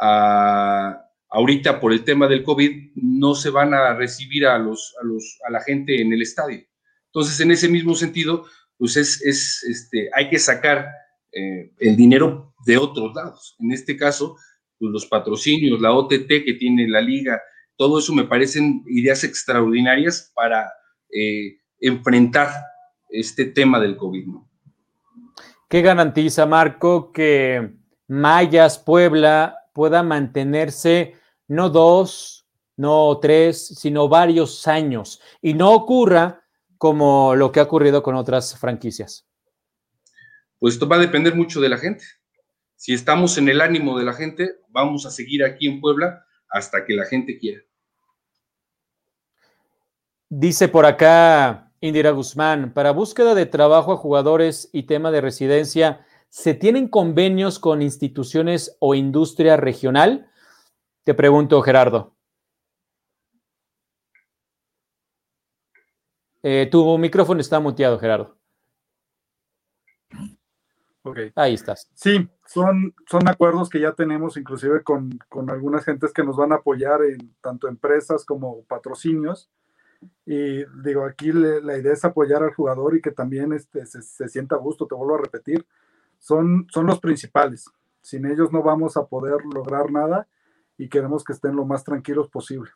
a, 0.00 1.08
ahorita 1.32 1.80
por 1.80 1.92
el 1.92 2.04
tema 2.04 2.28
del 2.28 2.44
COVID, 2.44 2.92
no 2.94 3.34
se 3.34 3.50
van 3.50 3.72
a 3.74 3.94
recibir 3.94 4.46
a, 4.46 4.58
los, 4.58 4.94
a, 5.00 5.06
los, 5.06 5.38
a 5.46 5.50
la 5.50 5.62
gente 5.62 6.00
en 6.00 6.12
el 6.12 6.22
estadio. 6.22 6.60
Entonces, 7.06 7.40
en 7.40 7.50
ese 7.50 7.68
mismo 7.68 7.94
sentido, 7.94 8.44
pues 8.76 8.96
es, 8.96 9.22
es 9.22 9.62
este, 9.64 10.10
hay 10.14 10.28
que 10.28 10.38
sacar 10.38 10.88
eh, 11.32 11.72
el 11.78 11.96
dinero 11.96 12.54
de 12.66 12.76
otros 12.76 13.14
lados. 13.14 13.56
En 13.58 13.72
este 13.72 13.96
caso, 13.96 14.36
pues 14.78 14.92
los 14.92 15.06
patrocinios, 15.06 15.80
la 15.80 15.92
OTT 15.92 16.28
que 16.44 16.56
tiene 16.58 16.86
la 16.86 17.00
liga, 17.00 17.40
todo 17.76 17.98
eso 17.98 18.12
me 18.12 18.24
parecen 18.24 18.84
ideas 18.86 19.24
extraordinarias 19.24 20.30
para 20.34 20.70
eh, 21.10 21.58
enfrentar 21.80 22.48
este 23.08 23.46
tema 23.46 23.80
del 23.80 23.96
COVID. 23.96 24.26
¿Qué 25.68 25.80
garantiza, 25.80 26.44
Marco, 26.44 27.12
que 27.12 27.72
Mayas 28.08 28.78
Puebla 28.78 29.56
pueda 29.72 30.02
mantenerse 30.02 31.14
no 31.52 31.70
dos, 31.70 32.46
no 32.76 33.18
tres, 33.20 33.66
sino 33.66 34.08
varios 34.08 34.66
años 34.66 35.20
y 35.40 35.54
no 35.54 35.72
ocurra 35.72 36.42
como 36.78 37.36
lo 37.36 37.52
que 37.52 37.60
ha 37.60 37.64
ocurrido 37.64 38.02
con 38.02 38.16
otras 38.16 38.58
franquicias? 38.58 39.26
Pues 40.58 40.74
esto 40.74 40.88
va 40.88 40.96
a 40.96 41.00
depender 41.00 41.34
mucho 41.34 41.60
de 41.60 41.68
la 41.68 41.78
gente. 41.78 42.04
Si 42.74 42.92
estamos 42.94 43.38
en 43.38 43.48
el 43.48 43.60
ánimo 43.60 43.98
de 43.98 44.04
la 44.04 44.14
gente, 44.14 44.56
vamos 44.68 45.06
a 45.06 45.10
seguir 45.10 45.44
aquí 45.44 45.68
en 45.68 45.80
Puebla 45.80 46.24
hasta 46.48 46.84
que 46.84 46.94
la 46.94 47.04
gente 47.04 47.38
quiera. 47.38 47.62
Dice 50.28 50.68
por 50.68 50.86
acá 50.86 51.72
Indira 51.80 52.10
Guzmán, 52.12 52.72
para 52.72 52.92
búsqueda 52.92 53.34
de 53.34 53.46
trabajo 53.46 53.92
a 53.92 53.96
jugadores 53.96 54.70
y 54.72 54.84
tema 54.84 55.10
de 55.10 55.20
residencia, 55.20 56.06
¿se 56.30 56.54
tienen 56.54 56.88
convenios 56.88 57.58
con 57.58 57.82
instituciones 57.82 58.76
o 58.80 58.94
industria 58.94 59.56
regional? 59.56 60.31
Te 61.04 61.14
pregunto, 61.14 61.60
Gerardo. 61.62 62.14
Eh, 66.42 66.68
tu 66.70 66.98
micrófono 66.98 67.40
está 67.40 67.58
muteado, 67.60 67.98
Gerardo. 67.98 68.36
Okay. 71.04 71.32
Ahí 71.34 71.54
estás. 71.54 71.90
Sí, 71.94 72.28
son, 72.46 72.94
son 73.10 73.28
acuerdos 73.28 73.68
que 73.68 73.80
ya 73.80 73.92
tenemos 73.92 74.36
inclusive 74.36 74.84
con, 74.84 75.18
con 75.28 75.50
algunas 75.50 75.84
gentes 75.84 76.12
que 76.12 76.22
nos 76.22 76.36
van 76.36 76.52
a 76.52 76.56
apoyar 76.56 77.02
en 77.02 77.34
tanto 77.40 77.66
empresas 77.66 78.24
como 78.24 78.62
patrocinios. 78.62 79.50
Y 80.24 80.64
digo, 80.82 81.04
aquí 81.04 81.32
la 81.32 81.76
idea 81.76 81.92
es 81.92 82.04
apoyar 82.04 82.44
al 82.44 82.54
jugador 82.54 82.96
y 82.96 83.00
que 83.00 83.10
también 83.10 83.52
este, 83.52 83.84
se, 83.86 84.28
sienta 84.28 84.54
a 84.54 84.58
gusto, 84.58 84.86
te 84.86 84.94
vuelvo 84.94 85.16
a 85.16 85.22
repetir. 85.22 85.66
Son, 86.18 86.68
son 86.70 86.86
los 86.86 87.00
principales. 87.00 87.68
Sin 88.00 88.26
ellos 88.26 88.52
no 88.52 88.62
vamos 88.62 88.96
a 88.96 89.06
poder 89.06 89.44
lograr 89.52 89.90
nada 89.90 90.28
y 90.82 90.88
queremos 90.88 91.22
que 91.22 91.32
estén 91.32 91.54
lo 91.54 91.64
más 91.64 91.84
tranquilos 91.84 92.28
posible. 92.28 92.70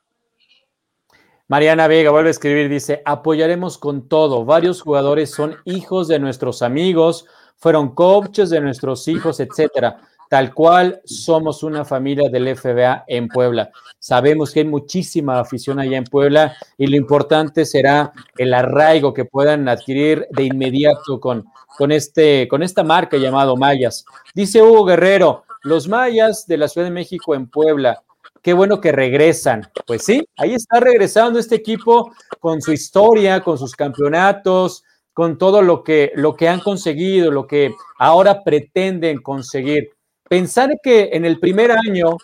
Mariana 1.48 1.88
Vega 1.88 2.12
vuelve 2.12 2.28
a 2.28 2.30
escribir, 2.30 2.68
dice, 2.68 3.02
apoyaremos 3.04 3.78
con 3.78 4.08
todo. 4.08 4.44
Varios 4.44 4.80
jugadores 4.80 5.30
son 5.30 5.56
hijos 5.64 6.06
de 6.06 6.20
nuestros 6.20 6.62
amigos, 6.62 7.26
fueron 7.56 7.94
coaches 7.96 8.50
de 8.50 8.60
nuestros 8.60 9.08
hijos, 9.08 9.40
etcétera. 9.40 10.00
Tal 10.28 10.54
cual 10.54 11.00
somos 11.04 11.64
una 11.64 11.84
familia 11.84 12.28
del 12.28 12.56
FBA 12.56 13.04
en 13.08 13.28
Puebla. 13.28 13.70
Sabemos 13.98 14.52
que 14.52 14.60
hay 14.60 14.66
muchísima 14.66 15.40
afición 15.40 15.80
allá 15.80 15.96
en 15.96 16.04
Puebla 16.04 16.56
y 16.78 16.86
lo 16.86 16.96
importante 16.96 17.64
será 17.64 18.12
el 18.36 18.54
arraigo 18.54 19.14
que 19.14 19.24
puedan 19.24 19.68
adquirir 19.68 20.26
de 20.30 20.44
inmediato 20.44 21.18
con, 21.20 21.46
con, 21.76 21.90
este, 21.90 22.46
con 22.48 22.62
esta 22.62 22.84
marca 22.84 23.16
llamado 23.16 23.56
Mayas. 23.56 24.04
Dice 24.34 24.62
Hugo 24.62 24.84
Guerrero, 24.84 25.45
los 25.66 25.88
Mayas 25.88 26.46
de 26.46 26.56
la 26.56 26.68
Ciudad 26.68 26.86
de 26.86 26.92
México 26.92 27.34
en 27.34 27.48
Puebla, 27.48 28.02
qué 28.40 28.52
bueno 28.52 28.80
que 28.80 28.92
regresan. 28.92 29.68
Pues 29.86 30.04
sí, 30.04 30.26
ahí 30.36 30.54
está 30.54 30.80
regresando 30.80 31.38
este 31.38 31.56
equipo 31.56 32.12
con 32.40 32.62
su 32.62 32.72
historia, 32.72 33.40
con 33.42 33.58
sus 33.58 33.74
campeonatos, 33.74 34.84
con 35.12 35.36
todo 35.36 35.62
lo 35.62 35.82
que, 35.82 36.12
lo 36.14 36.36
que 36.36 36.48
han 36.48 36.60
conseguido, 36.60 37.30
lo 37.30 37.46
que 37.46 37.74
ahora 37.98 38.44
pretenden 38.44 39.20
conseguir. 39.20 39.90
Pensar 40.28 40.70
que 40.82 41.10
en 41.12 41.24
el 41.24 41.40
primer 41.40 41.72
año, 41.72 42.16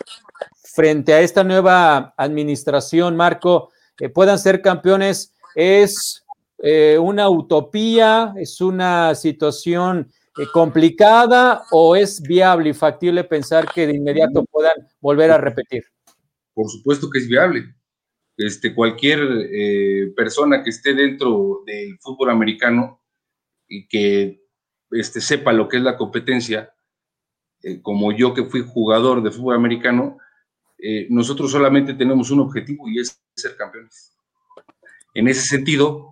frente 0.73 1.13
a 1.13 1.21
esta 1.21 1.43
nueva 1.43 2.13
administración, 2.17 3.15
Marco, 3.15 3.71
eh, 3.99 4.09
puedan 4.09 4.39
ser 4.39 4.61
campeones 4.61 5.33
es 5.55 6.23
eh, 6.59 6.97
una 6.99 7.29
utopía, 7.29 8.33
es 8.37 8.61
una 8.61 9.15
situación 9.15 10.11
complicada 10.51 11.63
o 11.71 11.95
es 11.95 12.21
viable 12.21 12.69
y 12.69 12.73
factible 12.73 13.23
pensar 13.23 13.71
que 13.71 13.87
de 13.87 13.95
inmediato 13.95 14.45
puedan 14.45 14.73
volver 14.99 15.31
a 15.31 15.37
repetir? 15.37 15.83
Por 16.53 16.69
supuesto 16.69 17.09
que 17.09 17.19
es 17.19 17.27
viable. 17.27 17.75
Este, 18.35 18.73
cualquier 18.73 19.19
persona 20.15 20.63
que 20.63 20.71
esté 20.71 20.93
dentro 20.93 21.61
del 21.65 21.99
fútbol 21.99 22.31
americano 22.31 22.99
y 23.67 23.87
que 23.87 24.43
este, 24.91 25.21
sepa 25.21 25.53
lo 25.53 25.67
que 25.67 25.77
es 25.77 25.83
la 25.83 25.97
competencia, 25.97 26.73
eh, 27.63 27.81
como 27.81 28.11
yo 28.11 28.33
que 28.33 28.43
fui 28.43 28.61
jugador 28.61 29.23
de 29.23 29.31
fútbol 29.31 29.55
americano, 29.55 30.17
eh, 30.77 31.07
nosotros 31.09 31.51
solamente 31.51 31.93
tenemos 31.93 32.29
un 32.29 32.41
objetivo 32.41 32.89
y 32.89 32.99
es 32.99 33.21
ser 33.35 33.55
campeones. 33.55 34.15
En 35.13 35.27
ese 35.27 35.41
sentido, 35.41 36.09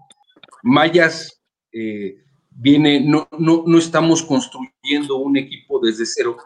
Mayas 0.63 1.41
eh, 1.73 2.23
viene, 2.51 3.01
no, 3.01 3.27
no, 3.37 3.63
no, 3.65 3.77
estamos 3.77 4.23
construyendo 4.23 5.17
un 5.17 5.37
equipo 5.37 5.79
desde 5.79 6.05
cero, 6.05 6.37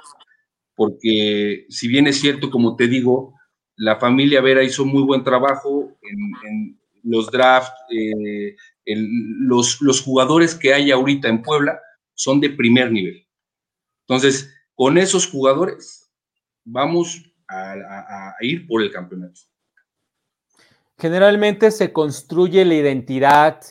porque 0.76 1.66
si 1.70 1.88
bien 1.88 2.08
es 2.08 2.20
cierto, 2.20 2.49
como 2.49 2.76
te 2.76 2.88
digo, 2.88 3.34
la 3.76 3.97
familia 3.97 4.41
Vera 4.41 4.64
hizo 4.64 4.86
muy 4.86 5.03
buen 5.03 5.24
trabajo 5.24 5.91
en, 6.01 6.80
los 7.03 7.30
drafts, 7.30 7.72
los, 8.86 9.80
los 9.82 10.01
jugadores 10.01 10.56
que 10.56 10.74
hay 10.74 10.89
ahorita 10.89 11.28
en 11.28 11.43
Puebla 11.43 11.80
son 12.16 12.39
de 12.39 12.49
primer 12.49 12.91
nivel. 12.91 13.28
Entonces, 14.08 14.51
con 14.74 14.97
esos 14.97 15.28
jugadores 15.28 16.12
vamos 16.64 17.24
a, 17.47 18.36
ir 18.41 18.68
por 18.68 18.82
el 18.82 18.91
campeonato. 18.91 19.39
Generalmente 20.97 21.72
se 21.72 21.91
construye 21.91 22.64
la 22.66 22.76
identidad 22.76 23.62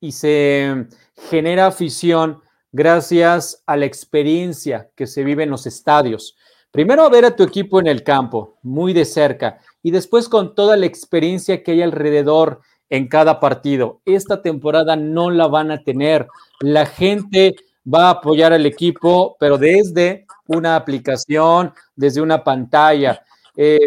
y 0.00 0.12
se 0.12 0.86
genera 1.30 1.66
afición 1.66 2.40
gracias 2.72 3.62
a 3.66 3.76
la 3.76 3.86
experiencia 3.86 4.90
que 4.94 5.06
se 5.06 5.24
vive 5.24 5.44
en 5.44 5.50
los 5.50 5.66
estadios. 5.66 6.36
Primero 6.70 7.08
ver 7.08 7.24
a 7.24 7.34
tu 7.34 7.42
equipo 7.42 7.80
en 7.80 7.86
el 7.86 8.02
campo, 8.02 8.58
muy 8.62 8.92
de 8.92 9.04
cerca, 9.04 9.58
y 9.82 9.90
después 9.90 10.28
con 10.28 10.54
toda 10.54 10.76
la 10.76 10.86
experiencia 10.86 11.62
que 11.62 11.72
hay 11.72 11.82
alrededor 11.82 12.60
en 12.90 13.08
cada 13.08 13.40
partido. 13.40 14.00
Esta 14.04 14.42
temporada 14.42 14.96
no 14.96 15.30
la 15.30 15.46
van 15.46 15.70
a 15.70 15.82
tener. 15.82 16.28
La 16.60 16.86
gente 16.86 17.56
va 17.92 18.06
a 18.06 18.10
apoyar 18.10 18.52
al 18.52 18.66
equipo, 18.66 19.36
pero 19.40 19.58
desde 19.58 20.26
una 20.46 20.76
aplicación, 20.76 21.72
desde 21.96 22.20
una 22.20 22.44
pantalla. 22.44 23.22
Eh, 23.56 23.78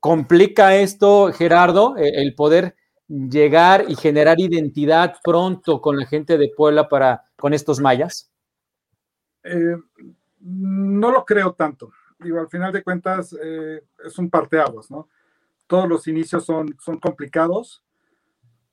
¿Complica 0.00 0.76
esto, 0.76 1.32
Gerardo, 1.32 1.96
el 1.96 2.34
poder 2.34 2.75
llegar 3.08 3.84
y 3.88 3.94
generar 3.94 4.40
identidad 4.40 5.16
pronto 5.22 5.80
con 5.80 5.98
la 5.98 6.06
gente 6.06 6.38
de 6.38 6.52
Puebla 6.56 6.88
para 6.88 7.24
con 7.36 7.54
estos 7.54 7.80
mayas? 7.80 8.30
Eh, 9.44 9.76
no 10.40 11.10
lo 11.10 11.24
creo 11.24 11.52
tanto. 11.54 11.90
Digo, 12.18 12.40
al 12.40 12.48
final 12.48 12.72
de 12.72 12.82
cuentas 12.82 13.32
es 13.32 14.18
un 14.18 14.30
parteaguas, 14.30 14.90
¿no? 14.90 15.08
Todos 15.66 15.88
los 15.88 16.08
inicios 16.08 16.44
son, 16.44 16.74
son 16.80 16.98
complicados 16.98 17.84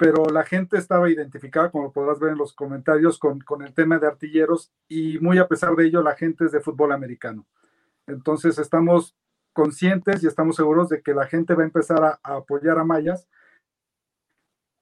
pero 0.03 0.25
la 0.25 0.43
gente 0.43 0.77
estaba 0.77 1.09
identificada, 1.09 1.71
como 1.71 1.93
podrás 1.93 2.19
ver 2.19 2.31
en 2.31 2.37
los 2.37 2.53
comentarios, 2.53 3.19
con, 3.19 3.41
el 3.61 3.73
tema 3.73 3.99
de 3.99 4.07
artilleros 4.07 4.71
y 4.87 5.19
muy 5.19 5.37
a 5.37 5.47
pesar 5.47 5.77
de 5.77 5.85
ello, 5.85 6.03
la 6.03 6.15
gente 6.15 6.43
es 6.43 6.51
de 6.51 6.59
fútbol 6.59 6.91
americano. 6.91 7.45
Entonces 8.07 8.57
estamos 8.59 9.15
conscientes 9.53 10.21
y 10.21 10.27
estamos 10.27 10.55
seguros 10.55 10.89
de 10.89 11.01
que 11.01 11.13
la 11.13 11.27
gente 11.27 11.53
va 11.53 11.61
a 11.61 11.67
empezar 11.67 12.03
a, 12.03 12.19
apoyar 12.21 12.79
a 12.79 12.83
Mayas 12.83 13.29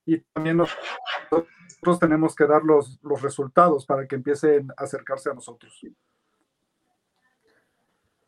y 0.06 0.20
también 0.34 0.58
nosotros 0.58 2.00
tenemos 2.00 2.36
que 2.36 2.46
dar 2.46 2.64
los, 2.64 3.00
los 3.04 3.22
resultados 3.22 3.86
para 3.86 4.08
que 4.08 4.16
empiecen 4.16 4.72
a 4.78 4.84
acercarse 4.84 5.30
a 5.30 5.34
nosotros. 5.34 5.80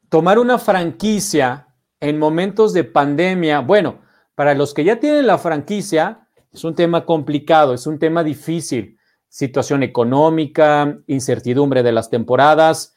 Tomar 0.09 0.39
una 0.39 0.57
franquicia 0.57 1.67
en 1.99 2.19
momentos 2.19 2.73
de 2.73 2.83
pandemia, 2.83 3.59
bueno, 3.61 4.01
para 4.35 4.53
los 4.53 4.73
que 4.73 4.83
ya 4.83 4.99
tienen 4.99 5.27
la 5.27 5.37
franquicia, 5.37 6.27
es 6.51 6.63
un 6.63 6.75
tema 6.75 7.05
complicado, 7.05 7.73
es 7.73 7.87
un 7.87 7.97
tema 7.97 8.23
difícil. 8.23 8.97
Situación 9.27 9.81
económica, 9.81 10.99
incertidumbre 11.07 11.81
de 11.81 11.91
las 11.91 12.09
temporadas. 12.09 12.95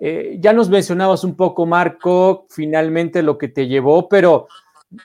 Eh, 0.00 0.36
ya 0.38 0.52
nos 0.52 0.68
mencionabas 0.68 1.24
un 1.24 1.36
poco, 1.36 1.66
Marco, 1.66 2.46
finalmente 2.50 3.22
lo 3.22 3.38
que 3.38 3.48
te 3.48 3.66
llevó, 3.66 4.08
pero 4.08 4.46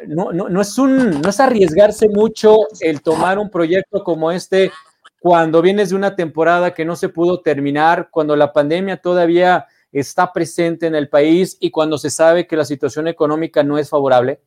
no, 0.08 0.32
no, 0.32 0.62
es 0.62 0.78
un, 0.78 1.22
no 1.22 1.30
es 1.30 1.40
arriesgarse 1.40 2.10
mucho 2.10 2.58
el 2.82 3.02
tomar 3.02 3.40
un 3.40 3.50
proyecto 3.50 4.04
como 4.04 4.32
este 4.32 4.72
cuando 5.20 5.62
vienes 5.62 5.90
de 5.90 5.96
una 5.96 6.16
temporada 6.16 6.74
que 6.74 6.86
no 6.86 6.96
se 6.96 7.10
pudo 7.10 7.42
terminar, 7.42 8.10
cuando 8.12 8.36
la 8.36 8.54
pandemia 8.54 8.98
todavía 8.98 9.66
está 9.92 10.32
presente 10.32 10.88
en 10.88 10.96
el 10.96 11.10
país 11.10 11.58
y 11.60 11.72
cuando 11.72 11.98
se 11.98 12.10
sabe 12.10 12.48
que 12.48 12.56
la 12.56 12.66
situación 12.66 13.08
económica 13.08 13.64
no 13.64 13.78
es 13.78 13.90
favorable. 13.90 14.40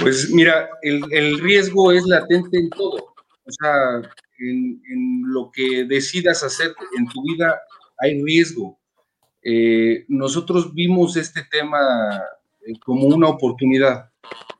Pues 0.00 0.30
mira, 0.30 0.68
el, 0.82 1.38
riesgo 1.40 1.92
es 1.92 2.04
latente 2.06 2.58
en 2.58 2.70
todo. 2.70 3.14
O 3.44 3.50
sea, 3.50 4.10
en, 4.38 5.22
lo 5.26 5.50
que 5.52 5.84
decidas 5.84 6.42
hacer 6.42 6.74
en 6.96 7.06
tu 7.06 7.22
vida 7.22 7.60
hay 7.98 8.22
riesgo. 8.22 8.78
Eh, 9.42 10.04
nosotros 10.08 10.72
vimos 10.74 11.16
este 11.16 11.42
tema 11.50 12.22
como 12.84 13.06
una 13.06 13.28
oportunidad. 13.28 14.10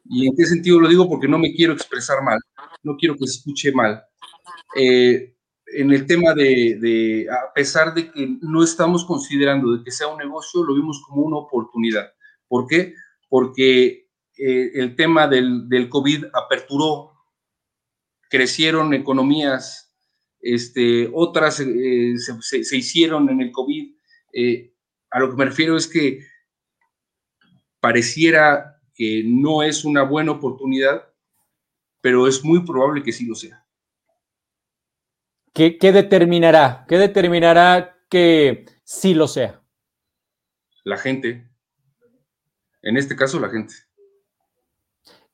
¿Y 0.06 0.28
en 0.28 0.36
qué 0.36 0.44
sentido 0.44 0.80
lo 0.80 0.88
digo? 0.88 1.08
Porque 1.08 1.28
no 1.28 1.38
me 1.38 1.52
quiero 1.54 1.72
expresar 1.72 2.22
mal, 2.22 2.38
no 2.82 2.96
quiero 2.96 3.14
que 3.16 3.26
se 3.26 3.38
escuche 3.38 3.72
mal. 3.72 4.02
Eh, 4.76 5.34
en 5.66 5.90
el 5.92 6.06
tema 6.06 6.34
de, 6.34 7.26
a 7.30 7.52
pesar 7.52 7.94
de 7.94 8.10
que 8.10 8.36
no 8.42 8.62
estamos 8.62 9.04
considerando 9.04 9.76
de 9.76 9.82
que 9.82 9.90
sea 9.90 10.08
un 10.08 10.18
negocio, 10.18 10.62
lo 10.62 10.74
vimos 10.74 11.02
como 11.06 11.22
una 11.22 11.38
oportunidad. 11.38 12.12
¿Por 12.46 12.66
qué? 12.66 12.94
Porque 13.28 14.08
eh, 14.36 14.70
el 14.74 14.94
tema 14.94 15.26
del, 15.26 15.68
del, 15.68 15.88
COVID 15.88 16.26
aperturó, 16.32 17.12
crecieron 18.28 18.94
economías, 18.94 19.96
este, 20.40 21.10
otras 21.12 21.60
eh, 21.60 22.14
se, 22.18 22.76
hicieron 22.76 23.30
en 23.30 23.40
el 23.40 23.50
COVID. 23.50 23.94
A 25.10 25.20
lo 25.20 25.30
que 25.30 25.36
me 25.36 25.46
refiero 25.46 25.76
es 25.76 25.88
que 25.88 26.20
pareciera 27.84 28.80
que 28.94 29.22
no 29.26 29.62
es 29.62 29.84
una 29.84 30.04
buena 30.04 30.32
oportunidad, 30.32 31.06
pero 32.00 32.26
es 32.26 32.42
muy 32.42 32.64
probable 32.64 33.02
que 33.02 33.12
sí 33.12 33.26
lo 33.26 33.34
sea. 33.34 33.62
¿qué, 35.52 35.76
¿qué, 35.76 35.92
determinará? 35.92 36.86
¿Qué 36.88 36.96
determinará 36.96 37.94
que 38.08 38.64
sí 38.84 39.12
lo 39.12 39.28
sea? 39.28 39.60
La 40.82 40.96
gente. 40.96 41.46
En 42.80 42.96
este 42.96 43.16
caso, 43.16 43.38
la 43.38 43.50
gente. 43.50 43.74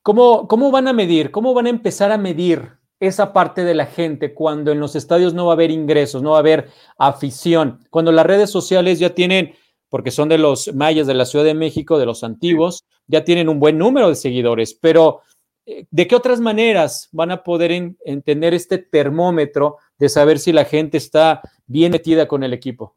¿Cómo, 0.03 0.49
¿Cómo 0.49 0.73
van 0.73 0.89
a 0.89 0.93
medir? 0.93 1.31
¿Cómo 1.31 1.55
van 1.55 1.67
a 1.67 1.71
empezar 1.71 2.11
a 2.11 2.19
medir 2.19 2.79
esa 2.99 3.33
parte 3.33 3.63
de 3.63 3.75
la 3.75 3.87
gente 3.87 4.35
cuando 4.35 4.73
en 4.73 4.81
los 4.81 4.97
estadios 4.97 5.35
no 5.35 5.47
va 5.47 5.53
a 5.53 5.55
haber 5.55 5.71
ingresos, 5.71 6.21
no 6.21 6.31
va 6.31 6.39
a 6.39 6.41
haber 6.41 6.69
afición? 6.99 7.87
Cuando 7.91 8.11
las 8.11 8.27
redes 8.27 8.51
sociales 8.51 8.99
ya 8.99 9.15
tienen, 9.15 9.55
porque 9.91 10.11
son 10.11 10.29
de 10.29 10.39
los 10.39 10.75
mayas 10.75 11.07
de 11.07 11.15
la 11.15 11.27
Ciudad 11.27 11.45
de 11.45 11.55
México, 11.55 11.99
de 11.99 12.07
los 12.07 12.25
antiguos, 12.25 12.87
ya 13.07 13.25
tienen 13.25 13.49
un 13.49 13.61
buen 13.61 13.77
número 13.77 14.09
de 14.09 14.15
seguidores, 14.15 14.73
pero 14.73 15.21
eh, 15.67 15.87
¿de 15.91 16.07
qué 16.07 16.17
otras 16.17 16.41
maneras 16.41 17.09
van 17.13 17.33
a 17.33 17.43
poder 17.43 17.73
entender 18.05 18.55
este 18.55 18.79
termómetro 18.79 19.77
de 19.99 20.09
saber 20.09 20.39
si 20.39 20.53
la 20.53 20.65
gente 20.65 20.97
está 20.97 21.43
bien 21.67 21.93
metida 21.93 22.27
con 22.27 22.43
el 22.45 22.55
equipo? 22.55 22.97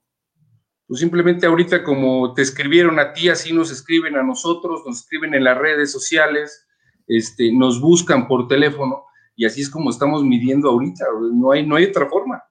Pues 0.88 1.00
simplemente 1.00 1.48
ahorita 1.48 1.84
como 1.84 2.34
te 2.34 2.44
escribieron 2.44 3.00
a 3.00 3.12
ti, 3.12 3.28
así 3.28 3.52
nos 3.52 3.72
escriben 3.72 4.16
a 4.16 4.24
nosotros, 4.24 4.84
nos 4.86 5.00
escriben 5.00 5.34
en 5.34 5.44
las 5.44 5.58
redes 5.58 5.92
sociales, 5.92 6.68
este, 7.08 7.52
nos 7.52 7.82
buscan 7.82 8.28
por 8.28 8.48
teléfono 8.48 9.04
y 9.36 9.46
así 9.46 9.62
es 9.62 9.70
como 9.70 9.90
estamos 9.90 10.24
midiendo 10.24 10.70
ahorita, 10.70 11.06
no 11.34 11.52
hay, 11.52 11.66
no 11.66 11.76
hay 11.76 11.86
otra 11.86 12.08
forma. 12.08 12.44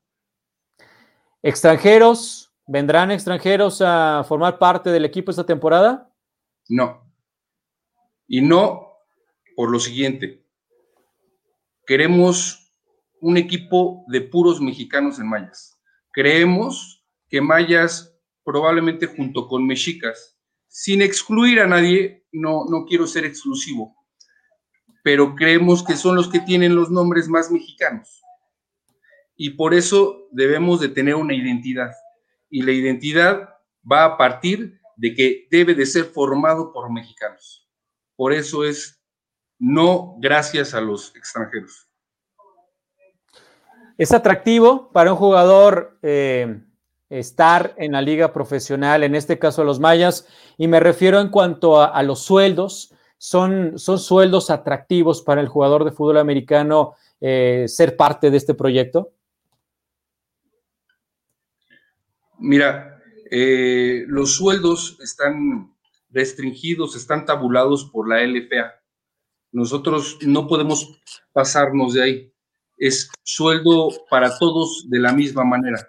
¿Extranjeros? 1.43 2.52
¿Vendrán 2.67 3.11
extranjeros 3.11 3.83
a 3.83 4.25
formar 4.27 4.59
parte 4.59 4.91
del 4.91 5.05
equipo 5.05 5.31
esta 5.31 5.45
temporada? 5.45 6.11
No. 6.69 7.13
Y 8.27 8.41
no 8.41 8.93
por 9.57 9.71
lo 9.71 9.79
siguiente. 9.79 10.45
Queremos 11.87 12.73
un 13.21 13.37
equipo 13.37 14.05
de 14.09 14.21
puros 14.21 14.61
mexicanos 14.61 15.19
en 15.19 15.29
Mayas. 15.29 15.79
Creemos 16.13 17.05
que 17.29 17.41
Mayas, 17.41 18.17
probablemente 18.45 19.07
junto 19.07 19.49
con 19.49 19.67
Mexicas, 19.67 20.39
sin 20.69 21.03
excluir 21.03 21.61
a 21.61 21.67
nadie, 21.67 22.27
no, 22.33 22.65
no 22.65 22.85
quiero 22.87 23.07
ser 23.07 23.25
exclusivo, 23.25 23.95
pero 25.05 25.35
creemos 25.35 25.85
que 25.85 25.97
son 25.97 26.17
los 26.17 26.29
que 26.29 26.41
tienen 26.41 26.75
los 26.75 26.91
nombres 26.91 27.29
más 27.29 27.51
mexicanos. 27.51 28.23
Y 29.37 29.51
por 29.51 29.75
eso 29.75 30.29
debemos 30.31 30.81
de 30.81 30.89
tener 30.89 31.15
una 31.15 31.35
identidad. 31.35 31.93
Y 32.53 32.63
la 32.63 32.73
identidad 32.73 33.49
va 33.91 34.05
a 34.05 34.17
partir 34.19 34.79
de 34.95 35.15
que 35.15 35.49
debe 35.51 35.75
de 35.75 35.87
ser 35.87 36.05
formado 36.05 36.71
por 36.73 36.93
mexicanos. 36.93 37.67
Por 38.15 38.33
eso 38.33 38.63
es 38.63 39.03
no 39.59 40.17
gracias 40.19 40.75
a 40.75 40.81
los 40.83 41.17
extranjeros. 41.17 41.89
Es 43.97 44.13
atractivo 44.13 44.91
para 44.93 45.13
un 45.13 45.19
jugador 45.19 45.99
eh, 46.03 46.61
estar 47.09 47.75
en 47.79 47.93
la 47.93 48.03
liga 48.03 48.35
profesional, 48.35 49.03
en 49.03 49.15
este 49.15 49.39
caso 49.39 49.65
los 49.65 49.81
mayas, 49.81 50.27
y 50.59 50.69
me 50.69 50.79
refiero 50.79 51.21
en 51.21 51.31
cuanto 51.31 51.81
a, 51.81 52.03
los 52.03 52.21
sueldos. 52.21 52.93
Son, 53.17 53.79
son, 53.79 53.99
sueldos 53.99 54.51
atractivos 54.51 55.23
para 55.23 55.41
el 55.41 55.49
jugador 55.49 55.85
de 55.85 55.93
fútbol 55.93 56.19
americano 56.19 56.97
eh, 57.25 57.67
ser 57.69 57.97
parte 57.97 58.33
de 58.33 58.37
este 58.37 58.53
proyecto? 58.53 59.12
Mira, 62.43 63.01
eh, 63.31 64.05
los 64.09 64.35
sueldos 64.35 64.99
están 65.01 65.77
restringidos, 66.11 66.97
están 66.97 67.25
tabulados 67.25 67.85
por 67.85 68.09
la 68.09 68.21
LFA. 68.21 68.75
Nosotros 69.53 70.19
no 70.23 70.49
podemos 70.49 71.01
pasarnos 71.33 71.95
de 71.95 72.03
ahí. 72.03 72.33
Es 72.77 73.11
sueldo 73.23 73.91
para 74.11 74.37
todos 74.41 74.87
de 74.91 74.99
la 74.99 75.13
misma 75.13 75.45
manera. 75.45 75.89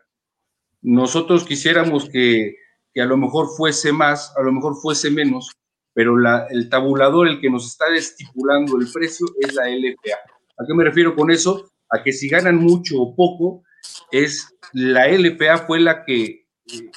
Nosotros 0.83 1.43
quisiéramos 1.43 2.07
que, 2.07 2.55
a 3.01 3.05
lo 3.05 3.17
mejor 3.17 3.47
fuese 3.57 3.91
más, 3.91 4.31
a 4.37 4.43
lo 4.43 4.51
mejor 4.51 4.75
fuese 4.79 5.09
menos, 5.09 5.49
pero 5.91 6.13
el 6.51 6.69
tabulador, 6.69 7.27
el 7.27 7.41
que 7.41 7.49
nos 7.49 7.65
está 7.65 7.85
estipulando 7.95 8.77
el 8.77 8.87
precio, 8.93 9.25
es 9.39 9.55
la 9.55 9.69
LPA. 9.69 10.19
¿A 10.59 10.65
qué 10.67 10.73
me 10.75 10.83
refiero 10.83 11.15
con 11.15 11.31
eso? 11.31 11.71
A 11.89 12.03
que 12.03 12.13
si 12.13 12.29
ganan 12.29 12.57
mucho 12.57 13.01
o 13.01 13.15
poco, 13.15 13.63
es 14.11 14.55
la 14.71 15.07
LPA 15.07 15.57
fue 15.65 15.79
la 15.79 16.05
que 16.05 16.42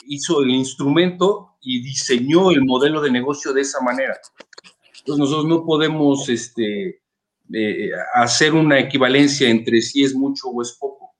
hizo 0.06 0.42
el 0.42 0.50
instrumento 0.50 1.56
y 1.60 1.82
diseñó 1.82 2.50
el 2.50 2.64
modelo 2.64 3.00
de 3.00 3.10
negocio 3.10 3.52
de 3.52 3.62
esa 3.62 3.80
manera. 3.80 4.18
Entonces 4.98 5.18
nosotros 5.18 5.46
no 5.46 5.64
podemos 5.64 6.28
este, 6.28 7.00
eh, 7.52 7.90
hacer 8.14 8.54
una 8.54 8.78
equivalencia 8.78 9.48
entre 9.48 9.80
si 9.80 10.04
es 10.04 10.14
mucho 10.14 10.48
o 10.48 10.62
es 10.62 10.72
poco. 10.72 11.14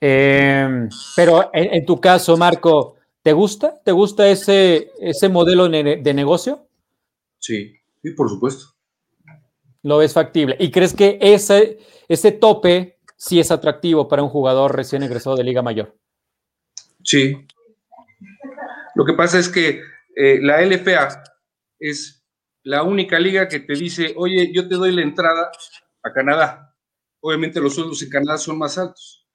Em, 0.00 0.88
pero 1.16 1.50
en, 1.52 1.84
tu 1.84 2.00
caso, 2.00 2.36
Marco, 2.36 2.96
¿te 3.22 3.32
gusta? 3.32 3.80
¿Te 3.82 3.90
gusta 3.90 4.28
ese, 4.28 4.92
ese 5.00 5.28
modelo 5.28 5.68
de 5.68 6.14
negocio? 6.14 6.68
Sí, 7.38 7.74
sí, 8.02 8.10
por 8.12 8.28
supuesto. 8.28 8.66
Lo 9.82 9.98
ves 9.98 10.12
factible. 10.12 10.56
¿Y 10.58 10.70
crees 10.70 10.94
que 10.94 11.18
ese, 11.20 11.78
ese 12.08 12.32
tope 12.32 12.98
sí 13.16 13.40
es 13.40 13.50
atractivo 13.50 14.08
para 14.08 14.22
un 14.22 14.28
jugador 14.28 14.76
recién 14.76 15.02
egresado 15.02 15.36
de 15.36 15.44
Liga 15.44 15.62
Mayor? 15.62 15.96
Sí. 17.02 17.46
Lo 18.94 19.04
que 19.04 19.12
pasa 19.14 19.38
es 19.38 19.48
que 19.48 19.82
eh, 20.16 20.40
la 20.42 20.60
LFA 20.62 21.22
es 21.78 22.24
la 22.62 22.82
única 22.82 23.18
liga 23.18 23.48
que 23.48 23.60
te 23.60 23.74
dice, 23.74 24.14
oye, 24.16 24.52
yo 24.52 24.68
te 24.68 24.74
doy 24.74 24.92
la 24.92 25.02
entrada 25.02 25.50
a 26.02 26.12
Canadá. 26.12 26.76
Obviamente 27.20 27.60
los 27.60 27.74
sueldos 27.74 28.02
en 28.02 28.10
Canadá 28.10 28.38
son 28.38 28.58
más 28.58 28.76
altos. 28.78 29.26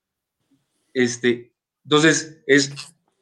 Este, 0.94 1.54
entonces, 1.84 2.44
es, 2.46 2.74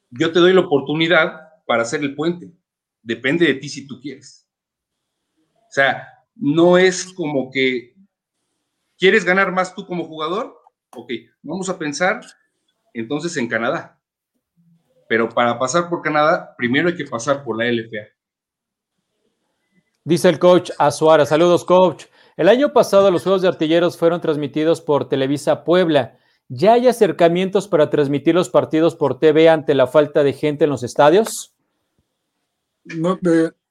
yo 0.09 0.31
te 0.31 0.39
doy 0.39 0.53
la 0.53 0.61
oportunidad 0.61 1.63
para 1.65 1.83
hacer 1.83 2.01
el 2.01 2.15
puente. 2.15 2.51
Depende 3.01 3.45
de 3.45 3.53
ti 3.55 3.69
si 3.69 3.87
tú 3.87 3.99
quieres. 4.01 4.47
O 5.53 5.71
sea, 5.71 6.07
no 6.35 6.77
es 6.77 7.13
como 7.13 7.49
que, 7.49 7.95
¿quieres 8.97 9.23
ganar 9.23 9.51
más 9.51 9.73
tú 9.73 9.85
como 9.85 10.05
jugador? 10.05 10.59
Ok, 10.93 11.11
vamos 11.41 11.69
a 11.69 11.79
pensar 11.79 12.21
entonces 12.93 13.37
en 13.37 13.47
Canadá. 13.47 14.00
Pero 15.11 15.27
para 15.27 15.59
pasar 15.59 15.89
por 15.89 16.01
Canadá, 16.01 16.55
primero 16.57 16.87
hay 16.87 16.95
que 16.95 17.03
pasar 17.03 17.43
por 17.43 17.57
la 17.57 17.69
LFA. 17.69 18.07
Dice 20.05 20.29
el 20.29 20.39
coach 20.39 20.71
Azuara. 20.79 21.25
Saludos, 21.25 21.65
coach. 21.65 22.05
El 22.37 22.47
año 22.47 22.71
pasado 22.71 23.11
los 23.11 23.23
Juegos 23.23 23.41
de 23.41 23.49
Artilleros 23.49 23.97
fueron 23.97 24.21
transmitidos 24.21 24.79
por 24.79 25.09
Televisa 25.09 25.65
Puebla. 25.65 26.17
¿Ya 26.47 26.75
hay 26.75 26.87
acercamientos 26.87 27.67
para 27.67 27.89
transmitir 27.89 28.35
los 28.35 28.49
partidos 28.49 28.95
por 28.95 29.19
TV 29.19 29.49
ante 29.49 29.75
la 29.75 29.85
falta 29.85 30.23
de 30.23 30.31
gente 30.31 30.63
en 30.63 30.69
los 30.69 30.81
estadios? 30.81 31.53
No, 32.85 33.19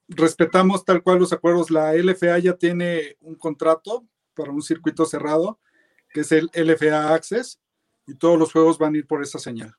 respetamos 0.09 0.85
tal 0.85 1.03
cual 1.03 1.21
los 1.21 1.33
acuerdos. 1.33 1.71
La 1.71 1.95
LFA 1.95 2.39
ya 2.41 2.53
tiene 2.53 3.17
un 3.23 3.35
contrato 3.35 4.05
para 4.35 4.53
un 4.53 4.61
circuito 4.61 5.07
cerrado, 5.07 5.59
que 6.11 6.21
es 6.21 6.33
el 6.33 6.51
LFA 6.53 7.15
Access, 7.15 7.59
y 8.07 8.15
todos 8.17 8.39
los 8.39 8.53
juegos 8.53 8.77
van 8.77 8.95
a 8.95 8.99
ir 8.99 9.07
por 9.07 9.23
esa 9.23 9.39
señal. 9.39 9.75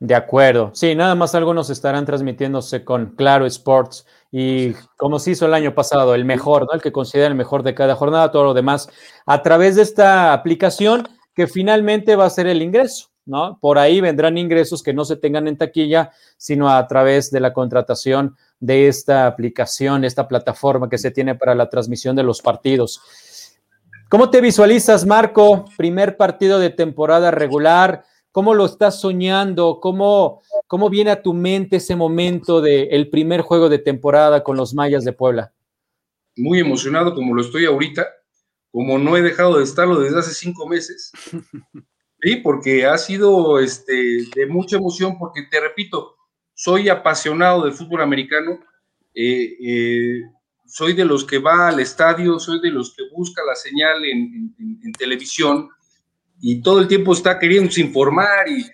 De 0.00 0.14
acuerdo. 0.14 0.70
Sí, 0.74 0.94
nada 0.94 1.16
más 1.16 1.34
algunos 1.34 1.70
estarán 1.70 2.06
transmitiéndose 2.06 2.84
con 2.84 3.16
Claro 3.16 3.46
Sports 3.46 4.06
y 4.30 4.72
como 4.96 5.18
se 5.18 5.32
hizo 5.32 5.46
el 5.46 5.54
año 5.54 5.74
pasado, 5.74 6.14
el 6.14 6.24
mejor, 6.24 6.66
¿no? 6.66 6.72
El 6.72 6.82
que 6.82 6.92
considera 6.92 7.26
el 7.26 7.34
mejor 7.34 7.64
de 7.64 7.74
cada 7.74 7.96
jornada, 7.96 8.30
todo 8.30 8.44
lo 8.44 8.54
demás, 8.54 8.88
a 9.26 9.42
través 9.42 9.74
de 9.74 9.82
esta 9.82 10.32
aplicación 10.32 11.08
que 11.34 11.48
finalmente 11.48 12.14
va 12.14 12.26
a 12.26 12.30
ser 12.30 12.46
el 12.46 12.62
ingreso, 12.62 13.08
¿no? 13.26 13.58
Por 13.60 13.76
ahí 13.78 14.00
vendrán 14.00 14.38
ingresos 14.38 14.84
que 14.84 14.94
no 14.94 15.04
se 15.04 15.16
tengan 15.16 15.48
en 15.48 15.58
taquilla, 15.58 16.12
sino 16.36 16.68
a 16.68 16.86
través 16.86 17.32
de 17.32 17.40
la 17.40 17.52
contratación 17.52 18.36
de 18.60 18.86
esta 18.86 19.26
aplicación, 19.26 20.04
esta 20.04 20.28
plataforma 20.28 20.88
que 20.88 20.98
se 20.98 21.10
tiene 21.10 21.34
para 21.34 21.56
la 21.56 21.68
transmisión 21.68 22.14
de 22.14 22.22
los 22.22 22.40
partidos. 22.40 23.00
¿Cómo 24.08 24.30
te 24.30 24.40
visualizas, 24.40 25.04
Marco? 25.06 25.64
Primer 25.76 26.16
partido 26.16 26.58
de 26.58 26.70
temporada 26.70 27.30
regular 27.30 28.04
¿Cómo 28.38 28.54
lo 28.54 28.66
estás 28.66 29.00
soñando? 29.00 29.80
¿Cómo, 29.80 30.42
cómo 30.68 30.88
viene 30.88 31.10
a 31.10 31.20
tu 31.20 31.34
mente 31.34 31.78
ese 31.78 31.96
momento 31.96 32.60
del 32.60 33.10
primer 33.10 33.40
juego 33.40 33.68
de 33.68 33.80
temporada 33.80 34.44
con 34.44 34.56
los 34.56 34.74
Mayas 34.74 35.04
de 35.04 35.12
Puebla? 35.12 35.52
Muy 36.36 36.60
emocionado 36.60 37.16
como 37.16 37.34
lo 37.34 37.42
estoy 37.42 37.64
ahorita, 37.64 38.06
como 38.70 38.96
no 38.96 39.16
he 39.16 39.22
dejado 39.22 39.58
de 39.58 39.64
estarlo 39.64 39.98
desde 39.98 40.20
hace 40.20 40.34
cinco 40.34 40.68
meses. 40.68 41.10
Sí, 42.20 42.36
porque 42.36 42.84
ha 42.86 42.96
sido 42.98 43.58
este, 43.60 44.24
de 44.34 44.46
mucha 44.48 44.76
emoción, 44.76 45.18
porque 45.18 45.42
te 45.48 45.60
repito, 45.60 46.16
soy 46.52 46.88
apasionado 46.88 47.64
del 47.64 47.74
fútbol 47.74 48.02
americano, 48.02 48.58
eh, 49.14 49.56
eh, 49.60 50.22
soy 50.66 50.94
de 50.94 51.04
los 51.04 51.24
que 51.24 51.38
va 51.38 51.68
al 51.68 51.78
estadio, 51.78 52.40
soy 52.40 52.60
de 52.60 52.70
los 52.70 52.94
que 52.94 53.04
busca 53.12 53.42
la 53.44 53.54
señal 53.54 54.04
en, 54.04 54.52
en 54.58 54.92
televisión, 54.92 55.70
y 56.40 56.62
todo 56.62 56.80
el 56.80 56.88
tiempo 56.88 57.12
está 57.12 57.38
queriendo 57.38 57.70
informar 57.76 58.48
y 58.48 58.66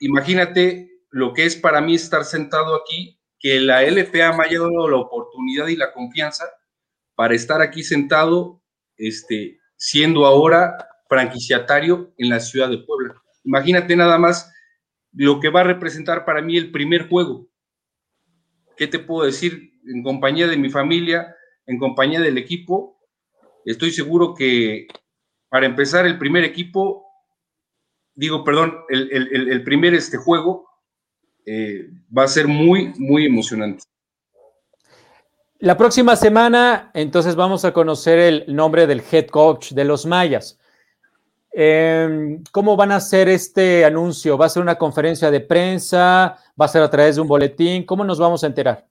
imagínate 0.00 0.90
lo 1.10 1.32
que 1.32 1.44
es 1.44 1.56
para 1.56 1.80
mí 1.80 1.94
estar 1.94 2.24
sentado 2.24 2.74
aquí, 2.74 3.18
que 3.38 3.60
la 3.60 3.82
LFA 3.82 4.32
me 4.32 4.44
haya 4.44 4.60
dado 4.60 4.88
la 4.88 4.96
oportunidad 4.96 5.68
y 5.68 5.76
la 5.76 5.92
confianza 5.92 6.44
para 7.14 7.34
estar 7.34 7.60
aquí 7.60 7.82
sentado, 7.82 8.62
este, 8.96 9.60
siendo 9.76 10.26
ahora 10.26 10.76
franquiciatario 11.08 12.14
en 12.16 12.30
la 12.30 12.40
ciudad 12.40 12.70
de 12.70 12.78
Puebla. 12.78 13.14
Imagínate 13.44 13.94
nada 13.94 14.18
más 14.18 14.50
lo 15.12 15.40
que 15.40 15.50
va 15.50 15.60
a 15.60 15.64
representar 15.64 16.24
para 16.24 16.40
mí 16.40 16.56
el 16.56 16.72
primer 16.72 17.08
juego. 17.08 17.48
¿Qué 18.76 18.86
te 18.86 18.98
puedo 18.98 19.26
decir? 19.26 19.72
En 19.86 20.02
compañía 20.02 20.46
de 20.46 20.56
mi 20.56 20.70
familia, 20.70 21.36
en 21.66 21.78
compañía 21.78 22.20
del 22.20 22.38
equipo, 22.38 22.98
estoy 23.66 23.90
seguro 23.90 24.34
que 24.34 24.86
para 25.52 25.66
empezar 25.66 26.06
el 26.06 26.16
primer 26.16 26.44
equipo, 26.44 27.04
digo, 28.14 28.42
perdón, 28.42 28.74
el, 28.88 29.62
primer 29.62 29.92
este 29.92 30.16
juego 30.16 30.66
eh, 31.44 31.90
va 32.16 32.24
a 32.24 32.28
ser 32.28 32.48
muy, 32.48 32.94
muy 32.96 33.26
emocionante. 33.26 33.84
La 35.58 35.76
próxima 35.76 36.16
semana, 36.16 36.90
entonces 36.94 37.36
vamos 37.36 37.66
a 37.66 37.74
conocer 37.74 38.18
el 38.18 38.44
nombre 38.48 38.86
del 38.86 39.02
head 39.12 39.26
coach 39.26 39.72
de 39.72 39.84
los 39.84 40.06
Mayas. 40.06 40.58
Em, 41.52 42.42
¿Cómo 42.50 42.74
van 42.74 42.90
a 42.92 42.96
hacer 42.96 43.28
este 43.28 43.84
anuncio? 43.84 44.38
¿Va 44.38 44.46
a 44.46 44.48
ser 44.48 44.62
una 44.62 44.76
conferencia 44.76 45.30
de 45.30 45.40
prensa? 45.40 46.38
¿Va 46.58 46.64
a 46.64 46.68
ser 46.68 46.80
a 46.80 46.88
través 46.88 47.16
de 47.16 47.20
un 47.20 47.28
boletín? 47.28 47.84
¿Cómo 47.84 48.04
nos 48.04 48.18
vamos 48.18 48.42
a 48.42 48.46
enterar? 48.46 48.88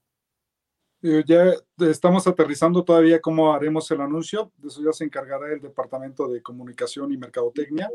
Eh, 1.03 1.23
ya 1.25 1.53
estamos 1.89 2.27
aterrizando 2.27 2.83
todavía 2.83 3.19
cómo 3.19 3.53
haremos 3.53 3.89
el 3.91 4.01
anuncio. 4.01 4.51
De 4.57 4.67
eso 4.67 4.81
ya 4.83 4.93
se 4.93 5.03
encargará 5.03 5.51
el 5.51 5.59
Departamento 5.59 6.27
de 6.27 6.41
Comunicación 6.41 7.11
y 7.11 7.17
Mercadotecnia, 7.17 7.89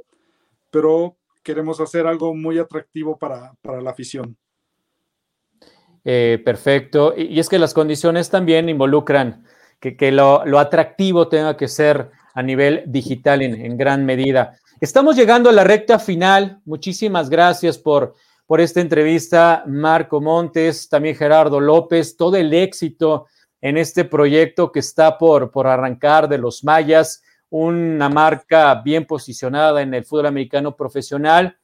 pero 0.71 1.17
queremos 1.43 1.81
hacer 1.81 2.07
algo 2.07 2.35
muy 2.35 2.59
atractivo 2.59 3.17
para, 3.17 3.55
la 3.63 3.91
afición. 3.91 4.37
Eh, 6.05 6.43
perfecto. 6.45 7.15
Y, 7.17 7.39
es 7.39 7.49
que 7.49 7.61
las 7.61 7.75
condiciones 7.75 8.29
también 8.29 8.69
involucran 8.69 9.45
que, 9.79 10.11
lo, 10.11 10.59
atractivo 10.59 11.29
tenga 11.29 11.57
que 11.57 11.69
ser 11.69 12.11
a 12.35 12.43
nivel 12.43 12.83
digital 12.87 13.43
en, 13.43 13.79
gran 13.79 14.05
medida. 14.05 14.59
Estamos 14.81 15.15
llegando 15.15 15.49
a 15.49 15.53
la 15.53 15.63
recta 15.63 16.01
final. 16.01 16.61
Muchísimas 16.65 17.31
gracias 17.31 17.79
por, 17.79 18.15
por 18.47 18.61
esta 18.61 18.80
entrevista, 18.80 19.64
Marco 19.66 20.20
Montes, 20.20 20.88
también 20.88 21.16
Gerardo 21.16 21.61
López, 21.61 22.16
todo 22.16 22.36
el 22.36 22.55
éxito 22.55 23.26
en 23.61 23.76
este 23.76 24.05
proyecto 24.05 24.70
que 24.70 24.78
está 24.78 25.18
por, 25.18 25.51
por 25.51 25.66
arrancar 25.66 26.28
de 26.28 26.38
los 26.38 26.62
Mayas, 26.62 27.22
una 27.51 28.09
marca 28.09 28.74
bien 28.84 29.05
posicionada 29.05 29.82
en 29.82 29.94
el 29.94 30.05
fútbol 30.05 30.26
americano 30.26 30.76
profesional, 30.76 31.57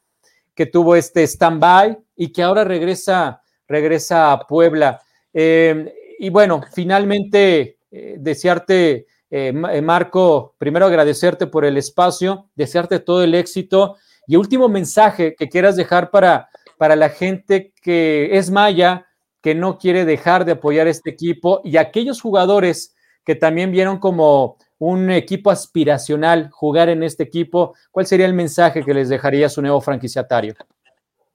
que 0.54 0.66
tuvo 0.66 0.96
este 0.96 1.22
stand-by 1.22 1.98
y 2.16 2.32
que 2.32 2.42
ahora 2.42 2.64
regresa, 2.64 3.42
regresa 3.68 4.32
a 4.32 4.46
Puebla. 4.46 5.00
Eh, 5.32 5.94
y 6.18 6.30
bueno, 6.30 6.62
finalmente 6.72 7.78
eh, 7.90 8.16
desearte 8.18 9.06
eh, 9.30 9.52
Marco, 9.52 10.54
primero 10.58 10.86
agradecerte 10.86 11.46
por 11.46 11.64
el 11.64 11.76
espacio, 11.76 12.50
desearte 12.54 13.00
todo 13.00 13.22
el 13.22 13.34
éxito 13.34 13.96
y 14.26 14.36
último 14.36 14.68
mensaje 14.68 15.34
que 15.34 15.48
quieras 15.48 15.74
dejar 15.74 16.10
para, 16.10 16.50
para 16.82 16.96
la 16.96 17.10
gente 17.10 17.72
que 17.80 18.36
es 18.36 18.50
maya, 18.50 19.06
que 19.40 19.54
no 19.54 19.78
quiere 19.78 20.04
dejar 20.04 20.44
de 20.44 20.50
apoyar 20.50 20.88
este 20.88 21.10
equipo 21.10 21.60
y 21.62 21.76
aquellos 21.76 22.20
jugadores 22.20 22.96
que 23.24 23.36
también 23.36 23.70
vieron 23.70 23.98
como 23.98 24.56
un 24.78 25.08
equipo 25.12 25.52
aspiracional 25.52 26.50
jugar 26.50 26.88
en 26.88 27.04
este 27.04 27.22
equipo, 27.22 27.76
¿cuál 27.92 28.06
sería 28.06 28.26
el 28.26 28.34
mensaje 28.34 28.84
que 28.84 28.94
les 28.94 29.08
dejaría 29.08 29.48
su 29.48 29.62
nuevo 29.62 29.80
franquiciatario? 29.80 30.56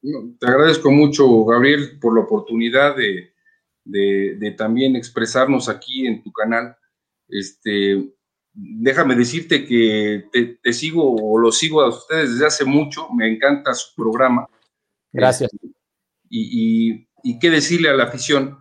Te 0.02 0.46
agradezco 0.46 0.92
mucho, 0.92 1.46
Gabriel, 1.46 1.98
por 1.98 2.14
la 2.14 2.26
oportunidad 2.26 2.98
de, 2.98 3.32
de 3.86 4.52
también 4.52 4.98
expresarnos 4.98 5.70
aquí 5.70 6.08
en 6.08 6.24
tu 6.24 6.34
canal. 6.34 6.76
Este, 7.30 8.12
déjame 8.54 9.16
decirte 9.16 9.66
que 9.66 10.26
te, 10.62 10.74
sigo 10.74 11.16
o 11.16 11.38
lo 11.38 11.54
sigo 11.54 11.80
a 11.84 11.88
ustedes 11.88 12.34
desde 12.34 12.48
hace 12.48 12.66
mucho, 12.66 13.08
me 13.14 13.32
encanta 13.32 13.74
su 13.74 13.96
programa. 13.96 14.46
Gracias. 15.12 15.52
Este, 15.54 15.68
y, 16.30 17.40
qué 17.40 17.50
decirle 17.50 17.90
a 17.90 17.94
la 17.94 18.06
afición, 18.06 18.60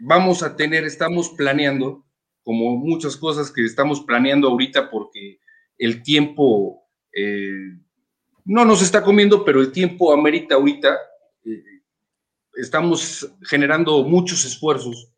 vamos 0.00 0.42
a 0.42 0.56
tener, 0.56 0.84
estamos 0.84 1.30
planeando, 1.30 2.04
como 2.42 2.76
muchas 2.76 3.16
cosas 3.16 3.52
que 3.52 3.64
estamos 3.64 4.00
planeando 4.00 4.48
ahorita 4.48 4.90
porque 4.90 5.38
el 5.78 6.02
tiempo 6.02 6.82
eh, 7.16 7.78
no 8.44 8.64
nos 8.64 8.82
está 8.82 9.02
comiendo, 9.02 9.44
pero 9.44 9.60
el 9.60 9.70
tiempo 9.70 10.12
amerita 10.12 10.56
ahorita. 10.56 10.98
Eh, 11.44 11.62
estamos 12.54 13.32
generando 13.42 14.02
muchos 14.04 14.44
esfuerzos 14.44 15.12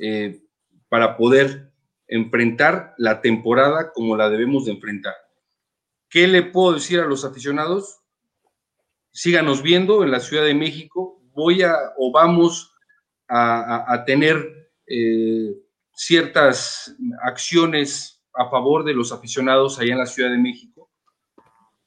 eh, 0.00 0.40
para 0.88 1.16
poder 1.16 1.72
enfrentar 2.08 2.94
la 2.98 3.20
temporada 3.20 3.92
como 3.92 4.16
la 4.16 4.30
debemos 4.30 4.64
de 4.64 4.72
enfrentar. 4.72 5.14
¿Qué 6.08 6.26
le 6.26 6.42
puedo 6.42 6.74
decir 6.74 7.00
a 7.00 7.06
los 7.06 7.24
aficionados? 7.24 8.00
Síganos 9.16 9.62
viendo 9.62 10.04
en 10.04 10.10
la 10.10 10.20
Ciudad 10.20 10.44
de 10.44 10.52
México. 10.52 11.22
Voy 11.32 11.62
a 11.62 11.72
o 11.96 12.12
vamos 12.12 12.76
a, 13.26 14.04
tener 14.04 14.36
eh, 14.86 15.54
ciertas 15.94 16.94
acciones 17.22 18.22
a 18.34 18.50
favor 18.50 18.84
de 18.84 18.92
los 18.92 19.12
aficionados 19.12 19.78
allá 19.78 19.92
en 19.92 20.00
la 20.00 20.06
Ciudad 20.06 20.30
de 20.30 20.36
México, 20.36 20.90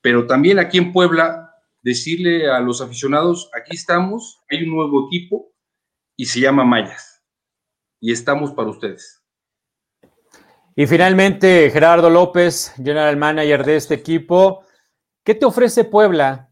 pero 0.01 0.25
también 0.25 0.57
aquí 0.57 0.79
en 0.79 0.91
Puebla, 0.91 1.53
decirle 1.83 2.49
a 2.49 2.59
los 2.61 2.81
aficionados, 2.81 3.51
aquí 3.55 3.75
estamos, 3.75 4.41
hay 4.49 4.63
un 4.63 4.75
nuevo 4.75 5.05
equipo 5.05 5.53
y 6.17 6.25
se 6.25 6.39
llama 6.39 6.65
Mayas 6.65 7.23
y 8.01 8.11
estamos 8.11 8.53
para 8.53 8.71
ustedes. 8.71 9.23
Y 10.75 10.87
finalmente, 10.87 11.69
Gerardo 11.69 12.09
López, 12.09 12.73
general 12.75 13.17
manager 13.17 13.63
de 13.63 13.75
este 13.75 13.93
equipo, 13.93 14.65
¿qué 15.23 15.35
te 15.35 15.45
ofrece 15.45 15.83
Puebla 15.83 16.48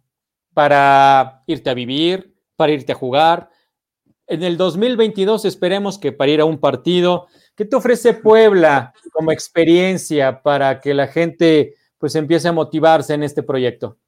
para 0.57 1.43
irte 1.45 1.69
a 1.69 1.75
vivir, 1.75 2.33
para 2.55 2.71
irte 2.71 2.91
a 2.91 2.95
jugar? 2.95 3.51
En 4.25 4.41
el 4.41 4.57
2022 4.57 5.45
esperemos 5.45 5.99
que 5.99 6.11
para 6.11 6.31
ir 6.31 6.41
a 6.41 6.45
un 6.45 6.59
partido, 6.59 7.27
¿qué 7.55 7.63
te 7.63 7.75
ofrece 7.75 8.15
Puebla 8.15 8.91
como 9.13 9.31
experiencia 9.31 10.41
para 10.41 10.81
que 10.81 10.95
la 10.95 11.05
gente 11.05 11.75
pues 11.99 12.15
empiece 12.15 12.47
a 12.47 12.53
motivarse 12.53 13.13
en 13.13 13.21
este 13.21 13.43
proyecto? 13.43 13.99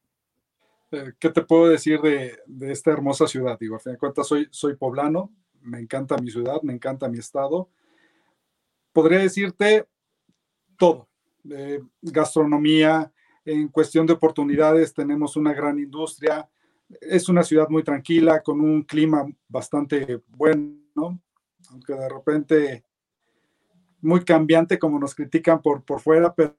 Eh, 0.90 1.14
¿Qué 1.20 1.30
te 1.30 1.44
puedo 1.44 1.68
decir 1.68 2.02
de, 2.02 2.40
esta 2.72 2.90
hermosa 2.90 3.28
ciudad? 3.28 3.56
Digo, 3.60 3.76
a 3.76 3.80
fin 3.80 3.92
de 3.92 4.00
cuentas 4.00 4.28
soy, 4.28 4.48
soy 4.50 4.76
poblano, 4.76 5.32
me 5.62 5.78
encanta 5.78 6.18
mi 6.18 6.32
ciudad, 6.32 6.64
me 6.64 6.74
encanta 6.74 7.08
mi 7.10 7.20
estado. 7.20 7.70
Podría 8.92 9.20
decirte 9.20 9.88
todo, 10.80 11.10
gastronomía, 12.02 13.14
en 13.46 13.68
cuestión 13.70 14.06
de 14.06 14.14
oportunidades 14.14 14.94
tenemos 14.94 15.36
una 15.36 15.54
gran 15.54 15.80
industria, 15.80 16.50
es 17.02 17.30
una 17.30 17.44
ciudad 17.44 17.70
muy 17.70 17.84
tranquila, 17.84 18.42
con 18.42 18.62
un 18.62 18.84
clima 18.84 19.26
bastante 19.48 20.24
bueno, 20.28 21.22
aunque 21.72 21.94
de 21.94 22.10
repente 22.10 22.86
muy 24.02 24.24
cambiante 24.24 24.80
como 24.80 25.00
nos 25.00 25.14
critican 25.14 25.62
por, 25.62 25.84
por 25.84 26.00
fuera, 26.00 26.34
pero 26.34 26.58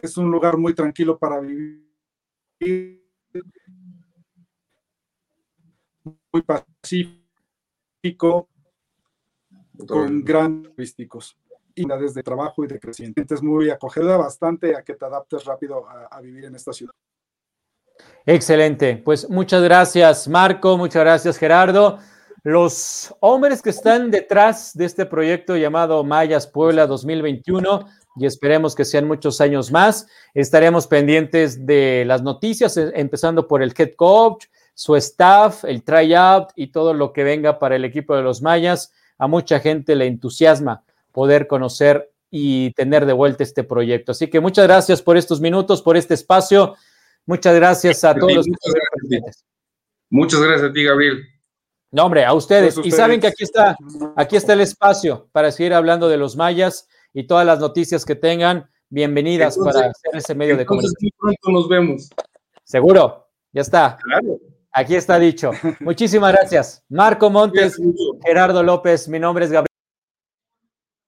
es 0.00 0.16
un 0.16 0.30
lugar 0.30 0.56
muy 0.56 0.74
tranquilo 0.74 1.18
para 1.18 1.40
vivir. 1.40 1.88
Muy 6.32 6.42
pacífico, 6.42 7.18
con 9.86 10.24
grandes 10.24 10.72
turísticos 10.72 11.36
y 11.74 11.86
de 11.86 12.22
trabajo 12.22 12.64
y 12.64 12.68
de 12.68 12.78
crecimiento. 12.78 13.34
Es 13.34 13.42
muy 13.42 13.70
acogedora 13.70 14.16
bastante 14.16 14.76
a 14.76 14.82
que 14.82 14.94
te 14.94 15.04
adaptes 15.04 15.44
rápido 15.44 15.84
a, 15.88 16.20
vivir 16.20 16.44
en 16.44 16.54
esta 16.54 16.72
ciudad. 16.72 16.92
Excelente. 18.24 18.96
Pues 18.96 19.28
muchas 19.28 19.62
gracias, 19.62 20.28
Marco. 20.28 20.76
Muchas 20.76 21.02
gracias, 21.02 21.38
Gerardo. 21.38 21.98
Los 22.44 23.14
hombres 23.20 23.62
que 23.62 23.70
están 23.70 24.10
detrás 24.10 24.72
de 24.74 24.84
este 24.84 25.06
proyecto 25.06 25.56
llamado 25.56 26.02
Mayas 26.02 26.46
Puebla 26.46 26.86
2021 26.86 27.86
y 28.16 28.26
esperemos 28.26 28.74
que 28.74 28.84
sean 28.84 29.06
muchos 29.06 29.40
años 29.40 29.70
más. 29.70 30.08
Estaremos 30.34 30.86
pendientes 30.86 31.64
de 31.64 32.04
las 32.04 32.22
noticias, 32.22 32.76
eh, 32.76 32.90
empezando 32.94 33.46
por 33.46 33.62
el 33.62 33.72
head 33.76 33.94
coach, 33.96 34.46
su 34.74 34.96
staff, 34.96 35.64
el 35.64 35.84
tryout 35.84 36.50
y 36.56 36.68
todo 36.68 36.94
lo 36.94 37.12
que 37.12 37.24
venga 37.24 37.58
para 37.58 37.76
el 37.76 37.84
equipo 37.84 38.16
de 38.16 38.22
los 38.22 38.42
Mayas. 38.42 38.92
A 39.18 39.28
mucha 39.28 39.60
gente 39.60 39.94
le 39.94 40.06
entusiasma 40.06 40.82
poder 41.12 41.46
conocer 41.46 42.12
y 42.30 42.72
tener 42.72 43.06
de 43.06 43.12
vuelta 43.12 43.42
este 43.42 43.62
proyecto. 43.62 44.12
Así 44.12 44.28
que 44.28 44.40
muchas 44.40 44.66
gracias 44.66 45.02
por 45.02 45.16
estos 45.16 45.40
minutos, 45.40 45.82
por 45.82 45.96
este 45.96 46.14
espacio. 46.14 46.74
Muchas 47.26 47.54
gracias 47.54 48.02
a 48.04 48.14
todos. 48.14 48.46
Muchas 48.48 48.74
gracias, 48.74 49.44
muchas 50.10 50.40
gracias 50.40 50.70
a 50.70 50.72
ti, 50.72 50.82
Gabriel. 50.82 51.22
No, 51.90 52.06
hombre, 52.06 52.24
a 52.24 52.32
ustedes. 52.32 52.78
Y 52.82 52.90
saben 52.90 53.20
que 53.20 53.26
aquí 53.26 53.44
está, 53.44 53.76
aquí 54.16 54.36
está 54.36 54.54
el 54.54 54.62
espacio 54.62 55.28
para 55.30 55.52
seguir 55.52 55.74
hablando 55.74 56.08
de 56.08 56.16
los 56.16 56.36
mayas 56.36 56.88
y 57.12 57.24
todas 57.24 57.46
las 57.46 57.60
noticias 57.60 58.06
que 58.06 58.14
tengan. 58.14 58.68
Bienvenidas 58.88 59.58
para 59.58 59.90
hacer 59.90 60.14
ese 60.14 60.34
medio 60.34 60.56
de 60.56 60.64
comunicación. 60.64 61.10
Pronto 61.18 61.50
nos 61.50 61.68
vemos. 61.68 62.08
Seguro, 62.64 63.28
ya 63.52 63.60
está. 63.60 63.98
Claro. 64.02 64.38
Aquí 64.72 64.94
está 64.94 65.18
dicho. 65.18 65.50
Muchísimas 65.80 66.32
gracias. 66.32 66.82
Marco 66.88 67.28
Montes, 67.28 67.78
Gerardo 68.24 68.62
López, 68.62 69.06
mi 69.08 69.18
nombre 69.18 69.44
es 69.44 69.52
Gabriel. 69.52 69.71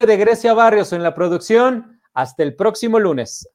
De 0.07 0.17
Grecia 0.19 0.53
Barrios 0.53 0.93
en 0.93 1.03
la 1.03 1.15
producción, 1.15 2.01
Hasta 2.13 2.43
el 2.43 2.55
próximo 2.55 3.01
lunes. 3.01 3.49